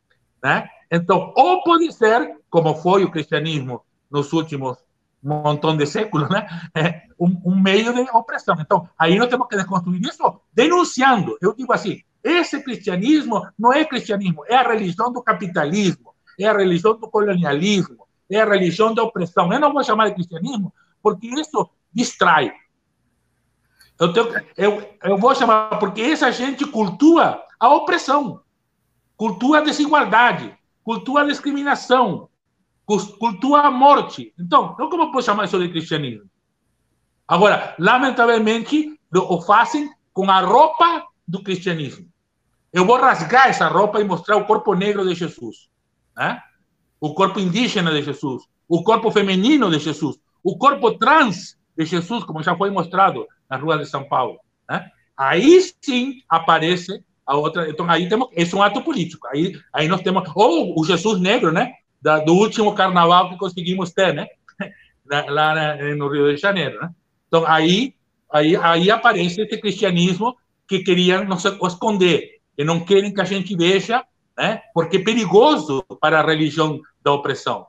Né? 0.42 0.68
Então, 0.90 1.32
ou 1.36 1.62
pode 1.62 1.92
ser, 1.92 2.36
como 2.50 2.74
foi 2.74 3.04
o 3.04 3.10
cristianismo 3.10 3.82
nos 4.10 4.32
últimos 4.32 4.78
montão 5.22 5.76
de 5.76 5.86
séculos, 5.86 6.28
né? 6.30 6.46
É 6.74 7.02
um, 7.18 7.40
um, 7.44 7.60
meio 7.60 7.92
de 7.92 8.00
opressão. 8.12 8.56
Então, 8.60 8.88
aí 8.96 9.18
nós 9.18 9.28
temos 9.28 9.48
que 9.48 9.56
desconstruir 9.56 10.00
isso 10.02 10.40
denunciando. 10.52 11.36
Eu 11.40 11.52
digo 11.52 11.72
assim, 11.72 12.00
esse 12.22 12.62
cristianismo 12.62 13.46
não 13.58 13.72
é 13.72 13.84
cristianismo, 13.84 14.44
é 14.46 14.54
a 14.54 14.62
religião 14.62 15.12
do 15.12 15.22
capitalismo, 15.22 16.14
é 16.38 16.46
a 16.46 16.56
religião 16.56 16.98
do 16.98 17.08
colonialismo, 17.08 18.06
é 18.30 18.40
a 18.40 18.44
religião 18.44 18.94
da 18.94 19.02
opressão. 19.02 19.52
Eu 19.52 19.60
não 19.60 19.72
vou 19.72 19.84
chamar 19.84 20.08
de 20.08 20.14
cristianismo, 20.14 20.72
porque 21.02 21.26
isso 21.26 21.68
distrai. 21.92 22.52
Eu, 23.98 24.12
tenho, 24.12 24.46
eu, 24.56 24.96
eu 25.02 25.16
vou 25.16 25.34
chamar, 25.34 25.78
porque 25.78 26.02
essa 26.02 26.30
gente 26.30 26.66
cultua 26.66 27.42
a 27.58 27.74
opressão, 27.74 28.40
cultua 29.16 29.58
a 29.58 29.62
desigualdade, 29.62 30.54
cultua 30.84 31.22
a 31.22 31.26
discriminação, 31.26 32.28
cultua 33.18 33.62
a 33.62 33.70
morte. 33.70 34.34
Então, 34.38 34.76
não 34.78 34.90
como 34.90 35.10
posso 35.10 35.26
chamar 35.26 35.46
isso 35.46 35.58
de 35.58 35.70
cristianismo? 35.70 36.28
Agora, 37.26 37.74
lamentavelmente, 37.78 38.98
o 39.12 39.40
fazem 39.40 39.90
com 40.12 40.30
a 40.30 40.40
roupa 40.40 41.06
do 41.26 41.42
cristianismo. 41.42 42.06
Eu 42.72 42.84
vou 42.84 42.98
rasgar 42.98 43.48
essa 43.48 43.68
roupa 43.68 44.00
e 44.00 44.04
mostrar 44.04 44.36
o 44.36 44.44
corpo 44.44 44.74
negro 44.74 45.06
de 45.08 45.14
Jesus, 45.14 45.68
né? 46.16 46.40
o 47.00 47.14
corpo 47.14 47.38
indígena 47.38 47.90
de 47.92 48.02
Jesus, 48.02 48.44
o 48.68 48.82
corpo 48.82 49.10
feminino 49.10 49.70
de 49.70 49.78
Jesus, 49.78 50.16
o 50.42 50.56
corpo 50.56 50.96
trans 50.98 51.56
de 51.76 51.84
Jesus, 51.84 52.24
como 52.24 52.42
já 52.42 52.56
foi 52.56 52.70
mostrado 52.70 53.26
na 53.48 53.56
rua 53.56 53.78
de 53.78 53.86
São 53.86 54.04
Paulo. 54.04 54.38
Né? 54.68 54.88
Aí 55.16 55.60
sim 55.80 56.22
aparece 56.28 57.02
a 57.26 57.36
outra. 57.36 57.68
Então 57.68 57.88
aí 57.90 58.08
temos 58.08 58.28
esse 58.32 58.54
é 58.54 58.58
um 58.58 58.62
ato 58.62 58.80
político. 58.82 59.26
Aí 59.28 59.52
aí 59.72 59.88
nós 59.88 60.00
temos 60.02 60.22
ou 60.34 60.78
o 60.78 60.84
Jesus 60.84 61.20
negro, 61.20 61.52
né? 61.52 61.72
Da, 62.00 62.20
do 62.20 62.34
último 62.34 62.74
carnaval 62.74 63.30
que 63.30 63.36
conseguimos 63.36 63.92
ter, 63.92 64.14
né? 64.14 64.26
Lá 65.28 65.76
no 65.96 66.08
Rio 66.08 66.34
de 66.34 66.40
Janeiro, 66.40 66.80
né? 66.80 66.90
Então 67.26 67.44
aí 67.46 67.94
aí 68.30 68.56
aí 68.56 68.90
aparece 68.90 69.40
esse 69.40 69.58
cristianismo 69.58 70.36
que 70.68 70.80
queriam 70.80 71.24
nos 71.24 71.44
esconder, 71.44 72.40
que 72.56 72.64
não 72.64 72.80
querem 72.80 73.12
que 73.12 73.20
a 73.20 73.24
gente 73.24 73.56
veja, 73.56 74.04
né? 74.36 74.62
Porque 74.74 74.98
é 74.98 75.04
perigoso 75.04 75.82
para 76.00 76.20
a 76.20 76.26
religião 76.26 76.80
da 77.02 77.12
opressão 77.12 77.66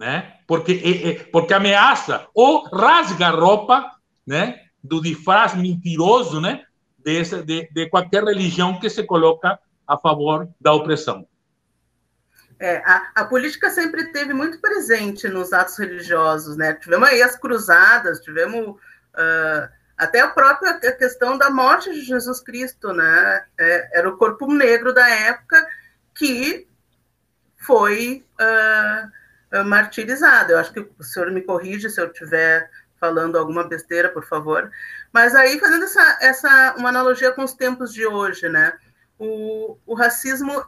né? 0.00 0.38
Porque 0.46 1.28
porque 1.30 1.52
ameaça 1.52 2.26
ou 2.34 2.64
rasga 2.70 3.26
a 3.26 3.30
roupa, 3.30 3.92
né? 4.26 4.58
Do 4.82 5.02
disfraz 5.02 5.54
mentiroso, 5.54 6.40
né? 6.40 6.64
De, 6.98 7.22
de, 7.42 7.68
de 7.70 7.90
qualquer 7.90 8.24
religião 8.24 8.80
que 8.80 8.88
se 8.88 9.04
coloca 9.04 9.58
a 9.86 9.98
favor 9.98 10.48
da 10.58 10.72
opressão. 10.72 11.28
É, 12.58 12.78
a, 12.78 13.12
a, 13.14 13.24
política 13.26 13.70
sempre 13.70 14.10
teve 14.10 14.32
muito 14.32 14.58
presente 14.60 15.28
nos 15.28 15.52
atos 15.52 15.78
religiosos, 15.78 16.56
né? 16.56 16.74
Tivemos 16.74 17.08
aí 17.08 17.22
as 17.22 17.36
cruzadas, 17.36 18.20
tivemos 18.20 18.68
uh, 18.68 19.68
até 20.00 20.20
a 20.20 20.28
própria 20.28 20.80
questão 20.96 21.36
da 21.36 21.50
morte 21.50 21.92
de 21.92 22.00
Jesus 22.00 22.40
Cristo, 22.40 22.90
né? 22.94 23.44
É, 23.58 23.98
era 23.98 24.08
o 24.08 24.16
corpo 24.16 24.50
negro 24.50 24.94
da 24.94 25.06
época 25.10 25.68
que 26.14 26.66
foi 27.58 28.24
uh, 28.40 29.64
martirizado. 29.66 30.52
Eu 30.52 30.58
acho 30.58 30.72
que 30.72 30.80
o 30.98 31.04
senhor 31.04 31.30
me 31.30 31.42
corrige 31.42 31.90
se 31.90 32.00
eu 32.00 32.06
estiver 32.06 32.70
falando 32.98 33.36
alguma 33.36 33.62
besteira, 33.62 34.08
por 34.08 34.24
favor. 34.24 34.70
Mas 35.12 35.34
aí, 35.34 35.60
fazendo 35.60 35.84
essa, 35.84 36.18
essa 36.22 36.74
uma 36.78 36.88
analogia 36.88 37.32
com 37.32 37.44
os 37.44 37.52
tempos 37.52 37.92
de 37.92 38.06
hoje, 38.06 38.48
né? 38.48 38.72
O, 39.18 39.76
o 39.84 39.94
racismo, 39.94 40.64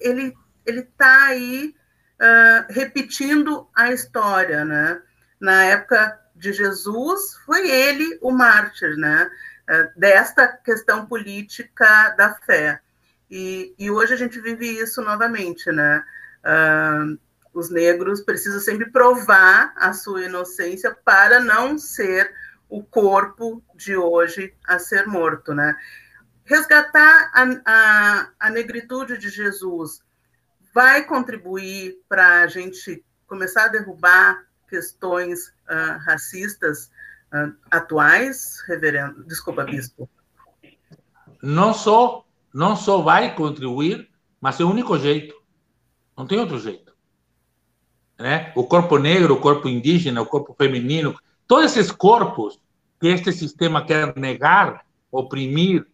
ele 0.00 0.34
está 0.66 1.26
aí 1.26 1.72
uh, 2.20 2.72
repetindo 2.72 3.68
a 3.72 3.92
história, 3.92 4.64
né? 4.64 5.00
Na 5.38 5.66
época 5.66 6.20
de 6.42 6.52
Jesus, 6.52 7.36
foi 7.46 7.70
ele 7.70 8.18
o 8.20 8.32
mártir, 8.32 8.96
né? 8.96 9.30
Uh, 9.70 9.98
desta 9.98 10.48
questão 10.48 11.06
política 11.06 12.10
da 12.10 12.34
fé. 12.34 12.80
E, 13.30 13.72
e 13.78 13.90
hoje 13.90 14.12
a 14.12 14.16
gente 14.16 14.40
vive 14.40 14.66
isso 14.66 15.00
novamente, 15.00 15.70
né? 15.70 16.04
Uh, 16.44 17.18
os 17.54 17.70
negros 17.70 18.20
precisam 18.20 18.60
sempre 18.60 18.90
provar 18.90 19.72
a 19.76 19.92
sua 19.92 20.24
inocência 20.24 20.94
para 21.04 21.38
não 21.38 21.78
ser 21.78 22.34
o 22.68 22.82
corpo 22.82 23.62
de 23.76 23.96
hoje 23.96 24.52
a 24.66 24.80
ser 24.80 25.06
morto, 25.06 25.54
né? 25.54 25.76
Resgatar 26.44 27.30
a, 27.32 27.44
a, 27.64 28.28
a 28.40 28.50
negritude 28.50 29.16
de 29.16 29.28
Jesus 29.28 30.02
vai 30.74 31.04
contribuir 31.04 31.98
para 32.08 32.40
a 32.40 32.46
gente 32.48 33.04
começar 33.28 33.66
a 33.66 33.68
derrubar 33.68 34.44
questões 34.72 35.48
uh, 35.68 35.98
racistas 36.06 36.90
uh, 37.32 37.54
atuais, 37.70 38.62
reverendo? 38.66 39.22
Desculpa, 39.24 39.64
bispo. 39.64 40.08
Não 41.42 41.74
só, 41.74 42.24
não 42.54 42.74
só 42.74 43.02
vai 43.02 43.34
contribuir, 43.34 44.08
mas 44.40 44.58
é 44.58 44.64
o 44.64 44.70
único 44.70 44.98
jeito. 44.98 45.34
Não 46.16 46.26
tem 46.26 46.38
outro 46.38 46.58
jeito 46.58 46.92
né? 48.22 48.52
o 48.54 48.64
corpo 48.64 48.98
negro, 48.98 49.34
o 49.34 49.40
corpo 49.40 49.68
indígena, 49.68 50.22
o 50.22 50.26
corpo 50.26 50.54
feminino, 50.54 51.18
todos 51.46 51.76
esses 51.76 51.90
corpos 51.90 52.58
que 53.00 53.08
este 53.08 53.32
sistema 53.32 53.84
quer 53.84 54.16
negar, 54.16 54.86
oprimir 55.10 55.84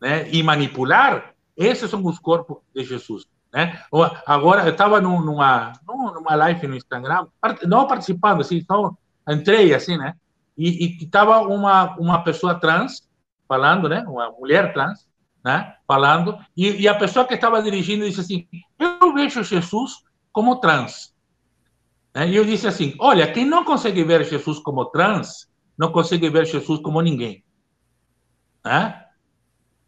né? 0.00 0.28
e 0.30 0.42
manipular, 0.42 1.34
esses 1.56 1.90
são 1.90 2.04
os 2.04 2.18
corpos 2.18 2.58
de 2.74 2.84
Jesus. 2.84 3.26
Né? 3.52 3.82
Agora, 4.26 4.64
eu 4.64 4.72
estava 4.72 5.00
numa, 5.00 5.72
numa 5.86 6.34
live 6.34 6.66
no 6.66 6.76
Instagram, 6.76 7.26
não 7.66 7.86
participando, 7.86 8.40
assim, 8.40 8.62
só 8.62 8.92
entrei 9.28 9.74
assim, 9.74 9.96
né? 9.96 10.14
E 10.56 11.02
estava 11.02 11.40
uma, 11.40 11.96
uma 11.98 12.22
pessoa 12.24 12.54
trans 12.54 13.08
falando, 13.46 13.88
né? 13.88 14.04
Uma 14.06 14.30
mulher 14.32 14.72
trans, 14.72 15.08
né? 15.44 15.74
Falando, 15.86 16.36
e, 16.56 16.82
e 16.82 16.88
a 16.88 16.94
pessoa 16.94 17.24
que 17.26 17.34
estava 17.34 17.62
dirigindo 17.62 18.04
disse 18.04 18.20
assim: 18.20 18.48
Eu 18.78 19.14
vejo 19.14 19.42
Jesus 19.42 20.02
como 20.32 20.56
trans. 20.56 21.14
E 22.26 22.34
eu 22.34 22.44
disse 22.44 22.66
assim: 22.66 22.94
olha, 22.98 23.30
quem 23.30 23.44
não 23.44 23.64
consegue 23.64 24.02
ver 24.02 24.24
Jesus 24.24 24.58
como 24.58 24.86
trans, 24.86 25.48
não 25.76 25.92
consegue 25.92 26.28
ver 26.28 26.46
Jesus 26.46 26.80
como 26.80 27.00
ninguém. 27.00 27.44
Né? 28.64 29.04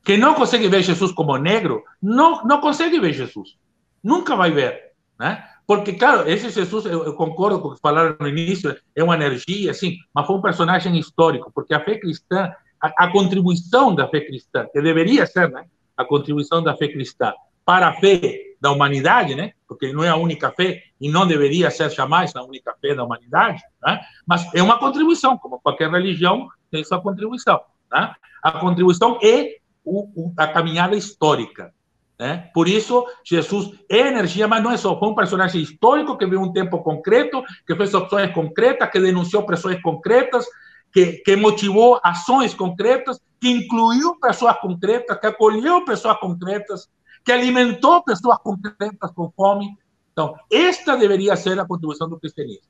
Quem 0.05 0.19
não 0.19 0.35
consegue 0.35 0.69
ver 0.69 0.83
Jesus 0.83 1.13
como 1.13 1.37
negro, 1.37 1.85
não, 2.03 2.45
não 2.45 2.61
consegue 2.61 2.99
ver 2.99 3.13
Jesus. 3.13 3.57
Nunca 4.03 4.35
vai 4.35 4.51
ver. 4.51 4.93
Né? 5.19 5.45
Porque, 5.67 5.93
claro, 5.93 6.29
esse 6.29 6.51
Jesus, 6.51 6.85
eu, 6.87 7.05
eu 7.05 7.15
concordo 7.15 7.61
com 7.61 7.69
o 7.69 7.75
que 7.75 7.81
falaram 7.81 8.17
no 8.19 8.29
início, 8.29 8.77
é 8.97 9.05
uma 9.05 9.15
energia, 9.15 9.71
assim, 9.71 9.99
mas 10.13 10.27
foi 10.27 10.37
um 10.37 10.43
personagem 10.43 10.99
histórico, 10.99 11.53
porque 11.55 11.75
a 11.75 11.85
fé 11.85 11.99
cristã, 11.99 12.53
a, 12.81 13.05
a 13.05 13.13
contribuição 13.13 13.95
da 13.95 14.09
fé 14.09 14.21
cristã, 14.21 14.67
que 14.73 14.81
deveria 14.81 15.27
ser 15.27 15.51
né, 15.51 15.65
a 15.97 16.05
contribuição 16.05 16.63
da 16.63 16.77
fé 16.77 16.89
cristã 16.89 17.33
para 17.65 17.89
a 17.89 17.93
fé 17.93 18.37
da 18.61 18.73
humanidade, 18.73 19.35
né? 19.35 19.53
porque 19.69 19.93
não 19.93 20.03
é 20.03 20.09
a 20.09 20.17
única 20.17 20.51
fé 20.51 20.83
e 21.01 21.09
não 21.09 21.27
deveria 21.27 21.71
ser 21.71 21.89
jamais 21.91 22.35
a 22.35 22.43
única 22.43 22.75
fé 22.81 22.95
da 22.95 23.05
humanidade, 23.05 23.63
né? 23.83 24.01
mas 24.27 24.53
é 24.55 24.63
uma 24.63 24.79
contribuição, 24.79 25.39
como 25.39 25.61
qualquer 25.61 25.89
religião 25.91 26.49
tem 26.71 26.83
sua 26.83 27.01
contribuição. 27.01 27.61
Né? 27.93 28.13
A 28.43 28.53
contribuição 28.53 29.19
é 29.23 29.60
o, 29.91 30.33
a 30.37 30.47
caminhada 30.47 30.97
histórica. 30.97 31.73
Né? 32.19 32.51
Por 32.53 32.69
isso, 32.69 33.07
Jesus 33.25 33.73
é 33.89 34.09
energia, 34.09 34.47
mas 34.47 34.63
não 34.63 34.71
é 34.71 34.77
só. 34.77 34.99
Foi 34.99 35.09
um 35.09 35.15
personagem 35.15 35.63
histórico 35.63 36.19
que 36.19 36.27
viu 36.27 36.41
um 36.41 36.53
tempo 36.53 36.79
concreto, 36.83 37.43
que 37.67 37.75
fez 37.75 37.95
opções 37.95 38.31
concretas, 38.35 38.91
que 38.91 39.01
denunciou 39.01 39.45
pressões 39.45 39.81
concretas, 39.81 40.45
que, 40.93 41.13
que 41.25 41.35
motivou 41.35 41.99
ações 42.05 42.53
concretas, 42.53 43.19
que 43.41 43.49
incluiu 43.49 44.17
pessoas 44.21 44.59
concretas, 44.61 45.19
que 45.19 45.27
acolheu 45.27 45.83
pessoas 45.85 46.19
concretas, 46.19 46.91
que 47.25 47.33
alimentou 47.33 48.03
pessoas 48.05 48.37
concretas 48.39 49.11
com 49.13 49.31
fome. 49.31 49.75
Então, 50.13 50.35
esta 50.53 50.97
deveria 50.99 51.35
ser 51.37 51.59
a 51.59 51.67
contribuição 51.67 52.07
do 52.07 52.21
cristianismo. 52.21 52.69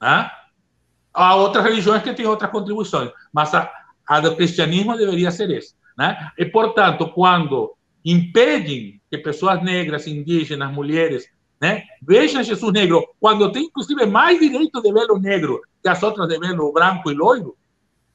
Né? 0.00 0.30
Há 1.14 1.34
outras 1.34 1.64
religiões 1.64 2.02
que 2.02 2.12
têm 2.12 2.26
outras 2.26 2.50
contribuições, 2.50 3.10
mas 3.32 3.54
a, 3.54 3.72
a 4.06 4.20
do 4.20 4.36
cristianismo 4.36 4.94
deveria 4.98 5.30
ser 5.30 5.50
essa. 5.50 5.74
Né? 5.96 6.30
E, 6.38 6.44
portanto, 6.44 7.08
quando 7.12 7.74
impedem 8.04 9.00
que 9.10 9.18
pessoas 9.18 9.62
negras, 9.62 10.06
indígenas, 10.06 10.72
mulheres, 10.72 11.28
né, 11.60 11.84
vejam 12.02 12.42
Jesus 12.42 12.72
negro, 12.72 13.04
quando 13.18 13.50
tem, 13.50 13.64
inclusive, 13.64 14.06
mais 14.06 14.38
direito 14.38 14.80
de 14.80 14.92
vê-lo 14.92 15.18
negro 15.18 15.62
que 15.82 15.88
as 15.88 16.02
outras 16.02 16.28
de 16.28 16.38
vê-lo 16.38 16.72
branco 16.72 17.10
e 17.10 17.14
loiro, 17.14 17.56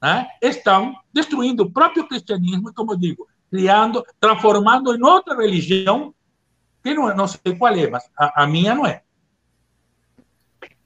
né, 0.01 0.27
estão 0.41 0.95
destruindo 1.11 1.63
o 1.63 1.71
próprio 1.71 2.07
cristianismo, 2.07 2.73
como 2.73 2.95
digo, 2.95 3.27
criando, 3.49 4.05
transformando 4.19 4.95
em 4.95 5.03
outra 5.03 5.35
religião, 5.35 6.13
que 6.83 6.93
não, 6.93 7.13
não 7.15 7.27
sei 7.27 7.55
qual 7.57 7.75
é, 7.75 7.89
mas 7.89 8.09
a, 8.17 8.43
a 8.43 8.47
minha 8.47 8.73
não 8.73 8.85
é. 8.85 9.01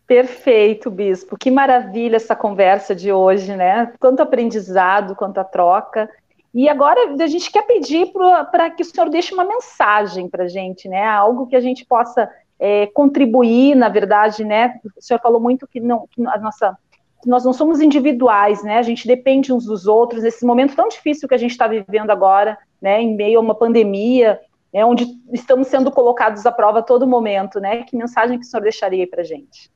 Perfeito, 0.07 0.91
Bispo. 0.91 1.37
Que 1.37 1.49
maravilha 1.49 2.17
essa 2.17 2.35
conversa 2.35 2.93
de 2.93 3.11
hoje, 3.11 3.55
né? 3.55 3.91
Tanto 3.99 4.21
aprendizado 4.21 5.15
quanto 5.15 5.39
a 5.39 5.43
troca. 5.43 6.09
E 6.55 6.69
agora 6.69 7.21
a 7.21 7.27
gente 7.27 7.51
quer 7.51 7.63
pedir 7.63 8.13
para 8.49 8.69
que 8.69 8.81
o 8.81 8.85
senhor 8.85 9.09
deixe 9.09 9.33
uma 9.33 9.43
mensagem 9.43 10.29
para 10.29 10.45
a 10.45 10.47
gente, 10.47 10.87
né? 10.87 11.05
Algo 11.05 11.47
que 11.47 11.55
a 11.55 11.59
gente 11.59 11.85
possa 11.85 12.31
é, 12.57 12.87
contribuir, 12.87 13.75
na 13.75 13.89
verdade, 13.89 14.45
né? 14.45 14.79
O 14.97 15.01
senhor 15.01 15.19
falou 15.19 15.41
muito 15.41 15.67
que, 15.67 15.81
não, 15.81 16.07
que 16.09 16.25
a 16.25 16.37
nossa 16.39 16.77
nós 17.25 17.43
não 17.43 17.51
somos 17.51 17.81
individuais, 17.81 18.63
né? 18.63 18.77
A 18.77 18.83
gente 18.83 19.05
depende 19.05 19.51
uns 19.51 19.65
dos 19.65 19.85
outros 19.85 20.23
nesse 20.23 20.45
momento 20.45 20.77
tão 20.77 20.87
difícil 20.87 21.27
que 21.27 21.35
a 21.35 21.37
gente 21.37 21.51
está 21.51 21.67
vivendo 21.67 22.09
agora, 22.09 22.57
né? 22.81 23.01
Em 23.01 23.17
meio 23.17 23.39
a 23.39 23.41
uma 23.41 23.55
pandemia, 23.55 24.39
né? 24.73 24.85
onde 24.85 25.07
estamos 25.33 25.67
sendo 25.67 25.91
colocados 25.91 26.45
à 26.45 26.53
prova 26.53 26.79
a 26.79 26.83
todo 26.83 27.05
momento, 27.05 27.59
né? 27.59 27.83
Que 27.83 27.97
mensagem 27.97 28.39
que 28.39 28.45
o 28.45 28.47
senhor 28.47 28.63
deixaria 28.63 29.05
para 29.05 29.21
a 29.21 29.25
gente? 29.25 29.69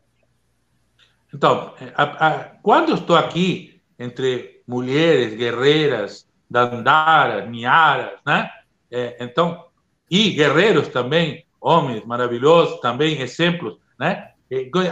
Então, 1.33 1.73
a, 1.93 2.03
a, 2.03 2.43
quando 2.63 2.93
estou 2.93 3.17
aqui 3.17 3.81
entre 3.99 4.61
mulheres 4.65 5.33
guerreiras, 5.33 6.28
dandaras, 6.49 7.49
niaras, 7.49 8.19
né? 8.25 8.49
É, 8.91 9.17
então, 9.23 9.65
e 10.09 10.31
guerreiros 10.31 10.87
também, 10.87 11.45
homens 11.61 12.03
maravilhosos, 12.05 12.79
também 12.79 13.21
exemplos, 13.21 13.77
né? 13.99 14.31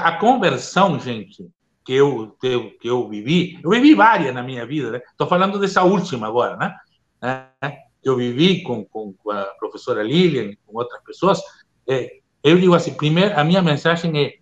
A 0.03 0.11
conversão, 0.13 0.99
gente, 0.99 1.49
que 1.83 1.93
eu, 1.93 2.35
que 2.39 2.87
eu 2.87 3.07
vivi, 3.07 3.59
eu 3.63 3.71
vivi 3.71 3.95
várias 3.95 4.33
na 4.33 4.43
minha 4.43 4.65
vida, 4.65 4.91
né? 4.91 5.01
Estou 5.09 5.25
falando 5.25 5.57
dessa 5.57 5.83
última 5.83 6.27
agora, 6.27 6.57
né? 6.57 6.75
É, 7.21 7.71
que 8.01 8.09
eu 8.09 8.15
vivi 8.15 8.61
com, 8.61 8.85
com, 8.85 9.13
com, 9.13 9.31
a 9.31 9.45
professora 9.57 10.03
Lilian, 10.03 10.53
com 10.65 10.77
outras 10.77 11.01
pessoas. 11.03 11.41
É, 11.89 12.19
eu 12.43 12.59
digo 12.59 12.75
assim, 12.75 12.93
primeiro, 12.93 13.39
a 13.39 13.43
minha 13.43 13.61
mensagem 13.61 14.21
é, 14.21 14.35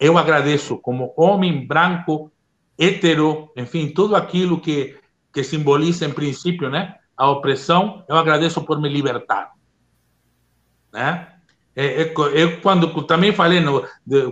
eu 0.00 0.18
agradeço 0.18 0.78
como 0.78 1.12
homem 1.16 1.66
branco, 1.66 2.32
hetero, 2.78 3.50
enfim, 3.56 3.88
tudo 3.88 4.16
aquilo 4.16 4.60
que, 4.60 4.96
que 5.32 5.42
simboliza, 5.44 6.06
em 6.06 6.12
princípio, 6.12 6.70
né? 6.70 6.94
A 7.16 7.30
opressão, 7.30 8.04
eu 8.08 8.16
agradeço 8.16 8.62
por 8.62 8.80
me 8.80 8.88
libertar, 8.88 9.52
né? 10.92 11.28
É, 11.74 12.02
é, 12.02 12.14
eu, 12.34 12.60
quando 12.60 13.02
também 13.04 13.32
falei, 13.32 13.60
no, 13.60 13.84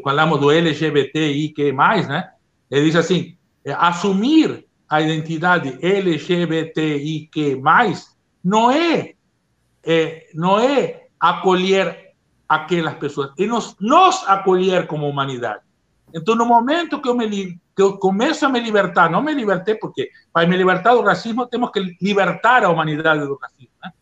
falamos 0.02 0.40
do 0.40 0.50
LGBTI, 0.50 1.50
que 1.50 1.72
mais, 1.72 2.08
né? 2.08 2.28
Ele 2.68 2.86
diz 2.86 2.96
assim: 2.96 3.36
é, 3.64 3.72
assumir 3.72 4.66
a 4.88 5.00
identidade 5.00 5.78
LGBTI 5.80 7.28
que 7.32 7.56
mais 7.56 8.16
não 8.42 8.70
é, 8.70 9.14
é, 9.84 10.26
não 10.34 10.58
é 10.58 11.06
acolher 11.20 12.14
aquelas 12.48 12.94
pessoas, 12.94 13.32
é 13.38 13.46
nos, 13.46 13.76
nos 13.80 14.22
acolher 14.26 14.86
como 14.86 15.08
humanidade. 15.08 15.65
Então, 16.16 16.34
no 16.34 16.46
momento 16.46 17.00
que 17.02 17.08
eu, 17.10 17.14
me, 17.14 17.60
que 17.76 17.82
eu 17.82 17.98
começo 17.98 18.46
a 18.46 18.48
me 18.48 18.58
libertar, 18.58 19.10
não 19.10 19.22
me 19.22 19.34
libertei 19.34 19.74
porque 19.74 20.10
para 20.32 20.46
me 20.46 20.56
libertar 20.56 20.94
do 20.94 21.02
racismo 21.02 21.46
temos 21.46 21.70
que 21.70 21.94
libertar 22.00 22.64
a 22.64 22.70
humanidade 22.70 23.26
do 23.26 23.36
racismo, 23.36 23.74
né? 23.84 23.92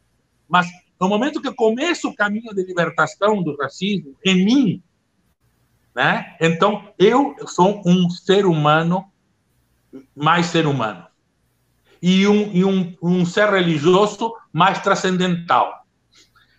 mas 0.48 0.68
no 1.00 1.08
momento 1.08 1.42
que 1.42 1.52
começa 1.52 2.06
o 2.06 2.14
caminho 2.14 2.54
de 2.54 2.62
libertação 2.62 3.42
do 3.42 3.56
racismo 3.56 4.14
em 4.24 4.44
mim, 4.44 4.82
né? 5.92 6.36
Então 6.40 6.88
eu 6.96 7.34
sou 7.48 7.82
um 7.84 8.08
ser 8.08 8.46
humano 8.46 9.04
mais 10.14 10.46
ser 10.46 10.68
humano 10.68 11.04
e 12.00 12.28
um, 12.28 12.52
e 12.52 12.64
um, 12.64 12.96
um 13.02 13.26
ser 13.26 13.48
religioso 13.50 14.32
mais 14.52 14.80
transcendental. 14.80 15.84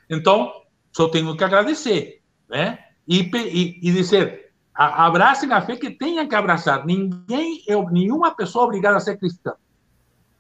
Então 0.10 0.52
só 0.92 1.08
tenho 1.08 1.36
que 1.38 1.44
agradecer, 1.46 2.22
né? 2.50 2.80
E, 3.08 3.22
e, 3.22 3.80
e 3.82 3.92
dizer 3.94 4.45
abracem 4.76 5.52
a 5.54 5.62
fé 5.62 5.76
que 5.76 5.90
tenham 5.90 6.28
que 6.28 6.36
abraçar. 6.36 6.86
Ninguém, 6.86 7.64
eu, 7.68 7.90
nenhuma 7.90 8.36
pessoa 8.36 8.66
é 8.66 8.68
obrigada 8.68 8.98
a 8.98 9.00
ser 9.00 9.18
cristã, 9.18 9.54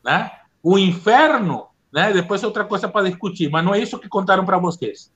né? 0.03 0.31
O 0.61 0.77
inferno 0.77 1.69
né? 1.95 2.11
Depois 2.11 2.43
é 2.43 2.45
outra 2.45 2.65
coisa 2.65 2.89
para 2.89 3.07
discutir, 3.09 3.49
mas 3.49 3.63
não 3.63 3.73
é 3.73 3.79
isso 3.79 3.97
que 3.97 4.09
contaram 4.09 4.45
para 4.45 4.57
vocês. 4.57 5.09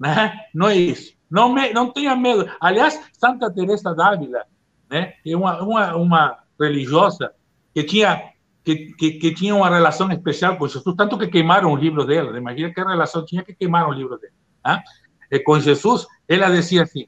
Né? 0.00 0.36
Não 0.52 0.68
é 0.68 0.74
isso. 0.74 1.14
Não, 1.30 1.54
me, 1.54 1.72
não 1.72 1.92
tenha 1.92 2.16
medo. 2.16 2.50
Aliás, 2.60 3.00
Santa 3.12 3.48
Teresa 3.48 3.94
d'Ávila, 3.94 4.42
né? 4.90 5.12
é 5.24 5.36
uma, 5.36 5.62
uma, 5.62 5.94
uma 5.94 6.38
religiosa 6.60 7.32
que 7.72 7.84
tinha 7.84 8.32
que, 8.64 8.92
que, 8.94 9.12
que, 9.12 9.32
tinha 9.32 9.54
uma 9.54 9.68
relação 9.68 10.10
especial 10.10 10.56
com 10.56 10.66
Jesus, 10.66 10.96
tanto 10.96 11.16
que 11.16 11.28
queimaram 11.28 11.72
o 11.72 11.76
livro 11.76 12.04
dela. 12.04 12.36
Imagina 12.36 12.74
que 12.74 12.80
relação 12.80 13.24
tinha 13.24 13.44
que 13.44 13.54
queimar 13.54 13.88
o 13.88 13.92
livro 13.92 14.18
dela. 14.18 14.32
Né? 14.66 15.38
Com 15.38 15.60
Jesus, 15.60 16.04
ela 16.26 16.50
dizia 16.50 16.82
assim: 16.82 17.06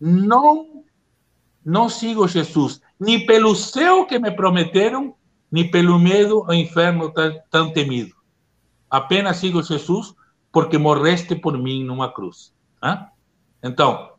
não, 0.00 0.84
não 1.64 1.88
sigo 1.88 2.26
Jesus, 2.26 2.80
nem 2.98 3.26
pelo 3.26 3.54
céu 3.54 4.06
que 4.06 4.18
me 4.18 4.30
prometeram, 4.30 5.14
nem 5.50 5.70
pelo 5.70 5.98
medo 5.98 6.44
ao 6.46 6.54
inferno 6.54 7.10
tão, 7.12 7.40
tão 7.50 7.72
temido. 7.72 8.14
Apenas 8.88 9.36
sigo 9.36 9.62
Jesus 9.62 10.14
porque 10.50 10.78
morreste 10.78 11.36
por 11.36 11.56
mim 11.58 11.84
numa 11.84 12.12
cruz. 12.12 12.52
¿ah? 12.80 13.08
Então, 13.62 14.12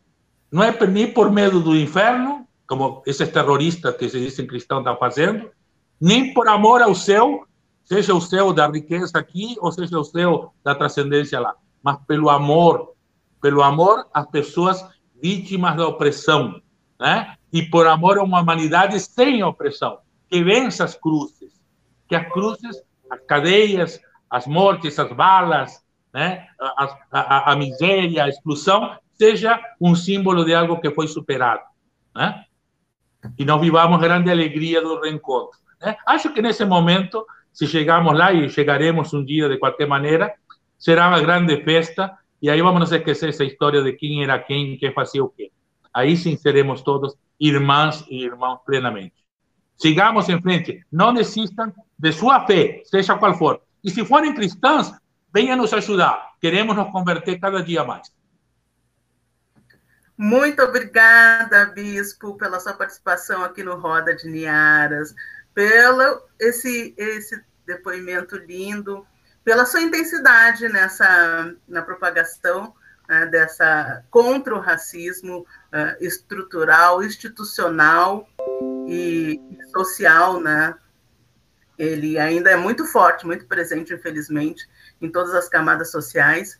não 0.50 0.62
é 0.62 0.72
nem 0.86 1.12
por 1.12 1.30
medo 1.30 1.60
do 1.60 1.76
inferno, 1.76 2.46
como 2.66 3.02
esses 3.06 3.28
terroristas 3.30 3.96
que 3.96 4.08
se 4.08 4.20
dizem 4.20 4.46
cristãos 4.46 4.80
estão 4.80 4.96
fazendo, 4.96 5.50
nem 6.00 6.32
por 6.32 6.48
amor 6.48 6.80
ao 6.80 6.94
céu, 6.94 7.46
seja 7.84 8.14
o 8.14 8.20
céu 8.20 8.52
da 8.52 8.68
riqueza 8.68 9.18
aqui 9.18 9.56
ou 9.60 9.72
seja 9.72 9.98
o 9.98 10.04
céu 10.04 10.54
da 10.64 10.74
transcendência 10.74 11.40
lá, 11.40 11.54
mas 11.82 11.98
pelo 12.06 12.30
amor, 12.30 12.92
pelo 13.40 13.62
amor 13.62 14.06
às 14.12 14.26
pessoas 14.26 14.84
vítimas 15.22 15.76
da 15.76 15.86
opressão, 15.86 16.60
né? 17.00 17.36
E 17.52 17.62
por 17.62 17.86
amor 17.86 18.18
a 18.18 18.22
uma 18.22 18.40
humanidade 18.40 18.98
sem 18.98 19.42
opressão, 19.42 19.98
que 20.28 20.42
vença 20.42 20.84
as 20.84 20.96
cruzes, 20.96 21.62
que 22.08 22.16
as 22.16 22.28
cruzes, 22.32 22.82
as 23.10 23.20
cadeias, 23.26 24.00
as 24.28 24.46
mortes, 24.46 24.98
as 24.98 25.12
balas, 25.12 25.82
né? 26.12 26.46
a, 26.58 26.96
a, 27.10 27.52
a 27.52 27.56
miséria, 27.56 28.24
a 28.24 28.28
exclusão, 28.28 28.96
seja 29.12 29.60
um 29.80 29.94
símbolo 29.94 30.44
de 30.44 30.54
algo 30.54 30.80
que 30.80 30.90
foi 30.90 31.06
superado. 31.06 31.62
Né? 32.14 32.44
E 33.38 33.44
nós 33.44 33.60
vivamos 33.60 34.00
grande 34.00 34.30
alegria 34.30 34.80
do 34.80 35.00
reencontro. 35.00 35.58
Né? 35.80 35.96
Acho 36.06 36.32
que 36.32 36.42
nesse 36.42 36.64
momento, 36.64 37.26
se 37.52 37.66
chegarmos 37.66 38.16
lá, 38.16 38.32
e 38.32 38.48
chegaremos 38.48 39.12
um 39.12 39.24
dia 39.24 39.48
de 39.48 39.58
qualquer 39.58 39.86
maneira, 39.86 40.34
será 40.78 41.08
uma 41.08 41.20
grande 41.20 41.62
festa, 41.62 42.16
e 42.42 42.50
aí 42.50 42.60
vamos 42.60 42.90
esquecer 42.90 43.28
essa 43.28 43.44
história 43.44 43.80
de 43.82 43.92
quem 43.92 44.24
era 44.24 44.36
quem, 44.36 44.76
quem 44.76 44.92
fazia 44.92 45.22
o 45.22 45.28
quê. 45.28 45.52
Aí 45.94 46.16
sim 46.16 46.36
seremos 46.36 46.82
todos 46.82 47.16
irmãs 47.38 48.04
e 48.10 48.24
irmãos 48.24 48.58
plenamente. 48.66 49.14
Sigamos 49.76 50.28
em 50.28 50.42
frente, 50.42 50.84
não 50.90 51.14
desistam 51.14 51.72
de 51.96 52.12
sua 52.12 52.44
fé, 52.44 52.82
seja 52.84 53.16
qual 53.16 53.38
for. 53.38 53.62
E 53.84 53.90
se 53.90 54.04
forem 54.04 54.34
cristãs, 54.34 54.92
venham 55.32 55.56
nos 55.56 55.72
ajudar. 55.72 56.32
Queremos 56.40 56.74
nos 56.74 56.90
converter 56.90 57.38
cada 57.38 57.62
dia 57.62 57.84
mais. 57.84 58.12
Muito 60.18 60.62
obrigada, 60.62 61.66
Bispo, 61.66 62.36
pela 62.36 62.58
sua 62.58 62.74
participação 62.74 63.44
aqui 63.44 63.62
no 63.62 63.76
Roda 63.76 64.14
de 64.14 64.28
Niaras, 64.28 65.14
pelo 65.54 66.22
esse, 66.40 66.94
esse 66.96 67.40
depoimento 67.66 68.36
lindo, 68.36 69.06
pela 69.44 69.66
sua 69.66 69.80
intensidade 69.80 70.68
nessa 70.68 71.54
na 71.68 71.82
propagação 71.82 72.74
né, 73.08 73.26
dessa 73.26 74.04
contra 74.10 74.54
o 74.54 74.60
racismo 74.60 75.40
uh, 75.40 76.04
estrutural, 76.04 77.02
institucional 77.02 78.28
e 78.86 79.40
social, 79.72 80.40
né, 80.40 80.74
ele 81.78 82.18
ainda 82.18 82.50
é 82.50 82.56
muito 82.56 82.86
forte, 82.86 83.26
muito 83.26 83.46
presente, 83.46 83.92
infelizmente, 83.92 84.68
em 85.00 85.10
todas 85.10 85.34
as 85.34 85.48
camadas 85.48 85.90
sociais, 85.90 86.58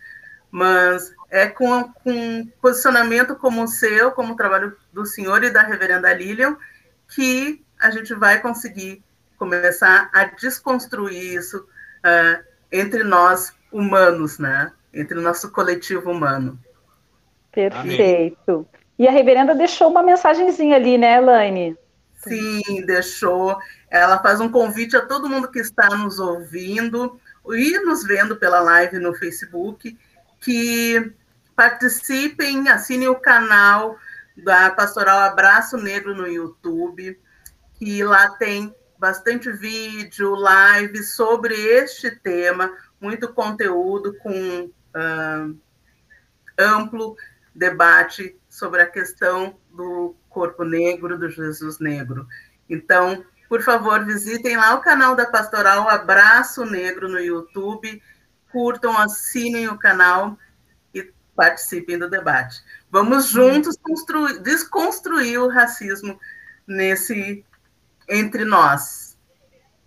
mas 0.50 1.14
é 1.30 1.46
com, 1.46 1.84
com 1.92 2.46
posicionamento 2.60 3.36
como 3.36 3.62
o 3.62 3.68
seu, 3.68 4.12
como 4.12 4.32
o 4.32 4.36
trabalho 4.36 4.76
do 4.92 5.06
senhor 5.06 5.44
e 5.44 5.50
da 5.50 5.62
reverenda 5.62 6.12
Lilian, 6.12 6.56
que 7.08 7.64
a 7.78 7.90
gente 7.90 8.14
vai 8.14 8.40
conseguir 8.40 9.02
começar 9.36 10.10
a 10.12 10.24
desconstruir 10.24 11.36
isso 11.36 11.58
uh, 11.58 12.51
entre 12.72 13.04
nós 13.04 13.52
humanos, 13.70 14.38
né? 14.38 14.72
Entre 14.92 15.18
o 15.18 15.22
nosso 15.22 15.52
coletivo 15.52 16.10
humano. 16.10 16.58
Perfeito. 17.52 18.50
Amém. 18.50 18.66
E 18.98 19.06
a 19.06 19.10
reverenda 19.10 19.54
deixou 19.54 19.90
uma 19.90 20.02
mensagenzinha 20.02 20.76
ali, 20.76 20.96
né, 20.96 21.18
Elaine? 21.18 21.76
Sim, 22.14 22.84
deixou. 22.86 23.58
Ela 23.90 24.18
faz 24.22 24.40
um 24.40 24.48
convite 24.48 24.96
a 24.96 25.04
todo 25.04 25.28
mundo 25.28 25.50
que 25.50 25.58
está 25.58 25.88
nos 25.96 26.18
ouvindo 26.18 27.20
e 27.48 27.78
nos 27.80 28.04
vendo 28.04 28.36
pela 28.36 28.60
live 28.60 28.98
no 28.98 29.14
Facebook, 29.14 29.98
que 30.40 31.12
participem, 31.56 32.68
assinem 32.68 33.08
o 33.08 33.16
canal 33.16 33.98
da 34.36 34.70
Pastoral 34.70 35.20
Abraço 35.20 35.76
Negro 35.76 36.14
no 36.14 36.26
YouTube, 36.26 37.18
que 37.74 38.02
lá 38.04 38.30
tem 38.30 38.74
bastante 39.02 39.50
vídeo, 39.50 40.36
live 40.36 41.02
sobre 41.02 41.56
este 41.56 42.08
tema, 42.08 42.72
muito 43.00 43.34
conteúdo 43.34 44.16
com 44.18 44.70
uh, 44.94 45.58
amplo 46.56 47.16
debate 47.52 48.38
sobre 48.48 48.80
a 48.80 48.86
questão 48.86 49.58
do 49.72 50.14
corpo 50.28 50.62
negro, 50.62 51.18
do 51.18 51.28
Jesus 51.28 51.80
negro. 51.80 52.28
Então, 52.70 53.24
por 53.48 53.60
favor, 53.60 54.04
visitem 54.04 54.56
lá 54.56 54.76
o 54.76 54.80
canal 54.80 55.16
da 55.16 55.26
Pastoral 55.26 55.88
Abraço 55.88 56.64
Negro 56.64 57.08
no 57.08 57.18
YouTube, 57.18 58.00
curtam, 58.52 58.96
assinem 58.96 59.66
o 59.66 59.76
canal 59.76 60.38
e 60.94 61.12
participem 61.34 61.98
do 61.98 62.08
debate. 62.08 62.62
Vamos 62.88 63.26
juntos 63.26 63.76
construir, 63.82 64.38
desconstruir 64.38 65.40
o 65.40 65.48
racismo 65.48 66.20
nesse 66.68 67.44
entre 68.12 68.44
nós. 68.44 69.16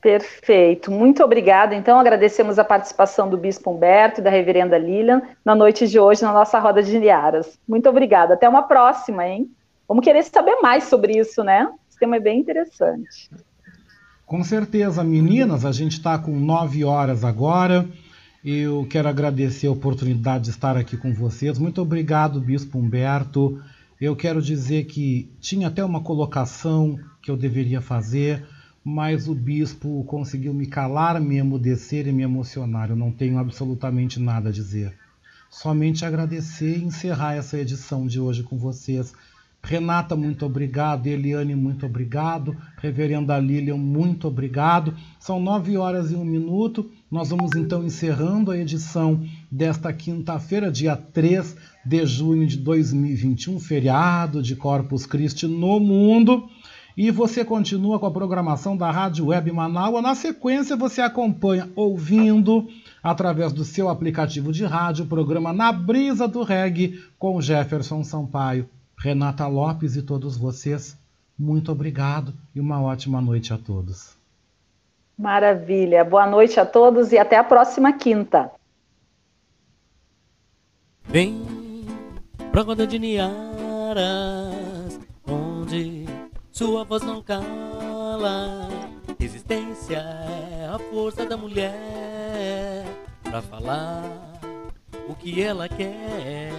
Perfeito, 0.01 0.91
muito 0.91 1.23
obrigada. 1.23 1.73
Então, 1.73 1.99
agradecemos 1.99 2.59
a 2.59 2.63
participação 2.63 3.27
do 3.27 3.37
Bispo 3.37 3.71
Humberto 3.71 4.21
e 4.21 4.23
da 4.23 4.29
Reverenda 4.29 4.77
Lilian 4.77 5.21
na 5.43 5.55
noite 5.55 5.87
de 5.87 5.99
hoje 5.99 6.21
na 6.21 6.31
nossa 6.31 6.59
roda 6.59 6.83
de 6.83 6.99
Niaras. 6.99 7.57
Muito 7.67 7.89
obrigada. 7.89 8.35
Até 8.35 8.47
uma 8.47 8.63
próxima, 8.63 9.27
hein? 9.27 9.49
Vamos 9.87 10.03
querer 10.03 10.23
saber 10.23 10.57
mais 10.61 10.83
sobre 10.83 11.17
isso, 11.17 11.43
né? 11.43 11.67
Esse 11.89 11.97
tema 11.97 12.17
é 12.17 12.19
bem 12.19 12.39
interessante. 12.39 13.31
Com 14.25 14.43
certeza, 14.43 15.03
meninas, 15.03 15.65
a 15.65 15.71
gente 15.71 15.93
está 15.93 16.19
com 16.19 16.31
nove 16.31 16.83
horas 16.85 17.23
agora. 17.23 17.85
Eu 18.43 18.85
quero 18.87 19.09
agradecer 19.09 19.65
a 19.65 19.71
oportunidade 19.71 20.43
de 20.43 20.49
estar 20.51 20.77
aqui 20.77 20.95
com 20.95 21.13
vocês. 21.13 21.57
Muito 21.57 21.81
obrigado, 21.81 22.39
Bispo 22.39 22.77
Humberto. 22.77 23.59
Eu 23.99 24.15
quero 24.15 24.41
dizer 24.41 24.85
que 24.85 25.31
tinha 25.39 25.69
até 25.69 25.83
uma 25.83 26.01
colocação 26.01 26.99
que 27.21 27.31
eu 27.31 27.37
deveria 27.37 27.79
fazer, 27.79 28.45
mas 28.83 29.27
o 29.27 29.33
bispo 29.33 30.03
conseguiu 30.03 30.53
me 30.53 30.67
calar, 30.67 31.19
me 31.21 31.37
emudecer 31.37 32.07
e 32.07 32.11
me 32.11 32.21
emocionar. 32.21 32.89
Eu 32.89 32.95
não 32.95 33.09
tenho 33.09 33.37
absolutamente 33.37 34.19
nada 34.19 34.49
a 34.49 34.51
dizer. 34.51 34.93
Somente 35.49 36.03
agradecer 36.03 36.77
e 36.77 36.83
encerrar 36.83 37.35
essa 37.35 37.57
edição 37.57 38.05
de 38.05 38.19
hoje 38.19 38.43
com 38.43 38.57
vocês. 38.57 39.13
Renata, 39.63 40.15
muito 40.15 40.45
obrigado. 40.45 41.07
Eliane, 41.07 41.55
muito 41.55 41.85
obrigado. 41.85 42.55
Reverenda 42.77 43.39
Lilian, 43.39 43.77
muito 43.77 44.27
obrigado. 44.27 44.93
São 45.19 45.39
nove 45.39 45.77
horas 45.77 46.11
e 46.11 46.15
um 46.15 46.25
minuto. 46.25 46.91
Nós 47.09 47.29
vamos 47.29 47.55
então 47.55 47.83
encerrando 47.83 48.51
a 48.51 48.57
edição 48.57 49.25
desta 49.49 49.91
quinta-feira, 49.91 50.71
dia 50.71 50.95
3 50.95 51.55
de 51.85 52.05
junho 52.05 52.47
de 52.47 52.57
2021, 52.57 53.59
feriado 53.59 54.41
de 54.41 54.55
Corpus 54.55 55.05
Christi 55.05 55.45
no 55.45 55.79
mundo. 55.79 56.49
E 56.97 57.11
você 57.11 57.43
continua 57.43 57.99
com 57.99 58.05
a 58.05 58.11
programação 58.11 58.75
da 58.75 58.89
Rádio 58.89 59.27
Web 59.27 59.51
Manaus. 59.51 60.01
Na 60.01 60.15
sequência, 60.15 60.77
você 60.77 61.01
acompanha 61.01 61.69
ouvindo 61.75 62.67
através 63.03 63.51
do 63.51 63.65
seu 63.65 63.89
aplicativo 63.89 64.51
de 64.51 64.65
rádio 64.65 65.05
o 65.05 65.07
programa 65.07 65.51
Na 65.51 65.71
Brisa 65.71 66.27
do 66.27 66.41
Reggae 66.41 67.03
com 67.19 67.41
Jefferson 67.41 68.03
Sampaio. 68.03 68.67
Renata 68.97 69.45
Lopes 69.45 69.97
e 69.97 70.01
todos 70.01 70.37
vocês, 70.37 70.97
muito 71.37 71.69
obrigado 71.71 72.33
e 72.55 72.61
uma 72.61 72.81
ótima 72.81 73.21
noite 73.21 73.53
a 73.53 73.57
todos. 73.57 74.15
Maravilha. 75.17 76.03
Boa 76.03 76.25
noite 76.25 76.59
a 76.59 76.65
todos 76.65 77.11
e 77.11 77.17
até 77.17 77.37
a 77.37 77.43
próxima 77.43 77.91
quinta. 77.93 78.49
Vem 81.03 81.54
pra 82.55 82.63
roda 82.63 82.87
de 82.87 82.97
Niaras, 82.97 83.27
onde 85.27 86.05
sua 86.53 86.85
voz 86.85 87.03
não 87.03 87.21
cala. 87.21 88.69
Resistência 89.19 89.97
é 89.97 90.69
a 90.73 90.79
força 90.79 91.25
da 91.25 91.35
mulher 91.35 92.85
pra 93.23 93.41
falar 93.41 94.05
o 95.09 95.15
que 95.15 95.41
ela 95.41 95.67
quer 95.67 96.53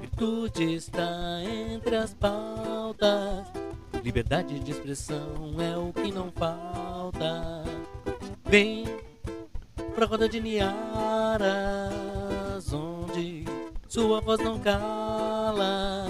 Virtude 0.00 0.72
está 0.72 1.42
entre 1.44 1.94
as 1.94 2.14
pautas. 2.14 3.46
Liberdade 4.02 4.58
de 4.58 4.70
expressão 4.70 5.54
é 5.60 5.76
o 5.76 5.92
que 5.92 6.10
não 6.10 6.32
falta. 6.32 7.62
Vem 8.46 8.86
pra 9.94 10.06
roda 10.06 10.26
de 10.26 10.40
Niaras, 10.40 11.52
onde 12.72 12.97
sua 13.88 14.20
voz 14.20 14.40
não 14.40 14.58
cala. 14.58 16.06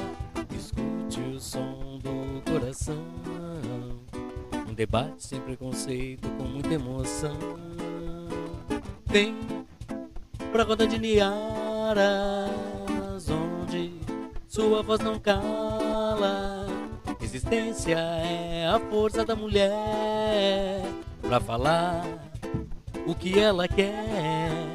Escute 0.57 1.20
o 1.20 1.41
som 1.41 1.99
do 2.03 2.43
coração. 2.51 3.05
Um 4.68 4.74
debate 4.74 5.26
sem 5.26 5.41
preconceito, 5.41 6.29
com 6.37 6.45
muita 6.45 6.74
emoção. 6.74 7.39
Vem 9.07 9.37
pra 10.53 10.64
roda 10.64 10.87
de 10.87 10.99
Niaras 10.99 12.59
sua 14.59 14.83
voz 14.83 14.99
não 15.01 15.20
cala. 15.20 16.66
Resistência 17.20 17.97
é 17.97 18.66
a 18.66 18.81
força 18.91 19.24
da 19.24 19.37
mulher 19.37 20.83
pra 21.22 21.39
falar 21.39 22.05
o 23.07 23.14
que 23.14 23.39
ela 23.39 23.68
quer. 23.68 24.68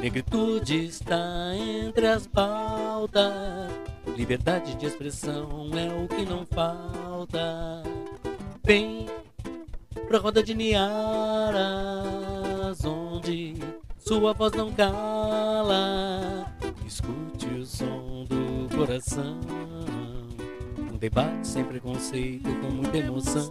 Negritude 0.00 0.86
está 0.86 1.54
entre 1.56 2.06
as 2.06 2.26
pautas. 2.26 3.72
Liberdade 4.16 4.74
de 4.76 4.86
expressão 4.86 5.70
é 5.74 5.92
o 5.92 6.06
que 6.08 6.24
não 6.24 6.46
falta. 6.46 7.82
Vem 8.64 9.06
pra 10.06 10.18
roda 10.18 10.42
de 10.42 10.54
Niaras, 10.54 11.54
onde 12.84 13.56
sua 13.98 14.32
voz 14.32 14.52
não 14.52 14.72
cala. 14.72 16.46
Escute 16.86 17.46
o 17.46 17.66
som 17.66 18.24
do 18.28 18.68
coração. 18.76 19.40
Um 20.92 20.96
debate 20.96 21.46
sem 21.46 21.64
preconceito, 21.64 22.48
com 22.60 22.70
muita 22.70 22.98
emoção. 22.98 23.50